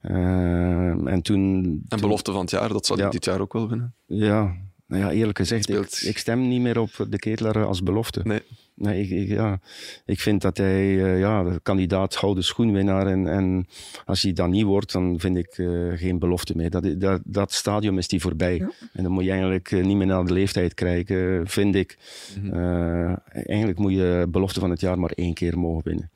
Ehm, 0.00 1.06
en 1.06 1.22
toen... 1.22 1.64
En 1.88 2.00
belofte 2.00 2.32
van 2.32 2.40
het 2.40 2.50
jaar, 2.50 2.68
dat 2.68 2.86
zal 2.86 2.96
hij 2.96 3.10
dit 3.10 3.24
jaar 3.24 3.40
ook 3.40 3.52
wel 3.52 3.68
winnen. 3.68 3.94
Ja, 4.06 4.56
nou 4.86 5.02
ja, 5.02 5.10
eerlijk 5.10 5.38
gezegd, 5.38 5.68
ik, 5.68 6.00
ik 6.00 6.18
stem 6.18 6.48
niet 6.48 6.60
meer 6.60 6.78
op 6.78 7.06
de 7.08 7.18
Ketelaar 7.18 7.66
als 7.66 7.82
belofte. 7.82 8.20
Nee. 8.24 8.42
Nee, 8.74 9.02
ik, 9.02 9.10
ik- 9.10 9.28
ja. 9.28 9.60
ik 10.04 10.20
vind 10.20 10.40
dat 10.42 10.56
hij 10.56 11.04
eh, 11.04 11.18
ja, 11.18 11.42
de 11.42 11.60
kandidaat 11.62 12.16
gouden 12.16 12.44
schoenwinnaar 12.44 13.06
en, 13.06 13.26
en 13.26 13.66
als 14.04 14.22
hij 14.22 14.32
dat 14.32 14.48
niet 14.48 14.64
wordt, 14.64 14.92
dan 14.92 15.14
vind 15.20 15.36
ik 15.36 15.58
eh, 15.58 15.68
geen 15.94 16.18
belofte 16.18 16.56
meer. 16.56 16.70
Dat, 16.70 17.00
dat, 17.00 17.20
dat 17.24 17.52
stadium 17.52 17.98
is 17.98 18.08
die 18.08 18.20
voorbij. 18.20 18.66
En 18.92 19.02
dan 19.02 19.12
moet 19.12 19.24
je 19.24 19.30
eigenlijk 19.30 19.70
eh, 19.72 19.84
niet 19.84 19.96
meer 19.96 20.06
naar 20.06 20.24
de 20.24 20.32
leeftijd 20.32 20.74
kijken, 20.74 21.48
vind 21.48 21.74
ik. 21.74 21.98
Mhm. 22.42 23.14
Eigenlijk 23.28 23.78
moet 23.78 23.92
je 23.92 24.26
belofte 24.28 24.60
van 24.60 24.70
het 24.70 24.80
jaar 24.80 24.98
maar 24.98 25.10
één 25.14 25.34
keer 25.34 25.58
mogen 25.58 25.84
winnen. 25.84 26.10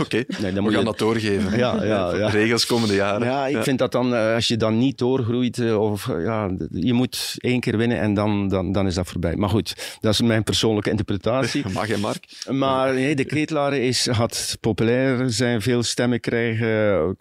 Oké, 0.00 0.16
Nee, 0.16 0.26
dan 0.40 0.54
we 0.54 0.60
moet 0.60 0.70
gaan 0.70 0.78
je- 0.80 0.84
dat 0.86 0.98
doorgeven. 0.98 1.58
Ja, 1.58 1.84
ja, 1.84 2.14
ja. 2.16 2.28
Regels 2.28 2.66
komende 2.66 2.94
jaren. 2.94 3.26
Ja, 3.26 3.46
ik 3.46 3.62
vind 3.62 3.78
dat 3.78 3.92
dan, 3.92 4.14
eh, 4.14 4.34
als 4.34 4.48
je 4.48 4.56
dan 4.56 4.78
niet 4.78 4.98
doorgroeit, 4.98 5.58
eh, 5.58 5.80
of 5.80 6.08
eh, 6.08 6.24
ja, 6.24 6.50
je 6.70 6.92
moet 6.92 7.34
één 7.38 7.60
keer 7.60 7.76
winnen 7.76 7.98
en 8.00 8.14
dan, 8.14 8.48
dan, 8.48 8.72
dan 8.72 8.86
is 8.86 8.94
dat 8.94 9.06
voorbij. 9.08 9.36
Maar 9.36 9.48
goed, 9.48 9.96
dat 10.00 10.12
is 10.12 10.20
mijn 10.20 10.42
persoonlijke 10.44 10.90
interpretatie. 10.90 11.64
Mag 11.72 11.88
je, 11.88 11.96
Mark? 11.96 12.24
Maar 12.50 12.94
nee, 12.94 13.14
de 13.14 13.24
Ketelaar 13.24 13.74
is, 13.76 14.06
had 14.06 14.56
populair 14.60 15.30
zijn, 15.30 15.62
veel 15.62 15.82
stemmen 15.82 16.20
krijgen, 16.20 17.16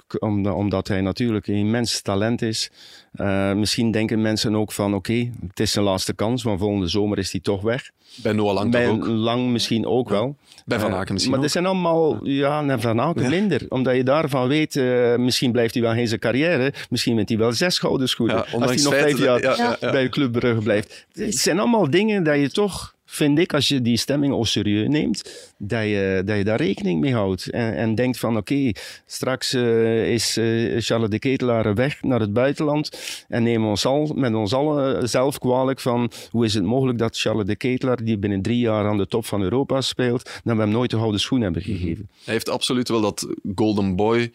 omdat 0.54 0.88
hij 0.88 1.02
natuurlijk 1.02 1.48
een 1.48 1.56
immens 1.56 2.02
talent 2.02 2.42
is. 2.42 2.72
Eh, 3.14 3.54
misschien 3.54 3.92
denken 3.92 4.22
mensen 4.22 4.56
ook 4.56 4.72
van, 4.72 4.94
oké, 4.94 5.30
het 5.48 5.60
is 5.60 5.72
zijn 5.72 5.86
laatste 5.86 6.14
kans, 6.14 6.44
want 6.44 6.60
volgende 6.60 6.88
zomer 6.88 7.18
is 7.18 7.32
hij 7.32 7.42
toch 7.42 7.62
weg. 7.62 7.90
Bij 8.16 8.34
Noah 8.34 8.54
Lang 8.54 8.72
Bij 8.72 8.88
ook? 8.88 9.08
Lang 9.08 9.50
misschien 9.52 9.86
ook 9.86 10.10
wel. 10.10 10.36
Bij 10.66 10.80
Van 10.80 10.92
Eh, 10.92 10.98
Aken 10.98 11.14
misschien 11.14 11.32
Maar 11.32 11.40
ook. 11.40 11.46
dat 11.46 11.54
zijn 11.54 11.66
allemaal, 11.66 12.20
ja, 12.28 12.64
en 12.68 12.82
Van 12.82 13.02
Aken 13.02 13.30
minder. 13.30 13.66
Omdat 13.70 13.96
je 13.96 14.04
daarvan 14.04 14.48
weet, 14.48 14.76
eh, 14.76 15.16
misschien 15.16 15.52
blijft 15.52 15.74
hij 15.74 15.84
wel 15.84 15.94
geen 15.94 16.08
zijn 16.08 16.20
carrière. 16.20 16.74
Misschien 16.90 17.16
wint 17.16 17.30
hij 17.30 17.38
wel 17.38 17.52
zes 17.54 17.78
gouden 17.80 18.10
schoenen. 18.10 18.36
Ja, 18.36 18.58
als 18.60 18.72
hij 18.74 18.84
nog 18.84 18.94
vijf 18.94 19.20
jaar 19.20 19.42
dat- 19.42 19.58
ja, 19.58 19.64
ja, 19.64 19.78
ja. 19.80 19.92
bij 19.92 20.10
Club 20.10 20.32
Brugge 20.32 20.62
blijft. 20.64 21.06
Het 21.12 21.38
zijn 21.38 21.60
allemaal 21.60 21.90
dingen 21.90 22.24
dat 22.24 22.40
je 22.40 22.50
toch, 22.52 22.96
vind 23.12 23.40
ik, 23.40 23.54
als 23.54 23.68
je 23.68 23.82
die 23.82 23.98
stemming 23.98 24.34
au 24.34 24.46
serieus 24.46 24.88
neemt, 24.88 25.52
dat 25.58 25.84
je, 25.84 26.22
dat 26.26 26.38
je 26.38 26.44
daar 26.44 26.62
rekening 26.62 27.00
mee 27.00 27.14
houdt. 27.14 27.50
En, 27.50 27.76
en 27.76 27.96
denkt 27.96 28.20
van, 28.20 28.38
oké, 28.38 28.72
straks 29.06 29.54
eh, 29.54 30.14
is 30.14 30.38
eh, 30.38 30.76
Charles 30.82 31.10
de 31.10 31.20
Ketelaar 31.20 31.76
weg 31.76 32.02
naar 32.02 32.20
het 32.20 32.34
buitenland 32.34 32.90
en 33.28 33.44
nemen 33.44 33.62
we 33.62 33.68
ons 33.68 33.86
al, 33.86 34.12
met 34.16 34.34
ons 34.34 34.54
allen 34.54 35.10
zelf 35.10 35.40
kwalijk 35.40 35.80
van, 35.80 36.12
hoe 36.32 36.46
is 36.46 36.54
het 36.54 36.64
mogelijk 36.64 36.98
dat 36.98 37.18
Charles 37.18 37.46
de 37.46 37.56
Ketelaar, 37.56 38.04
die 38.04 38.18
binnen 38.18 38.42
drie 38.42 38.60
jaar 38.60 38.88
aan 38.88 38.98
de 38.98 39.08
top 39.08 39.26
van 39.26 39.42
Europa 39.42 39.82
speelt, 39.82 40.24
dat 40.44 40.56
we 40.56 40.62
hem 40.62 40.72
nooit 40.72 40.90
de 40.90 40.98
gouden 40.98 41.20
schoen 41.20 41.42
hebben 41.42 41.62
gegeven. 41.62 42.10
Hij 42.24 42.34
heeft 42.34 42.50
absoluut 42.50 42.90
wel 42.90 43.02
dat 43.02 43.28
Golden 43.56 43.96
Boy 43.96 44.32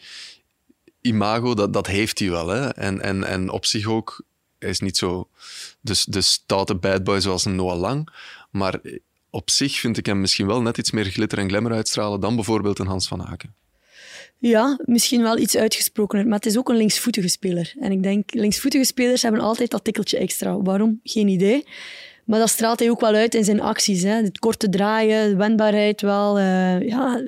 imago, 1.01 1.55
dat, 1.55 1.73
dat 1.73 1.87
heeft 1.87 2.19
hij 2.19 2.31
wel. 2.31 2.49
Hè? 2.49 2.69
En, 2.69 3.01
en, 3.01 3.25
en 3.25 3.51
op 3.51 3.65
zich 3.65 3.87
ook, 3.87 4.25
hij 4.59 4.71
is 4.71 4.81
niet 4.81 4.97
zo 4.97 5.29
de, 5.81 6.03
de 6.05 6.21
stoute 6.21 6.75
bad 6.75 7.05
boy 7.05 7.21
zoals 7.21 7.45
Noah 7.45 7.79
Lang, 7.79 8.09
maar 8.55 8.81
op 9.31 9.51
zich 9.51 9.79
vind 9.79 9.97
ik 9.97 10.07
hem 10.07 10.21
misschien 10.21 10.47
wel 10.47 10.63
net 10.63 10.79
iets 10.79 10.91
meer 10.91 11.05
glitter 11.05 11.39
en 11.39 11.49
glamour 11.49 11.75
uitstralen 11.75 12.21
dan 12.21 12.35
bijvoorbeeld 12.35 12.79
een 12.79 12.87
Hans 12.87 13.09
van 13.09 13.23
Aken. 13.27 13.55
Ja, 14.39 14.79
misschien 14.85 15.23
wel 15.23 15.39
iets 15.39 15.57
uitgesprokener, 15.57 16.25
maar 16.27 16.37
het 16.39 16.47
is 16.47 16.59
ook 16.59 16.69
een 16.69 16.77
linksvoetige 16.77 17.29
speler. 17.29 17.75
En 17.81 17.93
ik 17.93 18.03
denk, 18.03 18.35
linksvoetige 18.35 18.85
spelers 18.85 19.23
hebben 19.23 19.41
altijd 19.41 19.71
dat 19.71 19.85
tikkeltje 19.85 20.19
extra. 20.19 20.63
Waarom? 20.63 21.01
Geen 21.03 21.29
idee. 21.29 21.67
Maar 22.25 22.39
dat 22.39 22.49
straalt 22.49 22.79
hij 22.79 22.91
ook 22.91 23.01
wel 23.01 23.15
uit 23.15 23.35
in 23.35 23.45
zijn 23.45 23.61
acties. 23.61 24.03
Hè. 24.03 24.23
Het 24.23 24.39
korte 24.39 24.69
draaien, 24.69 25.31
de 25.31 25.37
wendbaarheid 25.37 26.01
wel. 26.01 26.39
eh, 26.39 26.89
ja, 26.89 27.23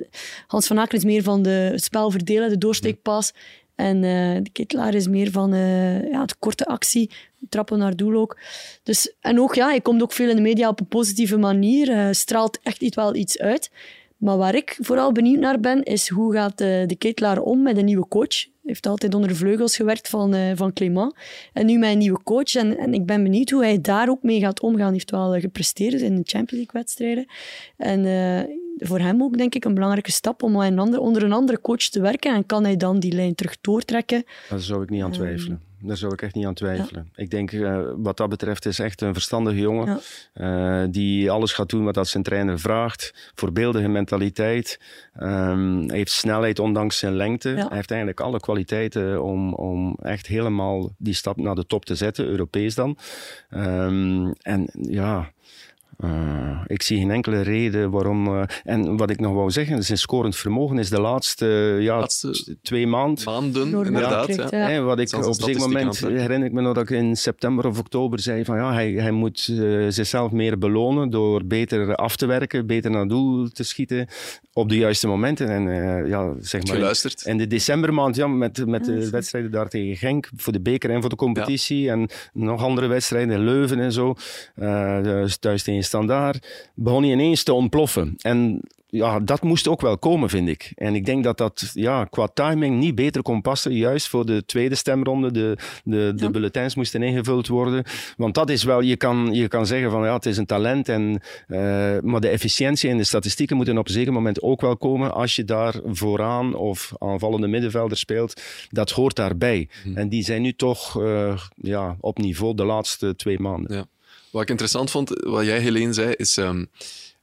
Hans 0.47 0.67
van 0.67 0.79
Aken 0.79 0.97
is 0.97 1.03
meer 1.03 1.23
van 1.23 1.41
de, 1.41 1.71
spel 1.75 2.11
verdelen, 2.11 2.49
de 2.49 2.57
doorsteekpas. 2.57 3.33
En 3.77 3.95
eh, 3.95 4.43
de 4.43 4.49
Ketelaar 4.51 4.93
is 4.93 5.07
meer 5.07 5.31
van 5.31 5.53
eh, 5.53 6.09
ja, 6.09 6.25
de 6.25 6.35
korte 6.39 6.65
actie, 6.65 7.11
trappen 7.49 7.77
naar 7.77 7.95
doel 7.95 8.19
ook. 8.19 8.39
Dus, 8.83 9.13
en 9.21 9.39
ook, 9.39 9.55
ja, 9.55 9.67
hij 9.67 9.81
komt 9.81 10.01
ook 10.01 10.11
veel 10.11 10.29
in 10.29 10.35
de 10.35 10.41
media 10.41 10.69
op 10.69 10.79
een 10.79 10.87
positieve 10.87 11.37
manier. 11.37 12.15
straalt 12.15 12.59
echt 12.63 12.81
iets, 12.81 12.95
wel 12.95 13.15
iets 13.15 13.39
uit. 13.39 13.71
Maar 14.17 14.37
waar 14.37 14.55
ik 14.55 14.77
vooral 14.81 15.11
benieuwd 15.11 15.39
naar 15.39 15.59
ben, 15.59 15.83
is 15.83 16.09
hoe 16.09 16.33
gaat 16.33 16.61
eh, 16.61 16.85
de 16.85 16.95
Ketelaar 16.97 17.41
om 17.41 17.61
met 17.61 17.77
een 17.77 17.85
nieuwe 17.85 18.07
coach? 18.07 18.43
Hij 18.43 18.75
heeft 18.75 18.87
altijd 18.87 19.13
onder 19.13 19.29
de 19.29 19.35
vleugels 19.35 19.75
gewerkt 19.75 20.09
van, 20.09 20.55
van 20.55 20.73
Clément. 20.73 21.15
En 21.53 21.65
nu 21.65 21.85
een 21.85 21.97
nieuwe 21.97 22.23
coach. 22.23 22.55
En, 22.55 22.77
en 22.77 22.93
ik 22.93 23.05
ben 23.05 23.23
benieuwd 23.23 23.49
hoe 23.49 23.63
hij 23.63 23.81
daar 23.81 24.09
ook 24.09 24.23
mee 24.23 24.39
gaat 24.39 24.61
omgaan. 24.61 24.83
Hij 24.83 24.91
heeft 24.91 25.11
wel 25.11 25.39
gepresteerd 25.39 26.01
in 26.01 26.15
de 26.15 26.21
Champions 26.23 26.51
League-wedstrijden. 26.51 27.25
En 27.77 28.05
voor 28.77 28.99
hem 28.99 29.23
ook, 29.23 29.37
denk 29.37 29.55
ik, 29.55 29.65
een 29.65 29.73
belangrijke 29.73 30.11
stap 30.11 30.43
om 30.43 30.55
een 30.55 30.79
ander, 30.79 30.99
onder 30.99 31.23
een 31.23 31.33
andere 31.33 31.61
coach 31.61 31.77
te 31.81 32.01
werken. 32.01 32.35
En 32.35 32.45
kan 32.45 32.63
hij 32.63 32.77
dan 32.77 32.99
die 32.99 33.11
lijn 33.13 33.35
terug 33.35 33.57
doortrekken? 33.61 34.23
Daar 34.49 34.59
zou 34.59 34.83
ik 34.83 34.89
niet 34.89 35.01
aan 35.03 35.11
Ehm, 35.11 35.19
twijfelen. 35.19 35.61
Daar 35.81 35.97
zou 35.97 36.13
ik 36.13 36.21
echt 36.21 36.35
niet 36.35 36.45
aan 36.45 36.53
twijfelen. 36.53 37.11
Ik 37.15 37.29
denk, 37.29 37.51
eh, 37.51 37.79
wat 37.95 38.17
dat 38.17 38.29
betreft, 38.29 38.65
is 38.65 38.79
echt 38.79 39.01
een 39.01 39.13
verstandige 39.13 39.59
jongen. 39.59 39.99
eh, 40.33 40.83
die 40.89 41.31
alles 41.31 41.53
gaat 41.53 41.69
doen 41.69 41.83
wat 41.83 41.93
dat 41.93 42.07
zijn 42.07 42.23
trainer 42.23 42.59
vraagt. 42.59 43.31
Voorbeeldige 43.35 43.87
mentaliteit. 43.87 44.79
Ehm, 45.13 45.77
hij 45.87 45.97
heeft 45.97 46.11
snelheid 46.11 46.59
ondanks 46.59 46.97
zijn 46.97 47.15
lengte. 47.15 47.49
Ja. 47.49 47.67
Hij 47.67 47.75
heeft 47.75 47.89
eigenlijk 47.91 48.19
alle 48.21 48.39
kwaliteiten 48.39 49.23
om, 49.23 49.53
om 49.53 49.97
echt 50.01 50.27
helemaal 50.27 50.89
die 50.97 51.13
stap 51.13 51.37
naar 51.37 51.55
de 51.55 51.65
top 51.65 51.85
te 51.85 51.95
zetten, 51.95 52.25
Europees 52.25 52.75
dan. 52.75 52.97
Ehm, 53.49 54.31
en 54.41 54.69
ja. 54.81 55.31
Eh, 55.97 56.61
ik 56.67 56.81
zie 56.81 56.97
geen 56.99 57.11
enkele 57.11 57.41
reden 57.41 57.91
waarom. 57.91 58.27
eh, 58.27 58.43
en 58.63 58.97
wat 58.97 59.09
ik 59.09 59.19
nog 59.19 59.33
wou 59.33 59.51
zeggen, 59.51 59.83
zijn 59.83 59.97
scorend 59.97 60.35
vermogen 60.35 60.77
is 60.77 60.89
de 60.89 60.99
laatste, 61.01 61.77
ja, 61.79 61.99
Laatste 61.99 62.31
t- 62.31 62.55
twee 62.61 62.87
maanden. 62.87 63.23
Maanden, 63.25 63.67
Enorm 63.67 63.85
inderdaad. 63.85 64.35
ja. 64.51 64.69
ja. 64.69 64.81
Wat 64.81 64.99
ik 64.99 65.13
op 65.15 65.23
een 65.23 65.33
zeker 65.33 65.59
moment 65.59 65.99
herinner 65.99 66.43
ik 66.47 66.51
me 66.53 66.61
nog 66.61 66.73
dat 66.73 66.89
ik 66.89 66.97
in 66.97 67.15
september 67.15 67.67
of 67.67 67.79
oktober 67.79 68.19
zei 68.19 68.45
van 68.45 68.57
ja, 68.57 68.73
hij, 68.73 68.91
hij 68.91 69.11
moet 69.11 69.47
eh, 69.51 69.85
zichzelf 69.89 70.31
meer 70.31 70.57
belonen 70.57 71.09
door 71.09 71.45
beter 71.45 71.95
af 71.95 72.15
te 72.15 72.25
werken, 72.25 72.65
beter 72.67 72.91
naar 72.91 73.07
doel 73.07 73.49
te 73.49 73.63
schieten 73.63 74.07
op 74.53 74.69
de 74.69 74.77
juiste 74.77 75.07
momenten. 75.07 75.49
En 75.49 75.67
eh, 75.69 76.09
ja, 76.09 76.33
zeg 76.39 76.63
maar. 76.65 76.75
Geluisterd. 76.75 77.25
In 77.25 77.37
de 77.37 77.47
decembermaand, 77.47 78.15
ja, 78.15 78.27
met, 78.27 78.65
met 78.65 78.85
de 78.85 79.09
wedstrijden 79.09 79.51
daar 79.51 79.69
tegen 79.69 79.95
Genk, 79.95 80.29
voor 80.35 80.53
de 80.53 80.61
beker 80.61 80.89
en 80.89 81.01
voor 81.01 81.09
de 81.09 81.15
competitie. 81.15 81.89
En 81.89 82.09
nog 82.33 82.63
andere 82.63 82.87
wedstrijden 82.87 83.35
in 83.35 83.43
Leuven 83.43 83.79
en 83.79 83.91
zo. 83.91 84.13
eh, 84.55 85.03
dus 85.03 85.37
thuis 85.37 85.63
tegen 85.63 85.83
Standaard. 85.87 86.69
Begon 86.75 87.03
hij 87.03 87.11
ineens 87.11 87.43
te 87.43 87.53
ontploffen. 87.53 88.13
En 88.17 88.61
ja, 88.89 89.19
dat 89.19 89.41
moest 89.43 89.67
ook 89.67 89.81
wel 89.81 89.97
komen, 89.97 90.29
vind 90.29 90.47
ik. 90.47 90.71
En 90.75 90.95
ik 90.95 91.05
denk 91.05 91.23
dat 91.23 91.37
dat 91.37 91.71
ja, 91.73 92.05
qua 92.05 92.27
timing 92.33 92.79
niet 92.79 92.95
beter 92.95 93.21
kon 93.21 93.41
passen. 93.41 93.73
Juist 93.75 94.07
voor 94.07 94.25
de 94.25 94.45
tweede 94.45 94.75
stemronde. 94.75 95.31
De, 95.31 95.57
de, 95.83 96.13
de 96.15 96.23
Ja. 96.23 96.29
bulletins 96.29 96.75
moesten 96.75 97.01
ingevuld 97.03 97.47
worden. 97.47 97.83
Want 98.17 98.33
dat 98.33 98.49
is 98.49 98.63
wel, 98.63 98.81
je 98.81 98.95
kan, 98.95 99.29
je 99.33 99.47
kan 99.47 99.65
zeggen 99.65 99.91
van 99.91 100.03
ja, 100.03 100.13
het 100.13 100.25
is 100.25 100.37
een 100.37 100.45
talent. 100.45 100.89
En, 100.89 101.21
eh, 101.47 101.57
maar 102.01 102.19
de 102.19 102.27
efficiëntie 102.27 102.89
en 102.89 102.97
de 102.97 103.03
statistieken 103.03 103.55
moeten 103.55 103.77
op 103.77 103.87
een 103.87 103.93
zeker 103.93 104.13
moment 104.13 104.41
ook 104.41 104.61
wel 104.61 104.77
komen. 104.77 105.13
Als 105.13 105.35
je 105.35 105.43
daar 105.45 105.75
vooraan 105.85 106.55
of 106.55 106.91
aanvallende 106.97 107.47
middenvelder 107.47 107.97
speelt, 107.97 108.41
dat 108.69 108.91
hoort 108.91 109.15
daarbij. 109.15 109.69
En 109.95 110.09
die 110.09 110.23
zijn 110.23 110.41
nu 110.41 110.53
toch 110.53 111.01
eh, 111.01 111.37
ja, 111.55 111.95
op 111.99 112.17
niveau 112.17 112.55
de 112.55 112.65
laatste 112.65 113.15
twee 113.15 113.39
maanden. 113.39 113.75
Ja. 113.75 113.85
Wat 114.37 114.45
ik 114.45 114.51
interessant 114.51 114.91
vond, 114.91 115.09
wat 115.09 115.45
jij 115.45 115.59
Helene 115.59 115.93
zei, 115.93 116.13
is... 116.13 116.37
ehm, 116.37 116.65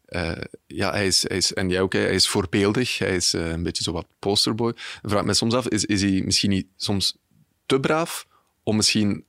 eh, 0.04 0.32
ja, 0.66 0.90
hij 0.90 1.06
is, 1.06 1.24
is, 1.24 1.52
en 1.52 1.68
jij 1.68 1.80
ook, 1.80 1.92
hij 1.92 2.14
is 2.14 2.28
voorbeeldig. 2.28 2.98
Hij 2.98 3.14
is 3.14 3.34
eh, 3.34 3.50
een 3.50 3.62
beetje 3.62 3.82
zo 3.82 3.92
wat 3.92 4.06
posterboy. 4.18 4.72
Vraag 5.02 5.24
me 5.24 5.34
soms 5.34 5.54
af, 5.54 5.68
is, 5.68 5.84
is 5.84 6.02
hij 6.02 6.22
misschien 6.24 6.50
niet 6.50 6.66
soms 6.76 7.16
te 7.66 7.80
braaf 7.80 8.26
om 8.62 8.76
misschien 8.76 9.24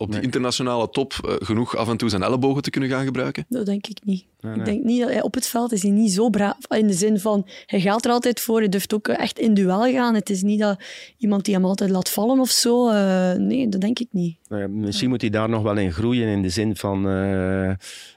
op 0.00 0.06
die 0.06 0.16
Nee. 0.16 0.24
internationale 0.24 0.90
top 0.90 1.12
eh, 1.12 1.34
genoeg 1.38 1.76
af 1.76 1.88
en 1.88 1.96
toe 1.96 2.08
zijn 2.08 2.22
ellebogen 2.22 2.62
te 2.62 2.70
kunnen 2.70 2.90
gaan 2.90 3.04
gebruiken? 3.04 3.44
Dat 3.48 3.66
denk 3.66 3.86
ik 3.86 3.98
niet. 4.04 4.26
Nee, 4.40 4.54
Ik 4.54 4.64
denk 4.64 4.84
niet 4.84 5.00
dat 5.00 5.10
hij 5.10 5.22
op 5.22 5.34
het 5.34 5.46
veld 5.46 5.72
is 5.72 5.82
hij 5.82 5.90
niet 5.90 6.12
zo 6.12 6.28
braaf. 6.30 6.56
In 6.68 6.86
de 6.86 6.92
zin 6.92 7.20
van, 7.20 7.46
hij 7.66 7.80
gaat 7.80 8.04
er 8.04 8.10
altijd 8.10 8.40
voor. 8.40 8.58
Hij 8.58 8.68
durft 8.68 8.94
ook 8.94 9.08
echt 9.08 9.38
in 9.38 9.54
duel 9.54 9.92
gaan. 9.92 10.14
Het 10.14 10.30
is 10.30 10.42
niet 10.42 10.60
dat 10.60 10.78
iemand 11.16 11.44
die 11.44 11.54
hem 11.54 11.64
altijd 11.64 11.90
laat 11.90 12.10
vallen 12.10 12.40
of 12.40 12.50
zo. 12.50 12.88
Eh, 12.88 13.32
nee, 13.32 13.68
dat 13.68 13.80
denk 13.80 13.98
ik 13.98 14.08
niet. 14.10 14.36
Nou 14.48 14.62
ja, 14.62 14.68
misschien 14.68 15.08
moet 15.08 15.20
hij 15.20 15.30
daar 15.30 15.48
nog 15.48 15.62
wel 15.62 15.76
in 15.76 15.92
groeien 15.92 16.28
in 16.28 16.42
de 16.42 16.48
zin 16.48 16.76
van 16.76 17.08
eh, 17.08 17.70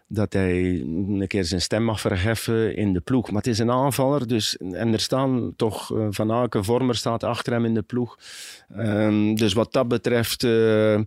dat 0.07 0.33
hij 0.33 0.61
een 0.79 1.25
keer 1.27 1.45
zijn 1.45 1.61
stem 1.61 1.83
mag 1.83 1.99
verheffen 2.01 2.75
in 2.75 2.93
de 2.93 2.99
ploeg. 3.01 3.27
Maar 3.27 3.41
het 3.41 3.51
is 3.51 3.59
een 3.59 3.71
aanvaller, 3.71 4.27
dus, 4.27 4.57
en 4.57 4.93
er 4.93 4.99
staan 4.99 5.53
toch 5.55 5.95
eh, 5.97 6.07
Van 6.09 6.31
Aken, 6.31 6.63
Vormer 6.63 6.95
staat 6.95 7.23
achter 7.23 7.53
hem 7.53 7.65
in 7.65 7.73
de 7.73 7.81
ploeg. 7.81 8.17
Ehm, 8.75 9.33
dus 9.35 9.53
wat 9.53 9.73
dat 9.73 9.87
betreft 9.87 10.43
eh, 10.43 10.99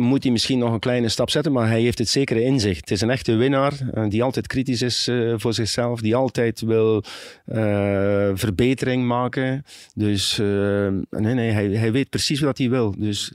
moet 0.00 0.22
hij 0.22 0.32
misschien 0.32 0.58
nog 0.58 0.72
een 0.72 0.78
kleine 0.78 1.08
stap 1.08 1.30
zetten, 1.30 1.52
maar 1.52 1.68
hij 1.68 1.80
heeft 1.80 1.98
het 1.98 2.08
zekere 2.08 2.42
inzicht. 2.42 2.80
Het 2.80 2.90
is 2.90 3.00
een 3.00 3.10
echte 3.10 3.34
winnaar 3.34 3.72
eh, 3.94 4.08
die 4.08 4.22
altijd 4.22 4.46
kritisch 4.46 4.82
is 4.82 5.08
eh, 5.08 5.34
voor 5.36 5.54
zichzelf, 5.54 6.00
die 6.00 6.16
altijd 6.16 6.60
wil 6.60 7.02
eh, 7.44 8.30
verbetering 8.34 9.06
maken. 9.06 9.64
Dus 9.94 10.36
nee, 10.36 11.34
nee, 11.34 11.50
hij, 11.50 11.66
hij 11.68 11.92
weet 11.92 12.08
precies 12.10 12.40
wat 12.40 12.58
hij 12.58 12.70
wil. 12.70 12.94
Dus... 12.98 13.32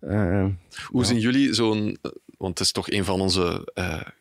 Hoe 0.00 1.00
Ja. 1.00 1.04
zien 1.04 1.18
jullie 1.18 1.54
zo'n... 1.54 1.98
Want 2.38 2.58
het 2.58 2.66
is 2.66 2.72
toch 2.72 2.90
een 2.90 3.04
van 3.04 3.20
onze 3.20 3.72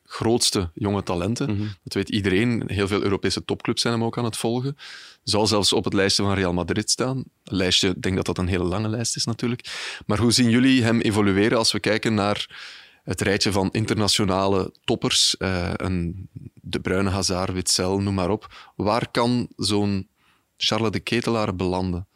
grootste 0.07 0.69
jonge 0.73 1.03
talenten. 1.03 1.51
Mhm. 1.51 1.67
Dat 1.83 1.93
weet 1.93 2.09
iedereen. 2.09 2.63
Heel 2.67 2.87
veel 2.87 3.01
Europese 3.01 3.45
topclubs 3.45 3.81
zijn 3.81 3.93
hem 3.93 4.03
ook 4.03 4.17
aan 4.17 4.23
het 4.23 4.37
volgen. 4.37 4.77
Zal 5.23 5.47
zelfs 5.47 5.73
op 5.73 5.83
het 5.83 5.93
lijstje 5.93 6.23
van 6.23 6.33
Real 6.33 6.53
Madrid 6.53 6.89
staan. 6.89 7.17
Een 7.17 7.57
lijstje, 7.57 7.89
ik 7.89 8.01
denk 8.01 8.15
dat 8.15 8.25
dat 8.25 8.37
een 8.37 8.47
hele 8.47 8.63
lange 8.63 8.89
lijst 8.89 9.15
is 9.15 9.25
natuurlijk. 9.25 9.69
Maar 10.05 10.17
hoe 10.17 10.31
zien 10.31 10.49
jullie 10.49 10.83
hem 10.83 10.99
evolueren 10.99 11.57
als 11.57 11.71
we 11.71 11.79
kijken 11.79 12.13
naar 12.13 12.49
het 13.03 13.21
rijtje 13.21 13.51
van 13.51 13.69
internationale 13.71 14.73
toppers? 14.83 15.37
Eh, 15.37 15.71
een 15.73 16.29
De 16.53 16.79
Bruyne, 16.79 17.09
Hazard, 17.09 17.53
Witzel, 17.53 17.99
noem 17.99 18.13
maar 18.13 18.29
op. 18.29 18.71
Waar 18.75 19.11
kan 19.11 19.47
zo'n 19.55 20.07
Charles 20.57 20.91
de 20.91 20.99
Ketelaar 20.99 21.55
belanden? 21.55 22.07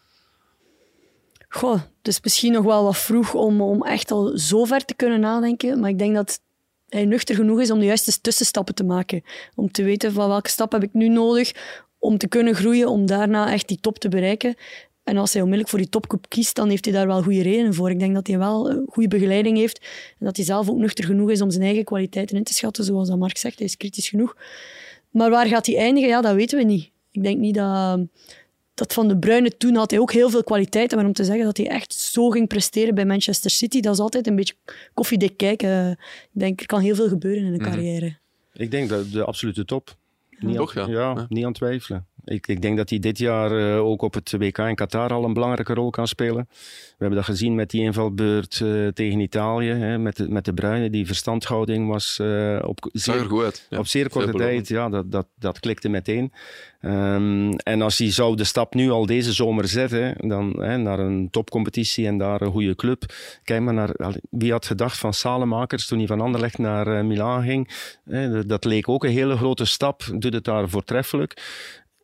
Goh, 1.50 1.74
het 1.74 2.08
is 2.08 2.22
misschien 2.22 2.52
nog 2.52 2.64
wel 2.64 2.84
wat 2.84 2.98
vroeg 2.98 3.34
om, 3.34 3.62
om 3.62 3.84
echt 3.84 4.12
al 4.12 4.38
zo 4.38 4.66
ver 4.66 4.86
te 4.86 4.96
kunnen 4.96 5.20
nadenken. 5.20 5.80
Maar 5.80 5.90
ik 5.90 6.00
denk 6.00 6.16
dat 6.16 6.42
hij 6.92 7.06
nuchter 7.06 7.36
genoeg 7.36 7.62
is 7.62 7.72
om 7.72 7.80
de 7.80 7.86
juiste 7.86 8.22
tussenstappen 8.22 8.76
te 8.76 8.84
maken. 8.84 9.24
Om 9.56 9.72
te 9.72 9.84
weten 9.84 10.14
van 10.14 10.28
welke 10.28 10.50
stap 10.50 10.72
heb 10.72 10.84
ik 10.84 10.94
nu 10.94 11.08
nodig 11.08 11.52
om 12.00 12.18
te 12.18 12.28
kunnen 12.28 12.56
groeien, 12.56 12.88
om 12.88 13.06
daarna 13.06 13.52
echt 13.52 13.68
die 13.68 13.80
top 13.80 14.00
te 14.00 14.10
bereiken. 14.10 14.56
En 15.04 15.18
als 15.18 15.34
hij 15.34 15.42
onmiddellijk 15.42 15.70
voor 15.70 15.80
die 15.80 15.90
topclub 15.90 16.26
kiest, 16.28 16.56
dan 16.56 16.70
heeft 16.70 16.86
hij 16.86 16.94
daar 16.94 17.08
wel 17.08 17.24
goede 17.24 17.42
redenen 17.42 17.74
voor. 17.74 17.90
Ik 17.90 18.00
denk 18.00 18.14
dat 18.14 18.28
hij 18.28 18.38
wel 18.38 18.70
een 18.70 18.86
goede 18.90 19.10
begeleiding 19.10 19.58
heeft 19.58 19.80
en 20.20 20.26
dat 20.26 20.36
hij 20.36 20.46
zelf 20.46 20.70
ook 20.70 20.78
nuchter 20.78 21.06
genoeg 21.06 21.32
is 21.32 21.42
om 21.42 21.52
zijn 21.52 21.64
eigen 21.64 21.84
kwaliteiten 21.84 22.38
in 22.38 22.44
te 22.44 22.54
schatten. 22.54 22.84
Zoals 22.84 23.08
dat 23.08 23.18
Mark 23.18 23.38
zegt, 23.38 23.58
hij 23.58 23.68
is 23.68 23.78
kritisch 23.78 24.10
genoeg. 24.10 24.38
Maar 25.10 25.30
waar 25.30 25.48
gaat 25.48 25.66
hij 25.66 25.78
eindigen? 25.78 26.10
Ja, 26.10 26.22
dat 26.22 26.36
weten 26.36 26.58
we 26.58 26.64
niet. 26.64 26.92
Ik 27.12 27.24
denk 27.24 27.40
niet 27.40 27.56
dat, 27.56 28.00
dat 28.74 28.94
Van 28.94 29.08
de 29.08 29.18
Bruyne 29.18 29.58
toen 29.58 29.76
had 29.76 29.92
hij 29.92 30.00
ook 30.00 30.12
heel 30.12 30.30
veel 30.30 30.44
kwaliteiten, 30.44 30.98
maar 30.98 31.06
om 31.06 31.14
te 31.14 31.24
zeggen 31.24 31.46
dat 31.46 31.58
hij 31.58 31.68
echt 31.70 31.94
zo 31.94 32.30
ging 32.30 32.48
presteren 32.48 32.96
bij 32.96 33.06
Manchester 33.06 33.52
City, 33.52 33.80
dat 33.80 33.94
is 33.94 34.00
altijd 34.00 34.28
een 34.28 34.36
beetje 34.36 34.54
koffiedik 34.94 35.38
kijken. 35.38 35.92
Ik 35.92 36.30
denk, 36.32 36.60
er 36.60 36.66
kan 36.66 36.80
heel 36.80 36.96
veel 36.96 37.08
gebeuren 37.08 37.44
in 37.46 37.54
een 37.54 37.60
Mhm. 37.62 37.70
carrière. 37.70 38.18
Ik 38.54 38.72
denk 38.72 38.90
dat 38.90 39.12
de 39.12 39.24
absolute 39.26 39.66
top. 39.66 39.96
Niet 40.40 40.56
Toch, 40.56 40.78
aan, 40.78 40.90
ja. 40.92 41.00
ja, 41.00 41.14
Ja. 41.16 41.26
niet 41.30 41.46
aan 41.46 41.54
twijfelen. 41.54 42.06
Ik, 42.26 42.48
ik 42.48 42.62
denk 42.62 42.78
dat 42.78 42.90
hij 42.90 43.00
dit 43.00 43.18
jaar 43.18 43.58
eh, 43.74 43.84
ook 43.86 44.02
op 44.02 44.14
het 44.14 44.32
WK 44.38 44.58
in 44.58 44.76
Qatar 44.76 45.14
al 45.14 45.24
een 45.24 45.34
belangrijke 45.34 45.74
rol 45.74 45.90
kan 45.90 46.08
spelen. 46.08 46.48
We 46.50 46.96
hebben 46.98 47.16
dat 47.18 47.26
gezien 47.26 47.56
met 47.56 47.70
die 47.70 47.82
invalbeurt 47.82 48.62
eh, 48.64 48.88
tegen 48.88 49.20
Italië, 49.20 49.70
hè, 49.70 49.98
met, 49.98 50.16
de, 50.18 50.30
met 50.30 50.46
de 50.46 50.54
Bruyne. 50.54 50.90
Die 50.90 51.06
verstandhouding 51.06 51.88
was 51.88 52.20
eh, 52.20 52.60
op, 52.66 52.84
er 52.84 52.90
zeer, 52.94 53.14
goed. 53.26 53.68
Ja, 53.70 53.78
op 53.80 53.88
zeer 53.88 54.10
korte 54.10 54.28
tijd. 54.56 54.68
Ja, 54.68 54.90
dat, 54.90 55.12
dat, 55.12 55.28
dat 55.40 55.60
klikte 55.60 55.90
meteen. 55.90 56.32
Ehm, 56.82 57.52
en 57.52 57.82
als 57.82 57.98
hij 57.98 58.12
zou 58.12 58.36
de 58.36 58.44
stap 58.44 58.74
nu 58.74 58.90
al 58.90 59.06
deze 59.06 59.34
zomer 59.34 59.68
zetten, 59.68 60.28
dan 60.28 60.54
hè, 60.64 60.78
naar 60.78 61.00
een 61.00 61.28
topcompetitie 61.32 62.08
en 62.08 62.18
daar 62.18 62.42
een 62.42 62.52
goede 62.52 62.76
club. 62.76 63.04
Kijk 63.44 63.62
maar 63.62 63.74
naar, 63.74 63.96
wie 64.30 64.52
had 64.52 64.66
gedacht 64.66 64.98
van 64.98 65.14
Salemakers 65.14 65.86
toen 65.88 65.98
hij 65.98 66.08
van 66.08 66.22
Anderlecht 66.22 66.58
naar 66.58 66.88
eh, 66.98 67.04
Milaan 67.04 67.44
ging. 67.44 67.70
Hè, 68.10 68.32
dat- 68.32 68.50
dat 68.50 68.66
leek 68.66 68.90
ook 68.90 69.04
een 69.04 69.12
hele 69.12 69.38
grote 69.38 69.66
stap, 69.66 70.04
doet 70.18 70.34
het 70.34 70.44
daar 70.44 70.70
voortreffelijk. 70.70 71.42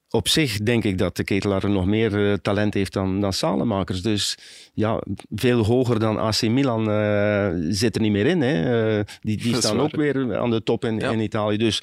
Op 0.10 0.28
zich 0.28 0.58
denk 0.58 0.84
ik 0.84 0.98
dat 0.98 1.16
de 1.16 1.24
ketelaar 1.24 1.70
nog 1.70 1.86
meer 1.86 2.30
eh, 2.32 2.34
talent 2.34 2.74
heeft 2.74 2.94
dan, 2.94 3.22
dan 3.22 3.34
Salemakers. 3.34 4.02
Dus 4.02 4.38
ja, 4.74 5.04
veel 5.36 5.66
hoger 5.66 6.00
dan 6.00 6.18
AC 6.20 6.42
Milan 6.42 6.92
eh, 6.92 7.50
zit 7.70 7.96
er 7.96 8.02
niet 8.02 8.12
meer 8.12 8.26
in. 8.26 8.42
Hè. 8.42 8.98
Eh, 8.98 9.06
die 9.22 9.38
die 9.38 9.56
staan 9.62 9.80
ook 9.80 9.96
weer 9.96 10.38
aan 10.38 10.50
de 10.50 10.64
top 10.64 10.86
in, 10.86 11.00
Ja. 11.00 11.12
in 11.12 11.20
Italië. 11.20 11.58
Dus 11.58 11.82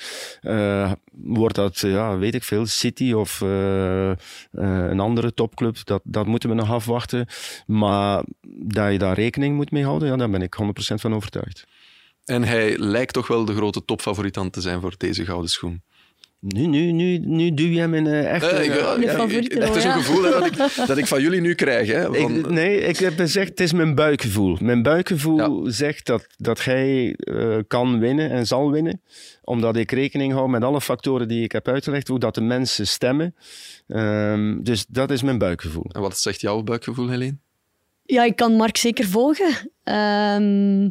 wordt 1.12 1.54
dat, 1.54 1.78
ja, 1.78 2.18
weet 2.18 2.34
ik 2.34 2.42
veel, 2.42 2.66
City 2.66 3.12
of 3.12 3.40
een 4.50 5.00
andere 5.00 5.34
topclub, 5.34 5.76
dat, 5.84 6.00
dat 6.04 6.26
moeten 6.26 6.48
we 6.48 6.54
nog 6.54 6.70
afwachten. 6.70 7.26
Maar 7.66 8.24
dat 8.58 8.92
je 8.92 8.98
daar 8.98 9.14
rekening 9.14 9.56
moet 9.56 9.70
mee 9.70 9.84
houden, 9.84 10.08
ja, 10.08 10.16
daar 10.16 10.30
ben 10.30 10.42
ik 10.42 10.56
100% 10.62 10.66
van 10.94 11.14
overtuigd. 11.14 11.66
En 12.24 12.42
hij 12.42 12.78
lijkt 12.78 13.12
toch 13.12 13.26
wel 13.26 13.44
de 13.44 13.54
grote 13.54 13.84
topfavoriet 13.84 14.36
aan 14.36 14.50
te 14.50 14.60
zijn 14.60 14.80
voor 14.80 14.94
deze 14.96 15.24
gouden 15.24 15.50
schoen. 15.50 15.82
Nu, 16.46 16.66
nu, 16.66 16.92
nu, 16.92 17.18
nu 17.18 17.54
duw 17.54 17.66
je 17.66 17.78
hem 17.78 17.94
in 17.94 18.06
een 18.06 18.24
echt... 18.26 18.44
Eh, 18.50 18.64
ik- 18.64 18.70
eh, 18.70 19.02
ja, 19.02 19.10
favoriete 19.12 19.56
ik- 19.56 19.62
Het 19.62 19.76
is 19.76 19.84
een 19.84 19.92
gevoel 19.92 20.22
hè, 20.22 20.30
dat, 20.30 20.46
ik, 20.46 20.56
dat 20.86 20.96
ik 20.98 21.06
van 21.06 21.20
jullie 21.20 21.40
nu 21.40 21.54
krijg. 21.54 21.88
Hè, 21.88 22.04
van, 22.04 22.14
Ik, 22.36 22.50
nee, 22.50 22.80
ik 22.80 22.96
heb 22.98 23.16
gezegd, 23.18 23.48
het 23.48 23.60
is 23.60 23.72
mijn 23.72 23.94
buikgevoel. 23.94 24.56
Mijn 24.60 24.82
buikgevoel 24.82 25.70
zegt 25.70 26.06
dat, 26.06 26.26
dat 26.36 26.64
hij 26.64 27.14
eh, 27.18 27.56
kan 27.66 27.98
winnen 27.98 28.30
en 28.30 28.46
zal 28.46 28.70
winnen. 28.70 29.00
Omdat 29.42 29.76
ik 29.76 29.90
rekening 29.90 30.32
hou 30.32 30.48
met 30.48 30.62
alle 30.62 30.80
factoren 30.80 31.28
die 31.28 31.42
ik 31.42 31.52
heb 31.52 31.68
uitgelegd, 31.68 32.08
hoe 32.08 32.18
dat 32.18 32.34
de 32.34 32.40
mensen 32.40 32.86
stemmen. 32.86 33.34
Ehm, 33.88 34.62
dus 34.62 34.86
dat 34.88 35.10
is 35.10 35.22
mijn 35.22 35.38
buikgevoel. 35.38 35.86
En 35.92 36.00
wat 36.00 36.18
zegt 36.18 36.40
jouw 36.40 36.62
buikgevoel, 36.62 37.08
Helene? 37.08 37.36
Ja, 38.04 38.24
ik 38.24 38.36
kan 38.36 38.52
Mark 38.52 38.76
zeker 38.76 39.04
volgen. 39.06 39.70
Ehm, 39.84 40.88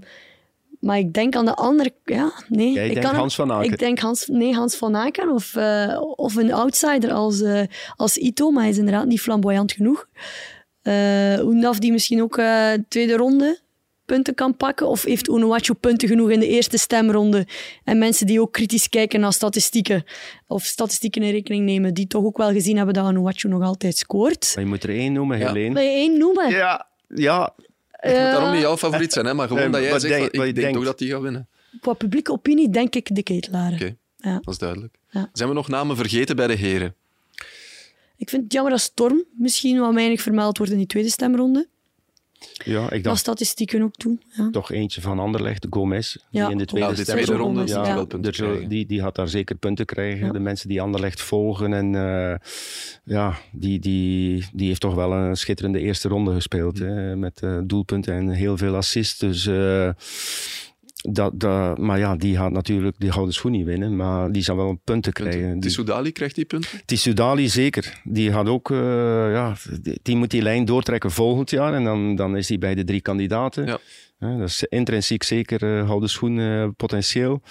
maar 0.84 0.97
ik 0.97 1.13
denk 1.13 1.36
aan 1.36 1.45
de 1.45 1.55
andere... 1.55 1.93
Ja, 2.03 2.31
nee. 2.47 2.71
Jij 2.71 2.86
ik 2.86 2.93
denkt 2.93 3.09
kan 3.09 3.19
Hans 3.19 3.36
van 3.36 3.51
Aken. 3.51 3.71
Ik 3.71 3.79
denk 3.79 3.99
Hans, 3.99 4.27
nee, 4.27 4.53
Hans 4.53 4.75
van 4.75 4.95
Aken 4.95 5.29
of, 5.29 5.55
eh, 5.55 6.01
of 6.15 6.36
een 6.36 6.53
outsider 6.53 7.11
als, 7.11 7.41
eh, 7.41 7.61
als 7.95 8.17
Ito, 8.17 8.51
maar 8.51 8.61
hij 8.61 8.71
is 8.71 8.77
inderdaad 8.77 9.05
niet 9.05 9.21
flamboyant 9.21 9.71
genoeg. 9.71 10.07
Eh 10.81 11.39
Oendaf 11.43 11.79
die 11.79 11.91
misschien 11.91 12.21
ook 12.21 12.38
eh, 12.38 12.71
tweede 12.88 13.15
ronde 13.15 13.61
punten 14.05 14.36
kan 14.36 14.57
pakken. 14.57 14.88
Of 14.88 15.03
heeft 15.03 15.29
Onuachu 15.29 15.73
punten 15.73 16.07
genoeg 16.07 16.29
in 16.29 16.39
de 16.39 16.47
eerste 16.47 16.77
stemronde? 16.77 17.47
En 17.84 17.97
mensen 17.97 18.27
die 18.27 18.41
ook 18.41 18.51
kritisch 18.51 18.89
kijken 18.89 19.19
naar 19.19 19.34
statistieken, 19.34 20.03
of 20.47 20.63
statistieken 20.63 21.23
in 21.23 21.31
rekening 21.31 21.65
nemen, 21.65 21.93
die 21.93 22.07
toch 22.07 22.23
ook 22.23 22.38
wel 22.38 22.51
gezien 22.51 22.75
hebben 22.75 22.93
dat 22.93 23.05
Onuachu 23.05 23.47
nog 23.47 23.61
altijd 23.61 23.97
scoort. 23.97 24.51
Maar 24.55 24.63
je 24.63 24.69
moet 24.69 24.84
er 24.84 24.89
één 24.89 25.13
noemen, 25.13 25.39
Ja. 25.39 25.47
Helene. 25.47 25.73
Wil 25.73 25.84
je 25.84 25.89
één 25.89 26.17
noemen? 26.17 26.49
Ja, 26.49 26.88
ja, 27.07 27.53
Het 28.04 28.12
moet 28.12 28.22
daarom 28.22 28.47
Eh, 28.47 28.51
niet 28.51 28.62
jouw 28.62 28.78
favoriet 28.78 29.14
zijn, 29.14 29.26
hè, 29.26 29.34
maar 29.34 29.47
gewoon 29.47 29.62
Nee, 29.64 29.72
dat 29.72 29.82
jij 29.82 29.99
zegt, 29.99 30.14
denk- 30.14 30.30
van, 30.30 30.39
wat 30.39 30.47
ik 30.47 30.56
denk 30.56 30.74
toch 30.76 30.84
dat 30.84 30.99
hij 30.99 31.08
gaat 31.08 31.22
winnen. 31.22 31.47
Qua 31.82 31.93
publieke 31.93 32.32
opinie 32.32 32.70
denk 32.70 32.95
ik 32.95 33.16
de 33.16 33.24
ketelaren. 33.24 33.74
Oké, 33.74 33.95
Ja. 34.18 34.34
dat 34.41 34.54
is 34.54 34.58
duidelijk. 34.58 34.95
Ja. 35.10 35.30
Zijn 35.34 35.49
we 35.49 35.56
nog 35.56 35.68
namen 35.68 35.95
vergeten 35.95 36.36
bij 36.36 36.47
de 36.47 36.54
heren? 36.54 36.95
Ik 38.18 38.30
vind 38.30 38.43
het 38.43 38.54
jammer 38.54 38.72
dat 38.72 38.82
Storm 38.82 39.24
misschien 39.38 39.80
wat 39.80 39.93
weinig 39.93 40.22
vermeld 40.22 40.58
wordt 40.58 40.72
in 40.72 40.78
die 40.78 40.88
tweede 40.88 41.10
stemronde. 41.10 41.68
Ja, 42.65 42.83
ik 42.83 42.91
Dat 42.91 43.03
dacht 43.03 43.19
statistieken 43.19 43.81
ook 43.81 43.95
toe. 43.95 44.17
Ja. 44.37 44.49
toch 44.51 44.71
eentje 44.71 45.01
van 45.01 45.19
Anderlecht, 45.19 45.67
Gomez, 45.69 46.17
Ja. 46.29 46.41
die 46.43 46.51
in 46.51 46.57
de 46.57 46.65
tweede 46.65 46.87
Ja, 46.89 46.95
de 46.95 47.03
tweede 47.05 47.33
ronde 47.33 47.67
zal 47.67 47.85
ja. 47.85 47.97
Er 47.97 48.05
zullen- 48.35 48.51
krijgen. 48.51 48.69
die, 48.69 48.85
die 48.85 49.01
had 49.01 49.15
daar 49.15 49.27
zeker 49.27 49.55
punten 49.55 49.85
krijgen. 49.85 50.25
Ja. 50.25 50.31
De 50.31 50.39
mensen 50.39 50.69
die 50.69 50.81
Anderlecht 50.81 51.21
volgen. 51.21 51.73
En 51.73 51.95
eh, 51.95 52.35
ja, 53.03 53.37
die, 53.51 53.79
die, 53.79 54.45
die 54.53 54.67
heeft 54.67 54.81
toch 54.81 54.95
wel 54.95 55.11
een 55.13 55.37
schitterende 55.37 55.79
eerste 55.79 56.07
ronde 56.07 56.33
gespeeld. 56.33 56.79
Hè, 56.79 57.15
met 57.15 57.41
eh, 57.41 57.57
doelpunten 57.63 58.13
en 58.13 58.29
heel 58.29 58.57
veel 58.57 58.75
assists. 58.75 59.19
Dus, 59.19 59.45
eh, 59.47 59.89
dat, 61.12 61.39
dat, 61.39 61.78
maar 61.78 61.99
ja, 61.99 62.16
die 62.16 62.38
gaat 62.38 62.51
natuurlijk 62.51 62.95
die 62.99 63.12
gouden 63.12 63.34
schoen 63.34 63.51
niet 63.51 63.66
winnen. 63.66 63.95
Maar 63.95 64.32
die 64.32 64.41
zal 64.41 64.56
wel 64.56 64.82
punten 64.84 65.14
krijgen. 65.14 65.60
Tissoudali 65.60 66.12
krijgt 66.12 66.36
die 66.36 66.45
punten? 66.45 66.82
Tissoudali 66.86 67.49
zeker. 67.49 68.01
Die 68.04 68.32
gaat 68.32 68.47
ook, 68.47 68.72
eh, 68.72 68.78
ja, 69.32 69.56
die, 69.82 69.99
die 70.01 70.16
moet 70.16 70.32
die 70.32 70.41
lijn 70.41 70.66
doortrekken 70.66 71.12
volgend 71.12 71.49
jaar. 71.49 71.74
En 71.74 71.84
dan, 71.84 72.16
dan 72.16 72.38
is 72.38 72.49
hij 72.49 72.58
bij 72.58 72.76
de 72.76 72.84
drie 72.84 73.01
kandidaten. 73.01 73.66
Ja. 73.66 73.80
Dat 74.20 74.47
is 74.47 74.64
intrinsiek 74.64 75.24
zeker 75.24 75.64
eh 75.64 75.88
gouden 75.88 76.10
schoen 76.10 76.39
eh, 76.39 76.68
potentieel. 76.78 77.41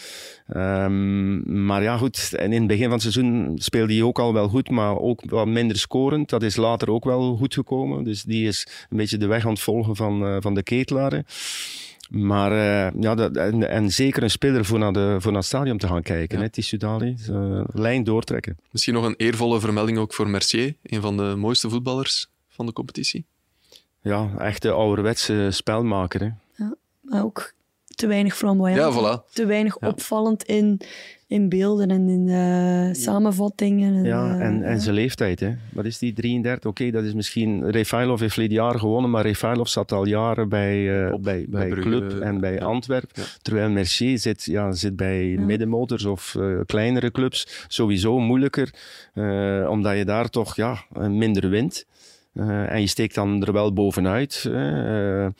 Ehm, 0.47 1.65
maar 1.65 1.83
ja, 1.83 1.97
goed. 1.97 2.35
En 2.35 2.53
in 2.53 2.59
het 2.59 2.67
begin 2.67 2.85
van 2.85 2.93
het 2.93 3.03
seizoen 3.03 3.53
speelde 3.55 3.93
hij 3.93 4.03
ook 4.03 4.19
al 4.19 4.33
wel 4.33 4.49
goed, 4.49 4.71
maar 4.71 4.99
ook 4.99 5.23
wat 5.27 5.47
minder 5.47 5.79
scorend. 5.79 6.29
Dat 6.29 6.43
is 6.43 6.57
later 6.57 6.91
ook 6.91 7.05
wel 7.05 7.37
goed 7.37 7.55
gekomen. 7.55 8.05
Dus 8.05 8.23
die 8.23 8.47
is 8.47 8.67
een 8.91 8.97
beetje 8.97 9.17
de 9.17 9.27
weg 9.27 9.45
aan 9.45 9.51
het 9.51 9.61
volgen 9.61 9.97
van, 9.97 10.43
van 10.43 10.55
de 10.55 10.63
ketelaren. 10.63 11.25
Maar 12.13 12.53
eh, 12.53 13.01
ja, 13.01 13.15
dat, 13.15 13.37
en, 13.37 13.69
en 13.69 13.91
zeker 13.91 14.23
een 14.23 14.31
speler 14.31 14.65
voor 14.65 14.79
naar, 14.79 14.93
de, 14.93 15.17
voor 15.19 15.31
naar 15.33 15.41
het 15.41 15.49
stadion 15.51 15.79
te 15.79 15.87
gaan 15.87 16.03
kijken, 16.03 16.39
Ja. 16.39 16.45
hè, 16.45 16.51
Tissoudali. 16.51 17.17
Eh, 17.29 17.61
lijn 17.73 18.05
doortrekken. 18.05 18.59
Misschien 18.71 18.95
nog 18.95 19.05
een 19.05 19.15
eervolle 19.17 19.61
vermelding 19.61 19.99
ook 19.99 20.15
voor 20.15 20.29
Mercier, 20.29 20.75
een 20.83 21.01
van 21.01 21.17
de 21.17 21.35
mooiste 21.37 21.69
voetballers 21.71 22.27
van 22.49 22.67
de 22.67 22.73
competitie. 22.73 23.25
Ja, 24.01 24.31
echt 24.39 24.63
de 24.63 24.71
ouderwetse 24.71 25.49
spelmaker. 25.51 26.21
Hè. 26.21 26.65
Maar 27.01 27.25
ook 27.25 27.53
te 27.95 28.07
weinig 28.07 28.37
flamboyant. 28.37 28.95
Ja, 28.95 29.01
voilà. 29.21 29.33
Te 29.33 29.47
weinig 29.47 29.77
Ja. 29.81 29.89
opvallend 29.89 30.43
in, 30.43 30.81
in 31.33 31.49
beelden 31.49 31.91
en 31.91 32.09
in 32.09 32.29
eh, 32.29 32.95
samenvattingen. 33.03 33.95
En, 33.95 34.05
Ja, 34.05 34.35
eh, 34.39 34.47
en, 34.47 34.63
en 34.63 34.81
zijn 34.81 34.95
leeftijd. 34.95 35.41
Hè. 35.41 35.53
Wat 35.73 35.85
is 35.85 35.99
die, 35.99 36.13
33? 36.13 36.71
Oké, 36.71 36.91
dat 36.91 37.05
is 37.05 37.15
misschien... 37.15 37.71
Refailov 37.71 38.21
heeft 38.21 38.33
verleden 38.33 38.57
jaar 38.57 38.79
gewonnen, 38.79 39.11
maar 39.11 39.23
Refailov 39.27 39.69
zat 39.69 39.93
al 39.93 40.07
jaren 40.07 40.49
bij, 40.49 41.05
eh, 41.07 41.13
Op- 41.13 41.23
bij, 41.23 41.47
bij 41.49 41.69
Club 41.71 42.21
en 42.21 42.41
bij 42.41 42.55
ja. 42.55 42.65
Antwerpen. 42.65 43.23
Ja. 43.23 43.29
Terwijl 43.43 43.71
Mercier 43.71 44.19
zit, 44.19 44.45
ja, 44.45 44.73
zit 44.73 44.97
bij 44.97 45.27
Ja. 45.27 45.41
middenmotors 45.41 46.05
of 46.05 46.35
eh, 46.35 46.61
kleinere 46.67 47.11
clubs. 47.11 47.65
Sowieso 47.69 48.19
moeilijker, 48.19 48.75
eh, 49.15 49.67
omdat 49.71 49.97
je 49.97 50.05
daar 50.05 50.29
toch 50.29 50.57
ja, 50.57 50.77
minder 51.09 51.49
wint. 51.49 51.87
Eh, 52.33 52.73
en 52.73 52.81
je 52.81 52.87
steekt 52.87 53.15
dan 53.15 53.43
er 53.45 53.53
wel 53.53 53.73
bovenuit 53.73 54.43
hè, 54.49 55.25
eh, 55.25 55.31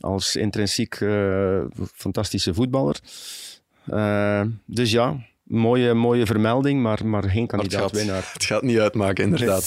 als 0.00 0.36
intrinsiek 0.36 0.94
eh, 0.94 1.60
fantastische 1.94 2.54
voetballer. 2.54 3.00
Dus 4.66 4.90
ja, 4.90 5.16
mooie, 5.50 5.94
mooie 5.94 6.26
vermelding, 6.26 6.82
maar, 6.82 7.06
maar 7.06 7.22
geen 7.22 7.30
Maar 7.32 7.40
het 7.40 7.50
kandidaat 7.50 7.80
gaat, 7.80 7.92
winnaar. 7.92 8.30
het 8.32 8.44
gaat 8.44 8.62
niet 8.62 8.78
uitmaken, 8.78 9.24
inderdaad. 9.24 9.64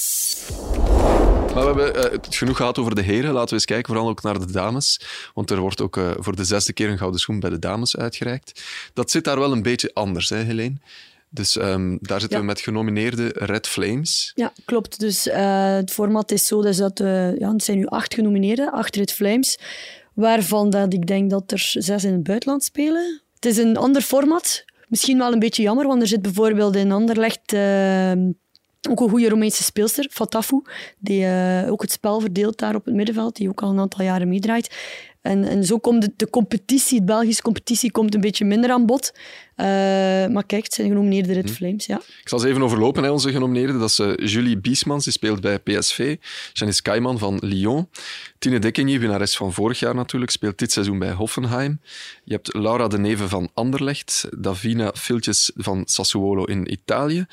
Maar 1.53 1.75
we 1.75 1.81
hebben 1.81 1.95
eh, 2.05 2.11
het 2.11 2.35
genoeg 2.35 2.57
gehad 2.57 2.77
over 2.77 2.95
de 2.95 3.01
heren. 3.01 3.31
Laten 3.33 3.47
we 3.49 3.53
eens 3.53 3.65
kijken, 3.65 3.93
vooral 3.93 4.09
ook 4.09 4.21
naar 4.23 4.39
de 4.39 4.51
dames. 4.51 5.01
Want 5.33 5.51
er 5.51 5.59
wordt 5.59 5.81
ook 5.81 5.97
eh, 5.97 6.11
voor 6.17 6.35
de 6.35 6.43
zesde 6.43 6.73
keer 6.73 6.89
een 6.89 6.97
gouden 6.97 7.19
schoen 7.19 7.39
bij 7.39 7.49
de 7.49 7.59
dames 7.59 7.97
uitgereikt. 7.97 8.63
Dat 8.93 9.11
zit 9.11 9.23
daar 9.23 9.39
wel 9.39 9.51
een 9.51 9.61
beetje 9.61 9.91
anders, 9.93 10.29
hè, 10.29 10.37
Helene? 10.37 10.75
Dus 11.29 11.57
ehm, 11.57 11.97
daar 12.01 12.19
zitten 12.19 12.37
Ja. 12.37 12.43
we 12.43 12.49
met 12.49 12.61
genomineerde 12.61 13.27
Red 13.33 13.67
Flames. 13.67 14.31
Ja, 14.35 14.53
klopt. 14.65 14.99
Dus 14.99 15.27
eh, 15.27 15.75
het 15.75 15.91
format 15.91 16.31
is 16.31 16.47
zo 16.47 16.61
dus 16.61 16.77
dat 16.77 16.99
eh, 16.99 17.37
ja, 17.37 17.51
het 17.51 17.63
zijn 17.63 17.77
nu 17.77 17.85
acht 17.85 18.13
genomineerden, 18.13 18.71
acht 18.71 18.95
Red 18.95 19.13
Flames, 19.13 19.59
waarvan 20.13 20.69
dat 20.69 20.93
ik 20.93 21.07
denk 21.07 21.29
dat 21.29 21.51
er 21.51 21.59
zes 21.77 22.03
in 22.03 22.13
het 22.13 22.23
buitenland 22.23 22.63
spelen. 22.63 23.21
Het 23.35 23.45
is 23.45 23.57
een 23.57 23.77
ander 23.77 24.01
format. 24.01 24.65
Misschien 24.93 25.17
wel 25.17 25.33
een 25.33 25.39
beetje 25.39 25.63
jammer, 25.63 25.87
want 25.87 26.01
er 26.01 26.07
zit 26.07 26.21
bijvoorbeeld 26.21 26.75
in 26.75 26.91
Anderlecht 26.91 27.53
eh, 27.53 28.11
ook 28.89 28.99
een 28.99 29.09
goede 29.09 29.29
Roemeense 29.29 29.63
speelster, 29.63 30.07
Fatafu, 30.11 30.61
die 30.99 31.25
eh, 31.25 31.71
ook 31.71 31.81
het 31.81 31.91
spel 31.91 32.19
verdeelt 32.19 32.57
daar 32.57 32.75
op 32.75 32.85
het 32.85 32.93
middenveld, 32.93 33.35
die 33.35 33.49
ook 33.49 33.61
al 33.61 33.69
een 33.69 33.79
aantal 33.79 34.05
jaren 34.05 34.27
meedraait. 34.27 34.75
En, 35.23 35.43
en 35.43 35.63
zo 35.63 35.77
komt 35.77 36.01
de, 36.01 36.11
de 36.15 36.29
competitie, 36.29 36.99
de 36.99 37.05
Belgische 37.05 37.41
competitie, 37.41 37.91
komt 37.91 38.15
een 38.15 38.21
beetje 38.21 38.45
minder 38.45 38.71
aan 38.71 38.85
bod. 38.85 39.11
Eh, 39.55 39.65
maar 40.27 40.45
kijk, 40.45 40.63
het 40.63 40.73
zijn 40.73 40.87
genomineerde 40.87 41.33
Red 41.33 41.51
Flames, 41.51 41.85
ja. 41.85 41.95
Ik 42.21 42.29
zal 42.29 42.39
ze 42.39 42.47
even 42.47 42.61
overlopen, 42.61 43.03
hè, 43.03 43.09
onze 43.09 43.31
genomineerden. 43.31 43.79
Dat 43.79 43.89
is 43.89 43.99
eh, 43.99 44.11
Julie 44.15 44.57
Biesmans, 44.57 45.03
die 45.03 45.13
speelt 45.13 45.41
bij 45.41 45.59
PSV. 45.59 46.17
Janice 46.53 46.81
Kaiman 46.81 47.17
van 47.17 47.37
Lyon. 47.41 47.89
Tine 48.39 48.59
Dekkenje, 48.59 48.99
winnares 48.99 49.37
van 49.37 49.53
vorig 49.53 49.79
jaar 49.79 49.95
natuurlijk, 49.95 50.31
speelt 50.31 50.57
dit 50.57 50.71
seizoen 50.71 50.99
bij 50.99 51.11
Hoffenheim. 51.11 51.81
Je 52.23 52.33
hebt 52.33 52.53
Laura 52.53 52.87
de 52.87 52.97
Neve 52.97 53.27
van 53.27 53.49
Anderlecht. 53.53 54.27
Davina 54.37 54.91
Filtjes 54.95 55.51
van 55.55 55.81
Sassuolo 55.85 56.43
in 56.43 56.71
Italië. 56.71 57.25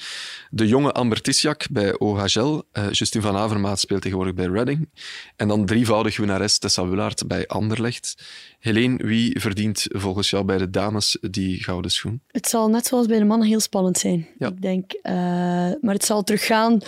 De 0.51 0.67
jonge 0.67 0.93
Amber 0.93 1.21
Tisjak 1.21 1.67
bij 1.71 1.99
OHL. 1.99 2.63
Eh 2.73 2.91
Justin 2.91 3.23
van 3.23 3.37
Avermaat 3.37 3.81
speelt 3.81 4.03
tegenwoordig 4.03 4.35
bij 4.35 4.47
Reading. 4.47 4.89
En 5.37 5.49
dan 5.49 5.67
drievoudig 5.67 6.17
winnares 6.17 6.59
Tessa 6.59 6.89
Willaert 6.89 7.27
bij 7.27 7.47
Anderlecht. 7.47 7.79
Helene, 8.59 8.97
wie 9.07 9.41
verdient 9.41 9.87
volgens 9.89 10.31
jou 10.31 10.45
bij 10.45 10.59
de 10.59 10.71
dames 10.71 11.19
die 11.31 11.63
gouden 11.63 11.91
schoen? 11.91 12.21
Het 12.27 12.49
zal 12.49 12.69
net 12.69 12.87
zoals 12.87 13.07
bij 13.07 13.19
de 13.19 13.25
mannen 13.25 13.49
heel 13.49 13.61
spannend 13.61 13.99
zijn. 13.99 14.27
Ja. 14.39 14.49
Ik 14.49 14.63
denk, 14.63 14.93
eh, 14.93 15.13
maar 15.81 15.95
het 15.95 16.05
zal 16.05 16.23
teruggaan 16.23 16.81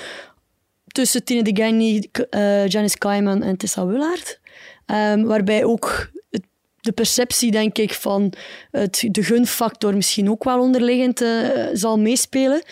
tussen 0.86 1.24
Tine 1.24 1.42
de 1.42 1.62
Gagny, 1.62 2.08
eh 2.30 2.66
Janice 2.68 2.98
Kaiman 2.98 3.42
en 3.42 3.56
Tessa 3.56 3.86
Willaert. 3.86 4.40
Ehm, 4.86 5.22
waarbij 5.22 5.64
ook 5.64 6.10
het- 6.30 6.46
de 6.80 6.92
perceptie, 6.92 7.50
denk 7.50 7.78
ik, 7.78 7.94
van 7.94 8.32
het, 8.70 9.04
de 9.10 9.22
gunfactor 9.22 9.94
misschien 9.96 10.30
ook 10.30 10.44
wel 10.44 10.60
onderliggend 10.60 11.20
eh, 11.20 11.66
zal 11.72 11.98
meespelen. 11.98 12.62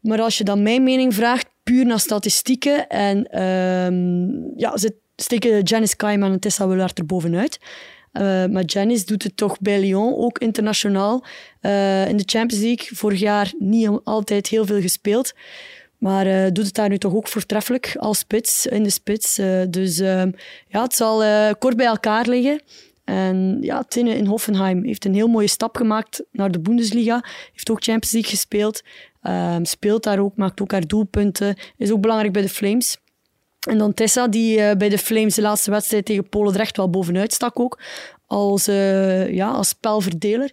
Maar 0.00 0.20
als 0.20 0.38
je 0.38 0.44
dan 0.44 0.62
mijn 0.62 0.82
mening 0.82 1.14
vraagt, 1.14 1.46
puur 1.62 1.86
naar 1.86 2.00
statistieken, 2.00 2.88
en 2.88 3.26
ehm, 3.30 4.58
ja, 4.60 4.76
ze 4.76 4.94
steken 5.16 5.62
Janice 5.62 5.96
Kaiman 5.96 6.32
en 6.32 6.40
Tessa 6.40 6.68
Willaert 6.68 6.98
er 6.98 7.06
bovenuit. 7.06 7.58
Eh, 8.12 8.22
maar 8.46 8.64
Janice 8.64 9.04
doet 9.04 9.22
het 9.22 9.36
toch 9.36 9.60
bij 9.60 9.80
Lyon, 9.80 10.16
ook 10.16 10.38
internationaal. 10.38 11.24
Eh, 11.60 12.08
in 12.08 12.16
de 12.16 12.22
Champions 12.26 12.64
League 12.64 12.96
vorig 12.96 13.20
jaar 13.20 13.52
niet 13.58 13.90
altijd 14.04 14.46
heel 14.46 14.66
veel 14.66 14.80
gespeeld. 14.80 15.32
Maar 15.98 16.26
eh, 16.26 16.50
doet 16.52 16.64
het 16.64 16.74
daar 16.74 16.88
nu 16.88 16.98
toch 16.98 17.14
ook 17.14 17.28
voortreffelijk 17.28 17.96
als 17.98 18.18
spits, 18.18 18.66
in 18.66 18.82
de 18.82 18.90
spits. 18.90 19.40
Dus 19.68 19.98
eh, 19.98 20.24
ja, 20.68 20.82
het 20.82 20.94
zal 20.94 21.22
kort 21.58 21.76
bij 21.76 21.86
elkaar 21.86 22.26
liggen. 22.26 22.62
En 23.04 23.58
ja, 23.60 23.82
Tinne 23.82 24.16
in 24.16 24.26
Hoffenheim 24.26 24.84
heeft 24.84 25.04
een 25.04 25.14
heel 25.14 25.28
mooie 25.28 25.48
stap 25.48 25.76
gemaakt 25.76 26.24
naar 26.32 26.50
de 26.50 26.60
Bundesliga. 26.60 27.24
Heeft 27.52 27.70
ook 27.70 27.82
Champions 27.82 28.12
League 28.12 28.30
gespeeld. 28.30 28.82
Ehm, 29.22 29.64
speelt 29.64 30.02
daar 30.02 30.18
ook, 30.18 30.36
maakt 30.36 30.60
ook 30.60 30.72
haar 30.72 30.86
doelpunten. 30.86 31.56
Is 31.76 31.90
ook 31.90 32.00
belangrijk 32.00 32.32
bij 32.32 32.42
de 32.42 32.48
Flames. 32.48 32.98
En 33.68 33.78
dan 33.78 33.94
Tessa, 33.94 34.28
die 34.28 34.60
eh, 34.60 34.76
bij 34.76 34.88
de 34.88 34.98
Flames 34.98 35.34
de 35.34 35.42
laatste 35.42 35.70
wedstrijd 35.70 36.04
tegen 36.04 36.28
Polen 36.28 36.54
er 36.54 36.60
echt 36.60 36.76
wel 36.76 36.90
bovenuit 36.90 37.32
stak 37.32 37.60
ook. 37.60 37.78
Als, 38.26 38.66
eh, 38.66 39.32
ja, 39.32 39.50
als 39.50 39.68
spelverdeler. 39.68 40.52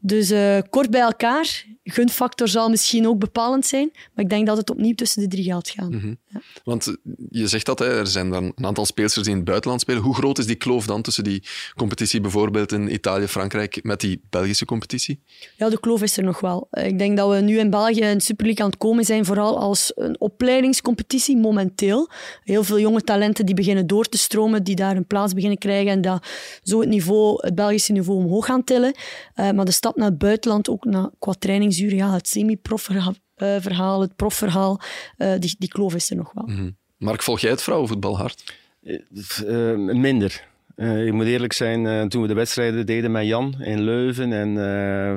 Dus 0.00 0.30
eh, 0.30 0.58
kort 0.70 0.90
bij 0.90 1.00
elkaar. 1.00 1.64
Gunfactor 1.88 2.48
zal 2.48 2.68
misschien 2.68 3.08
ook 3.08 3.18
bepalend 3.18 3.66
zijn. 3.66 3.90
Maar 4.14 4.24
ik 4.24 4.30
denk 4.30 4.46
dat 4.46 4.56
het 4.56 4.70
opnieuw 4.70 4.94
tussen 4.94 5.22
de 5.22 5.28
drie 5.28 5.44
gaat 5.44 5.68
gaan. 5.68 6.18
Want 6.64 6.86
eh, 6.86 6.94
je 7.30 7.46
zegt 7.46 7.66
dat, 7.66 7.78
hè, 7.78 7.98
er 7.98 8.06
zijn 8.06 8.30
dan 8.30 8.52
een 8.56 8.66
aantal 8.66 8.86
speelsters 8.86 9.22
die 9.24 9.32
in 9.32 9.38
het 9.38 9.48
buitenland 9.48 9.80
spelen. 9.80 10.02
Hoe 10.02 10.14
groot 10.14 10.38
is 10.38 10.46
die 10.46 10.56
kloof 10.56 10.86
dan 10.86 11.02
tussen 11.02 11.24
die 11.24 11.42
competitie 11.76 12.20
bijvoorbeeld 12.20 12.72
in 12.72 12.92
Italië, 12.94 13.26
Frankrijk 13.26 13.82
met 13.82 14.00
die 14.00 14.20
Belgische 14.30 14.64
competitie? 14.64 15.20
Ja, 15.56 15.68
de 15.68 15.80
kloof 15.80 16.02
is 16.02 16.16
er 16.16 16.24
nog 16.24 16.40
wel. 16.40 16.66
Eh, 16.70 16.86
Ik 16.86 16.98
denk 16.98 17.16
dat 17.16 17.30
we 17.30 17.40
nu 17.40 17.58
in 17.58 17.70
België 17.70 18.04
een 18.04 18.20
Super 18.20 18.44
League 18.44 18.64
aan 18.64 18.70
het 18.70 18.78
komen 18.78 19.04
zijn, 19.04 19.24
vooral 19.24 19.58
als 19.58 19.92
een 19.94 20.20
opleidingscompetitie 20.20 21.36
momenteel. 21.36 22.10
Heel 22.44 22.64
veel 22.64 22.80
jonge 22.80 23.02
talenten 23.02 23.46
die 23.46 23.54
beginnen 23.54 23.86
door 23.86 24.04
te 24.04 24.18
stromen, 24.18 24.64
die 24.64 24.76
daar 24.76 24.96
een 24.96 25.06
plaats 25.06 25.32
beginnen 25.32 25.58
krijgen 25.58 25.90
en 25.92 26.00
dat 26.00 26.26
zo 26.62 26.80
het, 26.80 26.88
niveau, 26.88 27.46
het 27.46 27.54
Belgische 27.54 27.92
niveau 27.92 28.24
omhoog 28.24 28.46
gaan 28.46 28.64
tillen. 28.64 28.94
Maar 29.34 29.64
de 29.64 29.70
stap 29.86 29.96
naar 29.96 30.08
het 30.10 30.18
buitenland, 30.18 30.68
ook 30.68 30.84
naar, 30.84 31.08
qua 31.18 31.32
trainingsuren, 31.38 31.96
ja, 31.96 32.12
het 32.12 32.28
semi-prof-verhaal, 32.28 33.14
eh, 33.34 33.56
verhaal, 33.60 34.00
het 34.00 34.16
profverhaal, 34.16 34.80
eh, 35.16 35.32
die, 35.38 35.54
die 35.58 35.68
kloof 35.68 35.94
is 35.94 36.10
er 36.10 36.16
nog 36.16 36.32
wel. 36.34 36.48
Mark, 36.98 37.22
volg 37.22 37.40
jij 37.40 37.50
het 37.50 37.62
vrouwenvoetbal 37.62 38.16
hard? 38.18 38.54
Eh, 38.82 39.74
minder. 39.76 40.44
Eh, 40.76 41.06
ik 41.06 41.12
moet 41.12 41.26
eerlijk 41.26 41.52
zijn, 41.52 41.86
eh, 41.86 42.02
toen 42.02 42.22
we 42.22 42.28
de 42.28 42.34
wedstrijden 42.34 42.86
deden 42.86 43.10
met 43.10 43.26
Jan 43.26 43.54
in 43.60 43.80
Leuven 43.82 44.32
en 44.32 44.48
eh, 44.48 44.54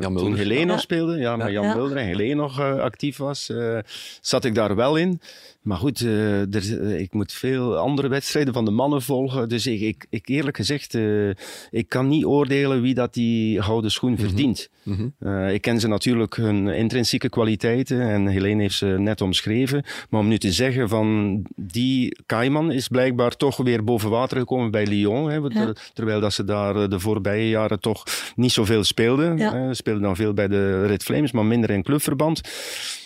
Mulder. 0.09 0.17
toen 0.23 0.35
Helene 0.35 0.65
nog 0.65 0.75
Ja. 0.75 0.81
speelde, 0.81 1.17
ja, 1.17 1.35
met 1.35 1.51
Jan 1.51 1.63
Ja. 1.65 1.75
Mulder 1.75 1.97
en 1.97 2.05
Helene 2.05 2.33
nog 2.33 2.59
eh, 2.59 2.79
actief 2.79 3.17
was, 3.17 3.49
eh, 3.49 3.77
zat 4.21 4.45
ik 4.45 4.55
daar 4.55 4.75
wel 4.75 4.95
in. 4.95 5.21
Maar 5.69 5.77
goed, 5.77 6.01
eh, 6.01 6.55
er, 6.55 6.81
eh, 6.81 6.99
ik 6.99 7.13
moet 7.13 7.31
veel 7.31 7.77
andere 7.77 8.07
wedstrijden 8.07 8.53
van 8.53 8.65
de 8.65 8.71
mannen 8.71 9.01
volgen. 9.01 9.49
Dus 9.49 9.67
ik, 9.67 9.81
ik, 9.81 10.05
ik 10.09 10.27
eerlijk 10.27 10.57
gezegd, 10.57 10.95
eh, 10.95 11.29
ik 11.69 11.85
kan 11.89 12.07
niet 12.07 12.25
oordelen 12.25 12.81
wie 12.81 12.93
dat 12.93 13.13
die 13.13 13.61
gouden 13.61 13.91
schoen 13.91 14.17
verdient. 14.17 14.69
Mhm. 14.83 15.07
Eh, 15.19 15.53
ik 15.53 15.61
ken 15.61 15.79
ze 15.79 15.87
natuurlijk 15.87 16.35
hun 16.35 16.67
intrinsieke 16.67 17.29
kwaliteiten 17.29 18.01
en 18.01 18.27
Helene 18.27 18.61
heeft 18.61 18.75
ze 18.75 18.85
net 18.85 19.21
omschreven. 19.21 19.83
Maar 20.09 20.19
om 20.19 20.27
nu 20.27 20.37
te 20.37 20.51
zeggen 20.51 20.89
van 20.89 21.41
die 21.55 22.17
Kaiman 22.25 22.71
is 22.71 22.87
blijkbaar 22.87 23.35
toch 23.35 23.57
weer 23.57 23.83
boven 23.83 24.09
water 24.09 24.37
gekomen 24.37 24.71
bij 24.71 24.87
Lyon. 24.87 25.29
Hè, 25.29 25.35
Ja. 25.35 25.73
terwijl 25.93 26.19
dat 26.19 26.33
ze 26.33 26.43
daar 26.43 26.89
de 26.89 26.99
voorbije 26.99 27.49
jaren 27.49 27.79
toch 27.79 28.03
niet 28.35 28.51
zoveel 28.51 28.83
speelden. 28.83 29.37
Ja. 29.37 29.67
Ze 29.67 29.73
speelden 29.73 30.03
dan 30.03 30.15
veel 30.15 30.33
bij 30.33 30.47
de 30.47 30.85
Red 30.85 31.03
Flames, 31.03 31.31
maar 31.31 31.45
minder 31.45 31.69
in 31.69 31.83
clubverband. 31.83 32.41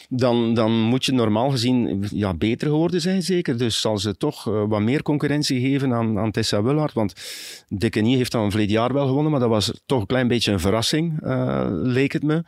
Dan, 0.10 0.54
dan 0.54 0.72
moet 0.72 1.06
je 1.06 1.12
normaal 1.12 1.50
gezien 1.50 2.06
ja, 2.12 2.34
beter 2.34 2.68
geworden 2.68 3.02
zijn, 3.02 3.22
zeker. 3.24 3.58
Dus 3.58 3.82
zal 3.82 3.98
ze 3.98 4.18
toch 4.18 4.48
eh, 4.48 4.64
wat 4.68 4.82
meer 4.82 5.02
concurrentie 5.02 5.60
geven 5.62 5.94
aan, 5.94 6.20
aan 6.20 6.32
Tessa 6.32 6.64
Willard. 6.64 6.94
Want 6.94 7.14
Dekenie 7.70 8.16
heeft 8.18 8.32
dan 8.32 8.50
verleden 8.50 8.74
jaar 8.74 8.94
wel 8.94 9.08
gewonnen, 9.08 9.32
maar 9.32 9.40
dat 9.40 9.50
was 9.50 9.72
toch 9.86 10.00
een 10.00 10.06
klein 10.06 10.28
beetje 10.28 10.52
een 10.52 10.60
verrassing, 10.60 11.22
eh, 11.22 11.68
leek 11.70 12.12
het 12.14 12.24
me. 12.24 12.44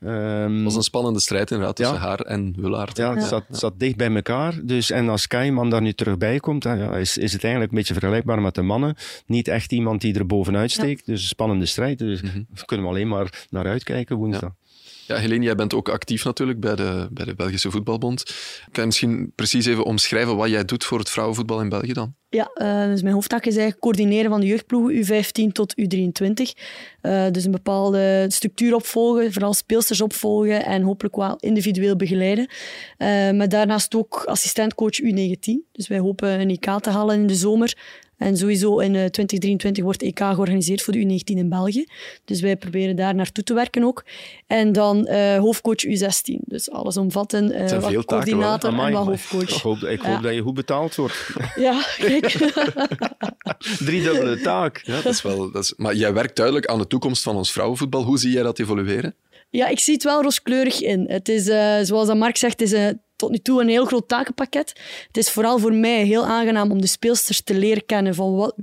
Ehm, 0.00 0.54
Het 0.54 0.64
was 0.64 0.76
een 0.76 0.82
spannende 0.82 1.20
strijd 1.20 1.50
inderdaad 1.50 1.76
tussen 1.76 1.94
Ja. 1.96 2.00
haar 2.00 2.20
en 2.20 2.54
Willaert. 2.56 2.96
ja, 2.96 3.14
het 3.14 3.24
zat, 3.24 3.44
zat 3.50 3.78
dicht 3.80 3.96
bij 3.96 4.14
elkaar. 4.14 4.60
Dus, 4.62 4.90
en 4.90 5.08
als 5.08 5.26
Keiman 5.26 5.70
daar 5.70 5.82
nu 5.82 5.92
terugbij 5.92 6.38
komt, 6.40 6.62
dan 6.62 6.78
ja, 6.78 6.96
is, 6.96 7.18
is 7.18 7.32
het 7.32 7.42
eigenlijk 7.42 7.72
een 7.72 7.78
beetje 7.78 7.94
vergelijkbaar 7.94 8.40
met 8.42 8.54
de 8.54 8.62
mannen. 8.62 8.94
Niet 9.26 9.48
echt 9.48 9.72
iemand 9.72 10.00
die 10.00 10.14
er 10.14 10.26
bovenuit 10.26 10.70
steekt. 10.70 11.06
Dus 11.06 11.20
een 11.22 11.28
spannende 11.28 11.66
strijd. 11.66 11.98
Dus 11.98 12.22
Mhm. 12.22 12.42
daar 12.54 12.64
kunnen 12.64 12.86
we 12.86 12.92
alleen 12.92 13.08
maar 13.08 13.46
naar 13.50 13.66
uitkijken 13.66 14.16
woensdag. 14.16 14.52
Ja, 15.08 15.16
Helene, 15.16 15.44
jij 15.44 15.54
bent 15.54 15.74
ook 15.74 15.88
actief 15.88 16.24
natuurlijk 16.24 16.60
bij 16.60 16.76
de, 16.76 17.08
bij 17.10 17.24
de 17.24 17.34
Belgische 17.34 17.70
Voetbalbond. 17.70 18.22
Kan 18.70 18.82
je 18.82 18.86
misschien 18.86 19.32
precies 19.34 19.66
even 19.66 19.84
omschrijven 19.84 20.36
wat 20.36 20.48
jij 20.48 20.64
doet 20.64 20.84
voor 20.84 20.98
het 20.98 21.10
vrouwenvoetbal 21.10 21.60
in 21.60 21.68
België 21.68 21.92
dan? 21.92 22.14
Ja, 22.28 22.50
eh, 22.54 22.84
dus 22.84 23.02
mijn 23.02 23.14
hoofdtaak 23.14 23.40
is 23.44 23.56
eigenlijk 23.56 23.80
coördineren 23.80 24.30
van 24.30 24.40
de 24.40 24.46
jeugdploegen 24.46 24.94
U15 24.94 25.52
tot 25.52 25.74
U23. 25.80 26.52
Eh, 27.00 27.26
dus 27.30 27.44
een 27.44 27.50
bepaalde 27.50 28.24
structuur 28.28 28.74
opvolgen, 28.74 29.32
vooral 29.32 29.54
speelsters 29.54 30.00
opvolgen 30.00 30.64
en 30.64 30.82
hopelijk 30.82 31.16
wel 31.16 31.36
individueel 31.36 31.96
begeleiden. 31.96 32.48
Eh, 32.96 33.08
maar 33.30 33.48
daarnaast 33.48 33.94
ook 33.94 34.24
assistentcoach 34.24 35.00
U19. 35.00 35.66
Dus 35.72 35.88
wij 35.88 35.98
hopen 35.98 36.40
een 36.40 36.50
EK 36.50 36.80
te 36.80 36.90
halen 36.90 37.20
in 37.20 37.26
de 37.26 37.34
zomer. 37.34 37.76
En 38.18 38.36
sowieso 38.36 38.78
in 38.78 38.94
eh, 38.94 39.04
2023 39.04 39.84
wordt 39.84 40.02
EK 40.02 40.18
georganiseerd 40.18 40.82
voor 40.82 40.92
de 40.92 41.04
U19 41.04 41.18
in 41.36 41.48
België. 41.48 41.84
Dus 42.24 42.40
wij 42.40 42.56
proberen 42.56 42.96
daar 42.96 43.14
naartoe 43.14 43.44
te 43.44 43.54
werken 43.54 43.84
ook. 43.84 44.04
En 44.46 44.72
dan 44.72 45.06
eh, 45.06 45.38
hoofdcoach 45.38 45.84
U16. 45.86 46.34
Dus 46.44 46.70
alles 46.70 46.96
omvatten. 46.96 47.52
eh, 47.52 47.58
Het 47.60 47.68
zijn 47.68 47.80
wat 47.80 47.90
veel 47.90 48.04
taken 48.04 48.24
coördinator 48.24 48.70
en 48.70 48.76
Amai. 48.76 48.92
wat 48.92 49.02
Ik 49.02 49.08
hoofdcoach. 49.08 49.62
hoop, 49.62 49.78
ik 49.78 50.02
Ja. 50.02 50.12
hoop 50.12 50.22
dat 50.22 50.34
je 50.34 50.40
goed 50.40 50.54
betaald 50.54 50.94
wordt. 50.94 51.28
Ja, 51.56 51.82
kijk. 51.98 52.24
Driedubbele 53.78 54.40
taak. 54.40 54.80
Ja, 54.84 54.94
dat 55.00 55.12
is 55.12 55.22
wel, 55.22 55.50
dat 55.52 55.62
is, 55.62 55.74
maar 55.76 55.94
jij 55.94 56.12
werkt 56.12 56.36
duidelijk 56.36 56.66
aan 56.66 56.78
de 56.78 56.86
toekomst 56.86 57.22
van 57.22 57.36
ons 57.36 57.52
vrouwenvoetbal. 57.52 58.02
Hoe 58.02 58.18
zie 58.18 58.30
jij 58.32 58.42
dat 58.42 58.58
evolueren? 58.58 59.14
Ja, 59.50 59.68
ik 59.68 59.78
zie 59.78 59.94
het 59.94 60.02
wel 60.02 60.22
rooskleurig 60.22 60.80
in. 60.80 61.04
Het 61.08 61.28
is, 61.28 61.48
eh, 61.48 61.76
zoals 61.82 62.06
dat 62.06 62.16
Mark 62.16 62.36
zegt, 62.36 62.60
het 62.60 62.72
is 62.72 62.78
eh, 62.78 62.88
tot 63.18 63.30
nu 63.30 63.38
toe 63.38 63.60
een 63.60 63.68
heel 63.68 63.84
groot 63.84 64.08
takenpakket. 64.08 64.72
Het 65.06 65.16
is 65.16 65.30
vooral 65.30 65.58
voor 65.58 65.72
mij 65.72 66.04
heel 66.04 66.26
aangenaam 66.26 66.70
om 66.70 66.80
de 66.80 66.86
speelsters 66.86 67.42
te 67.42 67.54
leren 67.54 67.86
kennen 67.86 68.14
van 68.14 68.34
wat, 68.34 68.54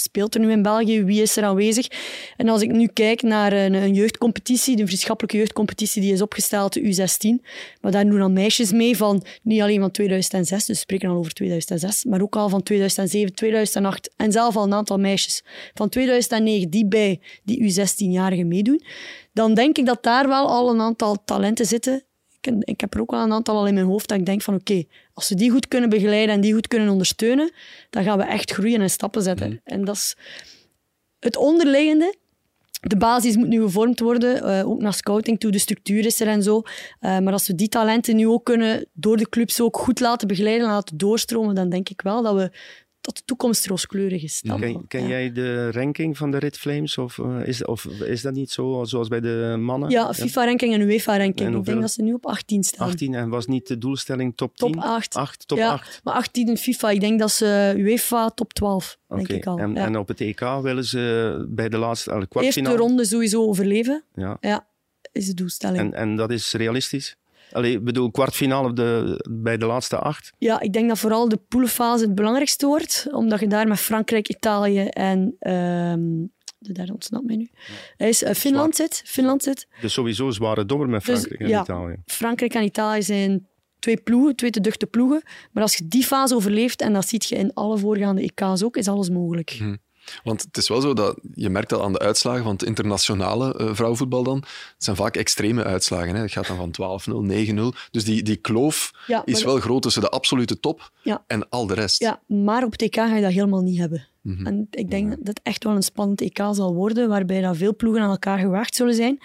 speelt 0.00 0.34
er 0.34 0.40
nu 0.40 0.50
in 0.50 0.62
België? 0.62 1.04
Wie 1.04 1.22
is 1.22 1.36
er 1.36 1.44
aanwezig? 1.44 1.86
En 2.36 2.48
als 2.48 2.62
ik 2.62 2.70
nu 2.70 2.86
kijk 2.86 3.22
naar 3.22 3.52
een, 3.52 3.74
een 3.74 3.94
jeugdcompetitie, 3.94 4.76
de 4.76 4.86
vriendschappelijke 4.86 5.36
jeugdcompetitie 5.36 6.02
die 6.02 6.12
is 6.12 6.22
opgesteld, 6.22 6.72
de 6.72 6.80
U16, 6.80 7.46
maar 7.80 7.92
daar 7.92 8.04
doen 8.04 8.18
dan 8.18 8.32
meisjes 8.32 8.72
mee 8.72 8.96
van 8.96 9.24
niet 9.42 9.60
alleen 9.60 9.80
van 9.80 9.90
2006, 9.90 10.58
dus 10.58 10.66
we 10.66 10.74
spreken 10.74 11.08
al 11.08 11.16
over 11.16 11.32
2006, 11.32 12.04
maar 12.04 12.22
ook 12.22 12.36
al 12.36 12.48
van 12.48 12.62
2007, 12.62 13.34
2008 13.34 14.10
en 14.16 14.32
zelf 14.32 14.56
al 14.56 14.64
een 14.64 14.74
aantal 14.74 14.98
meisjes 14.98 15.44
van 15.74 15.88
2009 15.88 16.70
die 16.70 16.86
bij 16.86 17.20
die 17.44 17.72
U16-jarigen 17.72 18.46
meedoen, 18.46 18.82
dan 19.32 19.54
denk 19.54 19.78
ik 19.78 19.86
dat 19.86 20.02
daar 20.02 20.28
wel 20.28 20.48
al 20.48 20.70
een 20.70 20.80
aantal 20.80 21.24
talenten 21.24 21.66
zitten 21.66 22.04
ik, 22.46 22.64
ik, 22.64 22.80
heb 22.80 22.94
er 22.94 23.00
ook 23.00 23.10
wel 23.10 23.20
een 23.20 23.32
aantal 23.32 23.56
al 23.56 23.66
in 23.66 23.74
mijn 23.74 23.86
hoofd 23.86 24.08
dat 24.08 24.18
ik 24.18 24.26
denk 24.26 24.42
van 24.42 24.54
oké, 24.54 24.84
als 25.14 25.28
we 25.28 25.34
die 25.34 25.50
goed 25.50 25.68
kunnen 25.68 25.88
begeleiden 25.88 26.34
en 26.34 26.40
die 26.40 26.52
goed 26.52 26.68
kunnen 26.68 26.88
ondersteunen, 26.88 27.52
dan 27.90 28.02
gaan 28.02 28.18
we 28.18 28.24
echt 28.24 28.50
groeien 28.50 28.80
en 28.80 28.90
stappen 28.90 29.22
zetten. 29.22 29.48
Mhm. 29.48 29.58
En 29.64 29.84
dat 29.84 29.96
is 29.96 30.16
het 31.18 31.36
onderliggende. 31.36 32.14
De 32.80 32.96
basis 32.96 33.36
moet 33.36 33.48
nu 33.48 33.62
gevormd 33.62 34.00
worden, 34.00 34.42
eh, 34.42 34.68
ook 34.68 34.80
naar 34.80 34.94
scouting 34.94 35.40
toe, 35.40 35.50
de 35.50 35.58
structuur 35.58 36.06
is 36.06 36.20
er 36.20 36.26
en 36.26 36.42
zo. 36.42 36.62
Eh, 37.00 37.18
maar 37.18 37.32
als 37.32 37.46
we 37.46 37.54
die 37.54 37.68
talenten 37.68 38.16
nu 38.16 38.28
ook 38.28 38.44
kunnen 38.44 38.86
door 38.92 39.16
de 39.16 39.28
clubs 39.28 39.60
ook 39.60 39.76
goed 39.76 40.00
laten 40.00 40.28
begeleiden, 40.28 40.66
laten 40.66 40.96
doorstromen, 40.96 41.54
dan 41.54 41.68
denk 41.68 41.88
ik 41.88 42.02
wel 42.02 42.22
dat 42.22 42.34
we 42.34 42.50
tot 43.02 43.16
de 43.16 43.22
toekomst 43.24 43.66
rooskleurig 43.66 44.22
is. 44.22 44.40
Dan. 44.40 44.60
Ken, 44.60 44.86
ken 44.88 45.02
Ja. 45.02 45.08
jij 45.08 45.32
de 45.32 45.70
ranking 45.70 46.16
van 46.16 46.30
de 46.30 46.38
Red 46.38 46.58
Flames? 46.58 46.98
Of, 46.98 47.18
eh, 47.18 47.46
is, 47.46 47.64
of 47.64 47.84
is 47.84 48.22
dat 48.22 48.34
niet 48.34 48.50
zo 48.50 48.84
zoals 48.84 49.08
bij 49.08 49.20
de 49.20 49.56
mannen? 49.60 49.90
Ja, 49.90 50.14
FIFA-ranking 50.14 50.74
en 50.74 50.80
UEFA-ranking. 50.80 51.56
Ik 51.56 51.64
denk 51.64 51.80
dat 51.80 51.90
ze 51.92 52.02
nu 52.02 52.12
op 52.12 52.26
18 52.26 52.62
staan. 52.62 52.88
18 52.88 53.14
en 53.14 53.28
was 53.28 53.46
niet 53.46 53.66
de 53.68 53.78
doelstelling 53.78 54.36
top 54.36 54.56
10? 54.56 54.72
Top 54.72 54.82
8. 54.82 55.14
8, 55.14 55.48
top 55.48 55.58
ja, 55.58 55.72
8. 55.72 56.00
Maar 56.04 56.14
18 56.14 56.48
in 56.48 56.56
FIFA, 56.56 56.90
ik 56.90 57.00
denk 57.00 57.18
dat 57.18 57.30
ze 57.30 57.74
UEFA 57.76 58.30
top 58.30 58.52
12, 58.52 58.98
denk 59.08 59.28
ik 59.28 59.46
al. 59.46 59.58
En, 59.58 59.74
ja. 59.74 59.84
en 59.84 59.96
op 59.96 60.08
het 60.08 60.20
EK 60.20 60.40
willen 60.40 60.84
ze 60.84 61.46
bij 61.48 61.68
de 61.68 61.78
laatste 61.78 62.10
Eerste 62.12 62.28
kwartfinale... 62.28 62.76
ronde 62.76 63.04
sowieso 63.04 63.42
overleven, 63.46 64.04
Ja. 64.14 64.36
ja, 64.40 64.66
is 65.12 65.26
de 65.26 65.34
doelstelling. 65.34 65.78
En, 65.78 65.94
en 65.94 66.16
dat 66.16 66.30
is 66.30 66.52
realistisch? 66.52 67.16
Allee, 67.52 67.72
ik 67.72 67.84
bedoel, 67.84 68.10
kwartfinale 68.10 68.72
de, 68.72 69.24
bij 69.30 69.56
de 69.56 69.66
laatste 69.66 69.98
acht? 69.98 70.32
Ja, 70.38 70.60
ik 70.60 70.72
denk 70.72 70.88
dat 70.88 70.98
vooral 70.98 71.28
de 71.28 71.36
poolfase 71.48 72.04
het 72.04 72.14
belangrijkste 72.14 72.66
wordt, 72.66 73.06
omdat 73.10 73.40
je 73.40 73.46
daar 73.46 73.68
met 73.68 73.80
Frankrijk, 73.80 74.28
Italië 74.28 74.84
en 74.84 75.36
ehm, 75.38 76.00
de 76.58 76.72
derde 76.72 76.92
ontsnapt 76.92 77.26
mij 77.26 77.36
nu. 77.36 77.48
Hij 77.96 78.08
is, 78.08 78.22
eh, 78.22 78.34
Finland 78.34 78.76
zit. 78.76 79.02
Finland 79.04 79.42
zit. 79.42 79.66
Dus 79.80 79.92
sowieso 79.92 80.30
zware 80.30 80.66
dommer 80.66 80.88
met 80.88 81.04
Dus, 81.04 81.18
Frankrijk 81.18 81.40
en 81.40 81.48
ja. 81.48 81.62
Italië. 81.62 81.96
Frankrijk 82.04 82.54
en 82.54 82.64
Italië 82.64 83.02
zijn 83.02 83.46
twee 83.78 83.96
ploegen, 83.96 84.36
twee 84.36 84.50
te 84.50 84.60
duchte 84.60 84.86
ploegen. 84.86 85.22
Maar 85.52 85.62
als 85.62 85.76
je 85.76 85.88
die 85.88 86.04
fase 86.04 86.34
overleeft, 86.34 86.80
en 86.80 86.92
dat 86.92 87.08
zie 87.08 87.22
je 87.26 87.36
in 87.36 87.54
alle 87.54 87.78
voorgaande 87.78 88.22
EK's 88.22 88.62
ook, 88.62 88.76
is 88.76 88.88
alles 88.88 89.10
mogelijk. 89.10 89.56
Mhm. 89.58 89.74
Want 90.24 90.42
het 90.42 90.56
is 90.56 90.68
wel 90.68 90.80
zo 90.80 90.94
dat 90.94 91.18
je 91.34 91.50
merkt 91.50 91.68
dat 91.68 91.80
aan 91.80 91.92
de 91.92 91.98
uitslagen 91.98 92.42
van 92.42 92.52
het 92.52 92.62
internationale 92.62 93.54
eh, 93.54 93.68
vrouwenvoetbal 93.72 94.22
dan. 94.22 94.36
Het 94.36 94.74
zijn 94.84 94.96
vaak 94.96 95.16
extreme 95.16 95.64
uitslagen. 95.64 96.14
Hè. 96.14 96.20
Het 96.20 96.32
gaat 96.32 96.46
dan 96.46 96.72
van 96.72 97.00
12-0, 97.26 97.48
9-0. 97.54 97.62
Dus 97.90 98.04
die, 98.04 98.22
die 98.22 98.36
kloof 98.36 98.90
Ja, 99.06 99.22
is 99.24 99.44
wel 99.44 99.60
groot 99.60 99.82
tussen 99.82 100.02
de 100.02 100.08
absolute 100.08 100.60
top 100.60 100.90
Ja. 101.02 101.24
en 101.26 101.48
al 101.48 101.66
de 101.66 101.74
rest. 101.74 102.00
Ja, 102.00 102.20
maar 102.26 102.64
op 102.64 102.72
het 102.72 102.82
EK 102.82 102.94
ga 102.94 103.14
je 103.16 103.22
dat 103.22 103.32
helemaal 103.32 103.62
niet 103.62 103.78
hebben. 103.78 104.06
Mhm. 104.20 104.46
En 104.46 104.66
ik 104.70 104.90
denk 104.90 105.10
dat 105.10 105.18
het 105.26 105.40
echt 105.42 105.64
wel 105.64 105.74
een 105.74 105.82
spannend 105.82 106.20
EK 106.20 106.38
zal 106.52 106.74
worden, 106.74 107.08
waarbij 107.08 107.40
dat 107.40 107.56
veel 107.56 107.76
ploegen 107.76 108.02
aan 108.02 108.10
elkaar 108.10 108.38
gewaagd 108.38 108.74
zullen 108.74 108.94
zijn. 108.94 109.18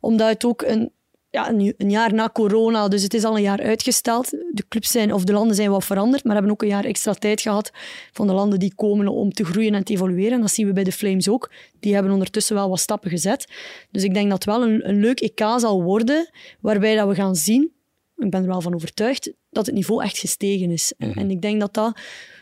Omdat 0.00 0.28
het 0.28 0.44
ook 0.44 0.62
een, 0.62 0.92
ja, 1.30 1.48
een, 1.48 1.74
een 1.76 1.90
jaar 1.90 2.14
na 2.14 2.30
corona, 2.32 2.88
dus 2.88 3.02
het 3.02 3.14
is 3.14 3.24
al 3.24 3.36
een 3.36 3.42
jaar 3.42 3.62
uitgesteld. 3.62 4.30
De 4.30 4.64
clubs 4.68 4.90
zijn, 4.90 5.12
of 5.14 5.24
de 5.24 5.32
landen 5.32 5.56
zijn 5.56 5.70
wat 5.70 5.84
veranderd, 5.84 6.24
maar 6.24 6.32
hebben 6.32 6.52
ook 6.52 6.62
een 6.62 6.68
jaar 6.68 6.84
extra 6.84 7.12
tijd 7.12 7.40
gehad 7.40 7.70
van 8.12 8.26
de 8.26 8.32
landen 8.32 8.58
die 8.58 8.74
komen 8.74 9.08
om 9.08 9.32
te 9.32 9.44
groeien 9.44 9.74
en 9.74 9.84
te 9.84 9.92
evolueren. 9.92 10.32
En 10.32 10.40
dat 10.40 10.50
zien 10.50 10.66
we 10.66 10.72
bij 10.72 10.84
de 10.84 10.92
Flames 10.92 11.28
ook. 11.28 11.50
Die 11.80 11.94
hebben 11.94 12.12
ondertussen 12.12 12.54
wel 12.54 12.68
wat 12.68 12.80
stappen 12.80 13.10
gezet. 13.10 13.46
Dus 13.90 14.04
ik 14.04 14.14
denk 14.14 14.30
dat 14.30 14.44
het 14.44 14.54
wel 14.54 14.68
een, 14.68 14.88
een 14.88 15.00
leuk 15.00 15.20
EK 15.20 15.40
zal 15.56 15.82
worden, 15.82 16.30
waarbij 16.60 16.96
dat 16.96 17.08
we 17.08 17.14
gaan 17.14 17.36
zien, 17.36 17.72
ik 18.16 18.30
ben 18.30 18.42
er 18.42 18.48
wel 18.48 18.60
van 18.60 18.74
overtuigd, 18.74 19.32
dat 19.50 19.66
het 19.66 19.74
niveau 19.74 20.02
echt 20.02 20.18
gestegen 20.18 20.70
is. 20.70 20.92
En, 20.98 21.12
en 21.12 21.30
ik 21.30 21.42
denk 21.42 21.60
dat 21.60 21.74
dat 21.74 21.98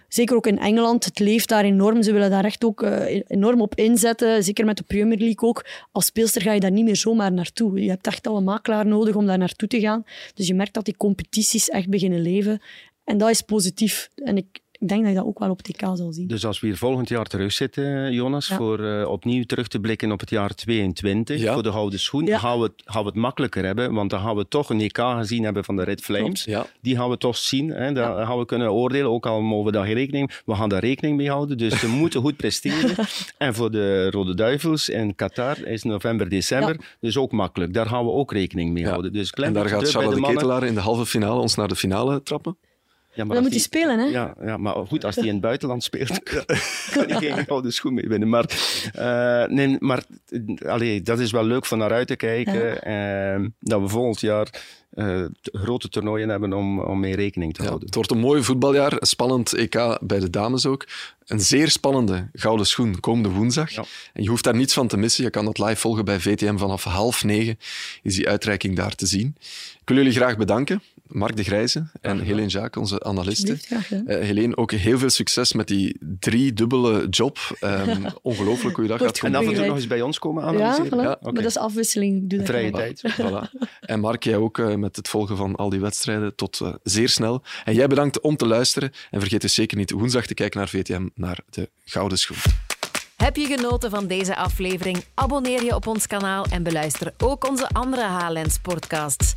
Zeker 0.09 0.37
ook 0.37 0.47
in 0.47 0.59
Engeland, 0.59 1.05
het 1.05 1.19
leeft 1.19 1.49
daar 1.49 1.65
enorm. 1.65 2.03
Ze 2.03 2.13
willen 2.13 2.31
daar 2.31 2.45
echt 2.45 2.65
ook 2.65 2.83
eh, 2.83 3.23
enorm 3.27 3.61
op 3.61 3.75
inzetten. 3.75 4.45
Zeker 4.45 4.65
met 4.65 4.77
de 4.77 4.83
Premier 4.83 5.19
League 5.19 5.49
ook. 5.49 5.67
Als 5.93 6.07
speelster 6.07 6.43
ga 6.43 6.53
je 6.53 6.61
daar 6.61 6.71
niet 6.71 6.85
meer 6.85 6.97
zomaar 6.97 7.33
naartoe. 7.33 7.83
Je 7.83 7.89
hebt 7.89 8.07
echt 8.07 8.27
al 8.27 8.37
een 8.37 8.45
makelaar 8.45 8.87
nodig 8.87 9.15
om 9.15 9.27
daar 9.27 9.39
naartoe 9.39 9.69
te 9.69 9.81
gaan. 9.81 10.05
Dus 10.35 10.47
je 10.47 10.55
merkt 10.55 10.75
dat 10.75 10.85
die 10.85 10.97
competities 10.97 11.69
echt 11.69 11.89
beginnen 11.89 12.21
leven. 12.21 12.61
En 13.05 13.19
dat 13.19 13.31
is 13.31 13.41
positief. 13.41 14.11
En 14.15 14.37
ik, 14.37 14.47
ik 14.81 14.89
denk 14.89 15.01
dat 15.01 15.11
je 15.11 15.17
dat 15.17 15.27
ook 15.27 15.39
wel 15.39 15.51
op 15.51 15.63
TK 15.63 15.81
zal 15.81 16.13
zien. 16.13 16.27
Dus 16.27 16.47
als 16.47 16.61
we 16.61 16.67
hier 16.67 16.77
volgend 16.77 17.09
jaar 17.09 17.25
terugzitten, 17.25 18.13
Jonas, 18.13 18.49
Ja. 18.49 18.57
voor 18.57 18.85
eh, 18.85 19.09
opnieuw 19.09 19.45
terug 19.45 19.69
te 19.69 19.81
blikken 19.81 20.13
op 20.13 20.21
het 20.21 20.31
jaar 20.31 20.55
22, 20.55 21.41
Ja. 21.41 21.53
voor 21.53 21.63
de 21.63 21.73
gouden 21.73 21.99
schoen, 22.01 22.25
Ja. 22.27 22.39
gaan, 22.39 22.59
we 22.59 22.65
het, 22.65 22.73
gaan 22.85 23.03
we 23.03 23.09
het 23.09 23.17
makkelijker 23.17 23.65
hebben, 23.65 23.93
want 23.95 24.11
dan 24.11 24.21
gaan 24.21 24.37
we 24.37 24.49
toch 24.49 24.71
een 24.71 24.81
EK 24.81 24.99
gezien 24.99 25.45
hebben 25.45 25.65
van 25.65 25.77
de 25.77 25.83
Red 25.83 26.01
Flames. 26.01 26.45
Ja. 26.45 26.67
Die 26.81 26.97
gaan 26.97 27.11
we 27.11 27.19
toch 27.19 27.37
zien, 27.37 27.69
hè? 27.69 27.93
daar 27.93 28.27
gaan 28.27 28.39
we 28.39 28.45
kunnen 28.45 28.73
oordelen, 28.73 29.11
ook 29.11 29.27
al 29.27 29.41
mogen 29.41 29.65
we 29.67 29.73
daar 29.73 29.85
geen 29.87 29.95
rekening 29.95 30.31
We 30.45 30.55
gaan 30.55 30.69
daar 30.69 30.81
rekening 30.81 31.17
mee 31.17 31.31
houden, 31.31 31.59
dus 31.59 31.79
ze 31.81 31.89
moeten 32.03 32.21
goed 32.21 32.37
presteren. 32.37 32.95
En 33.39 33.55
voor 33.55 33.71
de 33.71 34.11
Rode 34.11 34.35
Duivels 34.35 34.89
in 34.89 35.15
Qatar 35.15 35.67
is 35.67 35.83
november, 35.83 36.29
december, 36.29 36.97
dus 37.01 37.17
ook 37.17 37.33
makkelijk. 37.33 37.75
Daar 37.75 37.87
gaan 37.87 38.05
we 38.05 38.11
ook 38.11 38.33
rekening 38.33 38.73
mee 38.73 38.83
Ja. 38.83 38.89
houden. 38.89 39.13
Dus 39.13 39.31
klein 39.31 39.55
En 39.55 39.61
daar 39.63 39.69
gaat 39.69 39.89
Charlotte 39.91 40.21
de 40.21 40.27
de. 40.27 40.33
Ketelaar 40.33 40.63
in 40.65 40.75
de 40.75 40.81
halve 40.81 41.07
finale 41.07 41.41
ons 41.41 41.55
naar 41.55 41.69
de 41.69 41.77
finale 41.77 42.23
trappen. 42.23 42.57
Ja, 43.19 43.25
Maar 43.25 43.35
dan 43.35 43.43
moet 43.45 43.53
hij 43.53 43.63
spelen, 43.63 43.99
hè? 43.99 44.05
Ja, 44.05 44.35
ja, 44.45 44.57
maar 44.57 44.75
goed, 44.87 45.05
als 45.05 45.15
hij 45.17 45.25
in 45.27 45.33
het 45.33 45.41
buitenland 45.41 45.83
speelt, 45.83 46.23
kan 46.95 47.05
hij 47.07 47.17
geen 47.17 47.45
gouden 47.47 47.73
schoen 47.73 47.95
mee 47.95 48.09
winnen. 48.09 48.29
Maar, 48.29 48.45
eh, 48.95 49.49
nee, 49.55 49.77
maar 49.79 50.03
eh, 50.29 50.71
allee, 50.71 51.03
dat 51.03 51.19
is 51.19 51.31
wel 51.31 51.45
leuk 51.45 51.67
van 51.67 51.79
naar 51.79 51.93
uit 51.93 52.07
te 52.07 52.17
kijken. 52.17 52.83
eh, 52.83 53.47
dat 53.61 53.81
we 53.81 53.89
volgend 53.89 54.21
jaar 54.21 54.49
eh, 54.91 55.25
grote 55.43 55.89
toernooien 55.89 56.29
hebben 56.29 56.53
om, 56.53 56.81
om 56.81 57.01
mee 57.01 57.15
rekening 57.15 57.55
te 57.55 57.61
Ja, 57.63 57.67
houden. 57.67 57.87
het 57.87 57.95
wordt 57.97 58.11
een 58.11 58.19
mooi 58.19 58.43
voetbaljaar. 58.43 58.93
Spannend 58.99 59.53
EK 59.53 59.99
bij 60.01 60.19
de 60.21 60.31
dames 60.31 60.67
ook. 60.67 60.87
Een 61.27 61.41
zeer 61.41 61.71
spannende 61.71 62.29
gouden 62.33 62.67
schoen 62.67 63.01
komende 63.01 63.29
woensdag. 63.29 63.71
Ja. 63.71 63.85
En 64.13 64.23
je 64.23 64.29
hoeft 64.29 64.45
daar 64.45 64.57
niets 64.57 64.75
van 64.75 64.89
te 64.89 64.97
missen. 64.97 65.25
Je 65.25 65.31
kan 65.31 65.45
dat 65.45 65.59
live 65.59 65.77
volgen 65.77 66.05
bij 66.05 66.21
VTM 66.21 66.57
vanaf 66.57 66.85
half 66.85 67.25
negen. 67.25 67.59
Is 68.03 68.15
die 68.15 68.29
uitreiking 68.29 68.77
daar 68.77 68.95
te 68.95 69.07
zien. 69.07 69.37
Ik 69.89 69.95
wil 69.95 70.03
jullie 70.05 70.19
graag 70.21 70.37
bedanken. 70.37 70.83
Mark 71.07 71.37
de 71.37 71.43
Grijze 71.45 71.87
en 72.01 72.21
Helene 72.21 72.47
Jacques, 72.49 72.83
onze 72.83 73.03
analisten. 73.05 73.51
Alsjeblieft, 73.51 73.67
graag 73.67 73.87
gedaan. 73.87 74.07
Eh 74.21 74.27
Helene, 74.27 74.57
ook 74.57 74.73
heel 74.73 74.99
veel 74.99 75.11
succes 75.11 75.53
met 75.53 75.67
die 75.67 75.97
driedubbele 76.19 77.09
job. 77.09 77.39
Ehm 77.61 78.05
ongelooflijk 78.23 78.75
hoe 78.77 78.85
je 78.85 78.91
dat 78.91 78.99
Wordt 79.01 79.19
gaat 79.19 79.27
En 79.27 79.33
doen. 79.33 79.41
af 79.41 79.49
en 79.49 79.55
toe 79.59 79.67
nog 79.67 79.77
eens 79.77 79.87
bij 79.87 80.01
ons 80.03 80.19
komen 80.19 80.43
Ja, 80.43 80.49
analyseren. 80.49 80.99
voilà. 80.99 81.03
Ja, 81.03 81.13
oké. 81.13 81.25
maar 81.25 81.43
dat 81.43 81.45
is 81.45 81.57
afwisseling. 81.57 82.29
Doe 82.31 82.39
dat 82.39 82.49
Vrije 82.49 82.71
tijd. 82.71 83.03
Voilà. 83.21 83.67
En 83.81 84.01
Mark, 84.01 84.25
jij 84.25 84.37
ook 84.37 84.59
eh, 84.59 84.75
met 84.75 84.97
het 84.97 85.09
volgen 85.09 85.37
van 85.37 85.57
al 85.57 85.69
die 85.69 85.81
wedstrijden 85.81 86.35
tot 86.35 86.61
eh, 86.61 86.75
zeer 86.83 87.09
snel. 87.09 87.43
En 87.65 87.75
jij 87.75 87.87
bedankt 87.87 88.21
om 88.21 88.37
te 88.37 88.47
luisteren. 88.47 88.93
En 89.11 89.21
vergeet 89.21 89.41
dus 89.41 89.55
zeker 89.55 89.77
niet 89.77 89.91
woensdag 89.91 90.27
te 90.27 90.35
kijken 90.35 90.59
naar 90.59 90.69
VTM, 90.69 91.09
naar 91.15 91.39
de 91.51 91.69
Gouden 91.85 92.19
Schoen. 92.19 92.37
Heb 93.17 93.37
je 93.37 93.47
genoten 93.47 93.91
van 93.91 94.07
deze 94.07 94.37
aflevering? 94.37 95.05
Abonneer 95.15 95.65
je 95.65 95.75
op 95.75 95.87
ons 95.87 96.07
kanaal 96.07 96.45
en 96.51 96.63
beluister 96.63 97.13
ook 97.19 97.49
onze 97.49 97.69
andere 97.69 98.03
HLN 98.03 98.51
Sportcasts. 98.51 99.35